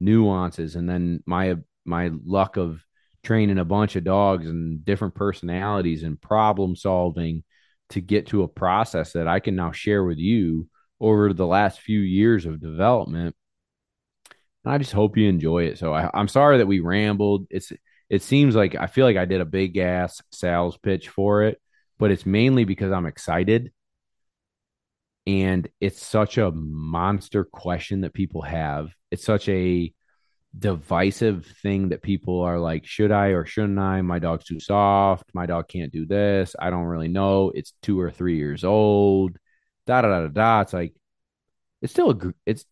nuances. 0.00 0.76
And 0.76 0.88
then 0.88 1.22
my 1.26 1.56
my 1.84 2.10
luck 2.24 2.56
of 2.56 2.84
training 3.22 3.58
a 3.58 3.64
bunch 3.64 3.96
of 3.96 4.04
dogs 4.04 4.46
and 4.46 4.84
different 4.84 5.14
personalities 5.14 6.02
and 6.02 6.20
problem 6.20 6.76
solving 6.76 7.44
to 7.90 8.00
get 8.00 8.28
to 8.28 8.42
a 8.42 8.48
process 8.48 9.12
that 9.12 9.28
I 9.28 9.40
can 9.40 9.56
now 9.56 9.72
share 9.72 10.04
with 10.04 10.18
you 10.18 10.68
over 11.00 11.32
the 11.32 11.46
last 11.46 11.80
few 11.80 12.00
years 12.00 12.46
of 12.46 12.60
development. 12.60 13.34
And 14.64 14.74
I 14.74 14.78
just 14.78 14.92
hope 14.92 15.16
you 15.16 15.28
enjoy 15.28 15.64
it. 15.64 15.78
So 15.78 15.92
I, 15.92 16.10
I'm 16.12 16.28
sorry 16.28 16.58
that 16.58 16.66
we 16.66 16.80
rambled. 16.80 17.46
It's 17.50 17.72
it 18.08 18.22
seems 18.22 18.56
like 18.56 18.74
I 18.74 18.86
feel 18.86 19.06
like 19.06 19.16
I 19.16 19.24
did 19.24 19.40
a 19.40 19.46
big 19.46 19.76
ass 19.78 20.20
sales 20.32 20.76
pitch 20.76 21.08
for 21.08 21.44
it, 21.44 21.60
but 21.98 22.10
it's 22.10 22.26
mainly 22.26 22.64
because 22.64 22.92
I'm 22.92 23.06
excited. 23.06 23.72
And 25.26 25.68
it's 25.80 26.04
such 26.04 26.38
a 26.38 26.50
monster 26.50 27.44
question 27.44 28.00
that 28.00 28.12
people 28.12 28.42
have. 28.42 28.90
It's 29.10 29.24
such 29.24 29.48
a 29.48 29.92
divisive 30.58 31.46
thing 31.62 31.90
that 31.90 32.02
people 32.02 32.40
are 32.42 32.58
like, 32.58 32.84
should 32.84 33.12
I 33.12 33.28
or 33.28 33.46
shouldn't 33.46 33.78
I? 33.78 34.02
My 34.02 34.18
dog's 34.18 34.44
too 34.44 34.60
soft. 34.60 35.24
My 35.32 35.46
dog 35.46 35.68
can't 35.68 35.92
do 35.92 36.06
this. 36.06 36.56
I 36.58 36.70
don't 36.70 36.84
really 36.84 37.08
know. 37.08 37.52
It's 37.54 37.72
two 37.82 38.00
or 38.00 38.10
three 38.10 38.36
years 38.36 38.64
old. 38.64 39.36
Da 39.86 40.02
da 40.02 40.08
da 40.08 40.20
da 40.22 40.28
da. 40.28 40.60
It's 40.62 40.72
like 40.72 40.94
it's 41.82 41.92
still 41.92 42.10
a 42.10 42.34
it's 42.46 42.64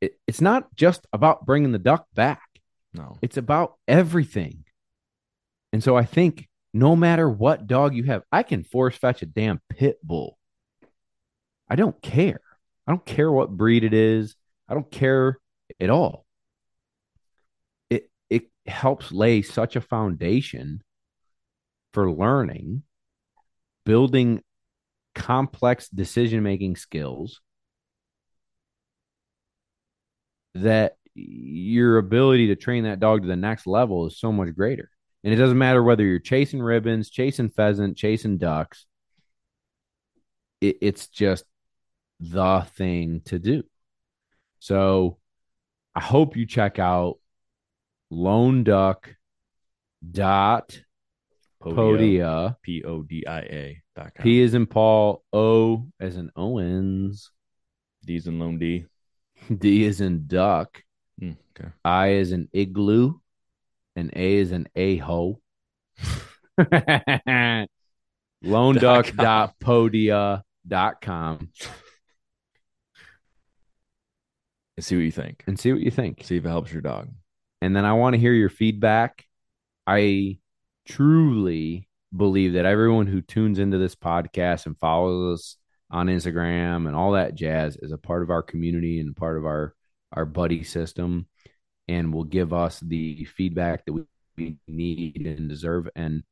it, 0.00 0.18
it's 0.26 0.40
not 0.40 0.74
just 0.74 1.06
about 1.12 1.44
bringing 1.44 1.72
the 1.72 1.78
duck 1.78 2.06
back. 2.14 2.42
No, 2.94 3.16
It's 3.22 3.36
about 3.36 3.74
everything. 3.86 4.64
And 5.72 5.82
so 5.84 5.96
I 5.96 6.04
think 6.04 6.48
no 6.74 6.96
matter 6.96 7.28
what 7.28 7.66
dog 7.66 7.94
you 7.94 8.04
have, 8.04 8.22
I 8.32 8.42
can 8.42 8.64
force 8.64 8.96
fetch 8.96 9.22
a 9.22 9.26
damn 9.26 9.60
pit 9.68 9.98
bull. 10.02 10.38
I 11.68 11.76
don't 11.76 12.00
care. 12.02 12.40
I 12.86 12.92
don't 12.92 13.04
care 13.04 13.30
what 13.30 13.50
breed 13.56 13.84
it 13.84 13.94
is. 13.94 14.34
I 14.68 14.74
don't 14.74 14.90
care 14.90 15.38
at 15.78 15.90
all. 15.90 16.24
Helps 18.70 19.12
lay 19.12 19.42
such 19.42 19.76
a 19.76 19.80
foundation 19.80 20.82
for 21.92 22.10
learning, 22.10 22.82
building 23.84 24.42
complex 25.14 25.88
decision 25.88 26.42
making 26.42 26.76
skills 26.76 27.40
that 30.54 30.96
your 31.14 31.98
ability 31.98 32.46
to 32.48 32.56
train 32.56 32.84
that 32.84 33.00
dog 33.00 33.22
to 33.22 33.28
the 33.28 33.36
next 33.36 33.66
level 33.66 34.06
is 34.06 34.18
so 34.18 34.32
much 34.32 34.54
greater. 34.54 34.90
And 35.22 35.34
it 35.34 35.36
doesn't 35.36 35.58
matter 35.58 35.82
whether 35.82 36.04
you're 36.04 36.18
chasing 36.18 36.62
ribbons, 36.62 37.10
chasing 37.10 37.50
pheasant, 37.50 37.96
chasing 37.96 38.38
ducks. 38.38 38.86
It, 40.60 40.78
it's 40.80 41.08
just 41.08 41.44
the 42.20 42.66
thing 42.76 43.22
to 43.26 43.38
do. 43.38 43.64
So 44.58 45.18
I 45.94 46.00
hope 46.00 46.36
you 46.36 46.46
check 46.46 46.78
out 46.78 47.18
lone 48.10 48.64
duck 48.64 49.14
dot 50.10 50.80
podia 51.62 52.56
P 52.62 52.82
O 52.84 53.02
D 53.02 53.24
I 53.26 53.40
A 53.40 53.82
dot 53.94 54.14
com. 54.14 54.22
p 54.24 54.40
is 54.40 54.54
in 54.54 54.66
paul 54.66 55.22
o 55.32 55.86
as 56.00 56.16
in 56.16 56.30
owens 56.36 57.30
D's 58.04 58.26
and 58.26 58.38
Lone 58.40 58.58
D. 58.58 58.86
d 59.58 59.84
is 59.84 60.00
in 60.00 60.26
duck 60.26 60.82
Hmm, 61.18 61.32
okay. 61.58 61.68
i 61.84 62.08
is 62.12 62.32
in 62.32 62.48
igloo 62.52 63.14
and 63.94 64.10
a 64.16 64.34
is 64.36 64.52
in 64.52 64.66
a 64.74 64.96
ho 64.96 65.38
lone 68.42 68.76
duck 68.76 69.14
dot 69.14 69.54
podia 69.60 70.42
dot 70.66 71.00
com 71.02 71.50
And 74.76 74.84
see 74.84 74.96
what 74.96 75.02
you 75.04 75.10
think. 75.10 75.44
and 75.46 75.58
see 75.60 75.72
what 75.72 75.82
you 75.82 75.90
think 75.90 76.24
See 76.24 76.36
if 76.36 76.46
it 76.46 76.48
helps 76.48 76.72
your 76.72 76.80
dog. 76.80 77.10
And 77.60 77.74
then 77.74 77.84
I 77.84 77.92
want 77.94 78.14
to 78.14 78.20
hear 78.20 78.32
your 78.32 78.48
feedback. 78.48 79.24
I 79.86 80.38
truly 80.86 81.88
believe 82.16 82.54
that 82.54 82.64
everyone 82.64 83.06
who 83.06 83.22
tunes 83.22 83.58
into 83.58 83.78
this 83.78 83.94
podcast 83.94 84.66
and 84.66 84.78
follows 84.78 85.38
us 85.38 85.56
on 85.90 86.06
Instagram 86.06 86.86
and 86.86 86.96
all 86.96 87.12
that 87.12 87.34
jazz 87.34 87.76
is 87.76 87.92
a 87.92 87.98
part 87.98 88.22
of 88.22 88.30
our 88.30 88.42
community 88.42 89.00
and 89.00 89.16
part 89.16 89.36
of 89.36 89.44
our 89.44 89.74
our 90.12 90.24
buddy 90.24 90.64
system 90.64 91.26
and 91.88 92.12
will 92.12 92.24
give 92.24 92.52
us 92.52 92.80
the 92.80 93.24
feedback 93.24 93.84
that 93.84 93.92
we 94.36 94.56
need 94.66 95.26
and 95.26 95.48
deserve 95.48 95.88
and 95.94 96.22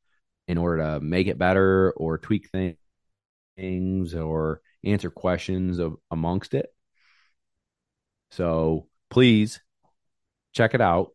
in 0.48 0.58
order 0.58 0.82
to 0.82 1.00
make 1.00 1.26
it 1.26 1.38
better 1.38 1.92
or 1.92 2.18
tweak 2.18 2.48
things 2.50 4.14
or 4.14 4.60
answer 4.84 5.10
questions 5.10 5.78
of 5.78 5.96
amongst 6.10 6.54
it. 6.54 6.72
So 8.30 8.88
please 9.10 9.60
check 10.52 10.74
it 10.74 10.80
out. 10.80 11.10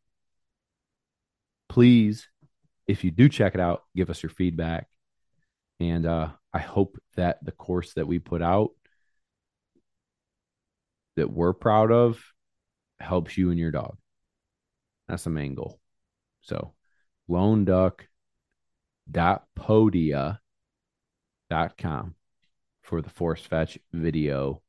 Please, 1.74 2.28
if 2.86 3.04
you 3.04 3.10
do 3.10 3.28
check 3.28 3.56
it 3.56 3.60
out, 3.60 3.82
give 3.96 4.12
us 4.12 4.22
your 4.22 4.30
feedback. 4.30 4.88
And 5.80 6.06
uh, 6.06 6.30
I 6.54 6.60
hope 6.60 7.00
that 7.16 7.44
the 7.44 7.52
course 7.52 7.96
that 7.96 8.06
we 8.06 8.20
put 8.20 8.44
out 8.44 8.70
that 11.16 11.32
we're 11.32 11.54
proud 11.54 11.92
of 11.92 12.24
helps 13.00 13.40
you 13.40 13.50
and 13.50 13.58
your 13.58 13.72
dog. 13.72 13.98
That's 15.08 15.24
the 15.24 15.32
main 15.32 15.56
goal. 15.56 15.80
So 16.42 16.76
lone 17.28 17.66
duck 17.66 18.08
dot 19.10 19.46
podia 19.58 20.38
dot 21.50 21.76
com 21.76 22.14
for 22.84 23.02
the 23.02 23.10
force 23.10 23.42
fetch 23.42 23.80
video 23.92 24.62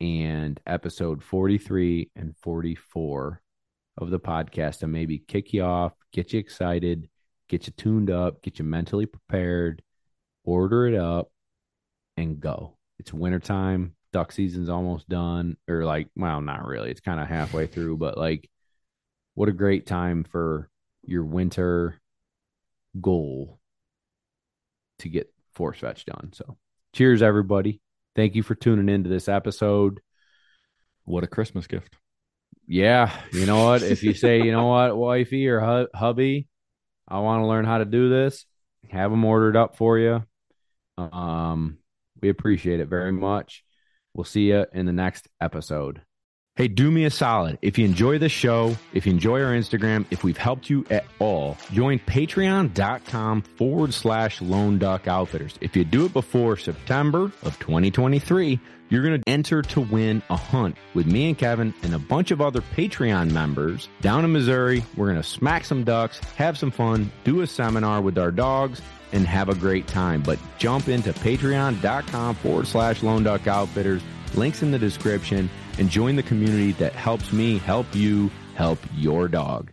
and 0.00 0.58
episode 0.66 1.22
43 1.22 2.10
and 2.16 2.34
44 2.42 3.40
of 3.96 4.10
the 4.10 4.18
podcast 4.18 4.80
to 4.80 4.88
maybe 4.88 5.18
kick 5.18 5.52
you 5.52 5.62
off, 5.62 5.92
get 6.12 6.32
you 6.32 6.40
excited, 6.40 7.08
get 7.48 7.66
you 7.66 7.72
tuned 7.76 8.10
up, 8.10 8.42
get 8.42 8.58
you 8.58 8.64
mentally 8.64 9.06
prepared, 9.06 9.82
order 10.44 10.86
it 10.86 10.94
up, 10.94 11.30
and 12.16 12.40
go. 12.40 12.76
It's 12.98 13.12
wintertime. 13.12 13.94
Duck 14.12 14.32
season's 14.32 14.68
almost 14.68 15.08
done, 15.08 15.56
or 15.68 15.84
like, 15.84 16.08
well, 16.16 16.40
not 16.40 16.66
really. 16.66 16.90
It's 16.90 17.00
kind 17.00 17.20
of 17.20 17.28
halfway 17.28 17.66
through, 17.66 17.96
but 17.98 18.18
like, 18.18 18.50
what 19.34 19.48
a 19.48 19.52
great 19.52 19.86
time 19.86 20.24
for 20.24 20.68
your 21.02 21.24
winter 21.24 22.00
goal 23.00 23.60
to 24.98 25.08
get 25.08 25.32
force 25.52 25.78
fetch 25.78 26.04
done. 26.04 26.32
So, 26.34 26.56
cheers, 26.92 27.22
everybody. 27.22 27.80
Thank 28.16 28.34
you 28.34 28.42
for 28.42 28.54
tuning 28.54 28.88
into 28.88 29.08
this 29.08 29.28
episode 29.28 30.00
What 31.04 31.24
a 31.24 31.28
Christmas 31.28 31.66
gift. 31.66 31.96
Yeah, 32.70 33.10
you 33.32 33.46
know 33.46 33.64
what? 33.64 33.82
If 33.82 34.04
you 34.04 34.14
say, 34.14 34.42
you 34.42 34.52
know 34.52 34.66
what, 34.68 34.96
wifey 34.96 35.48
or 35.48 35.58
hu- 35.58 35.88
hubby, 35.92 36.46
I 37.08 37.18
want 37.18 37.42
to 37.42 37.46
learn 37.48 37.64
how 37.64 37.78
to 37.78 37.84
do 37.84 38.08
this, 38.08 38.46
have 38.88 39.10
them 39.10 39.24
ordered 39.24 39.56
up 39.56 39.76
for 39.76 39.98
you. 39.98 40.22
Um, 40.96 41.78
we 42.22 42.28
appreciate 42.28 42.78
it 42.78 42.86
very 42.86 43.10
much. 43.10 43.64
We'll 44.14 44.22
see 44.22 44.50
you 44.52 44.66
in 44.72 44.86
the 44.86 44.92
next 44.92 45.26
episode. 45.40 46.02
Hey, 46.60 46.68
do 46.68 46.90
me 46.90 47.06
a 47.06 47.10
solid. 47.10 47.56
If 47.62 47.78
you 47.78 47.86
enjoy 47.86 48.18
the 48.18 48.28
show, 48.28 48.76
if 48.92 49.06
you 49.06 49.12
enjoy 49.14 49.42
our 49.42 49.52
Instagram, 49.52 50.04
if 50.10 50.22
we've 50.22 50.36
helped 50.36 50.68
you 50.68 50.84
at 50.90 51.06
all, 51.18 51.56
join 51.72 51.98
patreon.com 52.00 53.40
forward 53.40 53.94
slash 53.94 54.42
lone 54.42 54.76
duck 54.76 55.08
outfitters. 55.08 55.54
If 55.62 55.74
you 55.74 55.84
do 55.84 56.04
it 56.04 56.12
before 56.12 56.58
September 56.58 57.32
of 57.44 57.58
2023, 57.60 58.60
you're 58.90 59.02
going 59.02 59.18
to 59.18 59.26
enter 59.26 59.62
to 59.62 59.80
win 59.80 60.22
a 60.28 60.36
hunt 60.36 60.76
with 60.92 61.06
me 61.06 61.28
and 61.28 61.38
Kevin 61.38 61.72
and 61.82 61.94
a 61.94 61.98
bunch 61.98 62.30
of 62.30 62.42
other 62.42 62.60
Patreon 62.60 63.30
members 63.32 63.88
down 64.02 64.26
in 64.26 64.32
Missouri. 64.32 64.84
We're 64.98 65.06
going 65.06 65.16
to 65.16 65.26
smack 65.26 65.64
some 65.64 65.82
ducks, 65.82 66.18
have 66.36 66.58
some 66.58 66.70
fun, 66.70 67.10
do 67.24 67.40
a 67.40 67.46
seminar 67.46 68.02
with 68.02 68.18
our 68.18 68.30
dogs, 68.30 68.82
and 69.12 69.26
have 69.26 69.48
a 69.48 69.54
great 69.54 69.86
time. 69.86 70.20
But 70.20 70.38
jump 70.58 70.88
into 70.88 71.14
patreon.com 71.14 72.34
forward 72.34 72.66
slash 72.66 73.02
lone 73.02 73.22
duck 73.22 73.46
outfitters. 73.46 74.02
Links 74.34 74.62
in 74.62 74.70
the 74.70 74.78
description 74.78 75.50
and 75.78 75.90
join 75.90 76.16
the 76.16 76.22
community 76.22 76.72
that 76.72 76.92
helps 76.92 77.32
me 77.32 77.58
help 77.58 77.86
you 77.94 78.30
help 78.54 78.78
your 78.96 79.28
dog. 79.28 79.72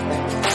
Bye. 0.11 0.50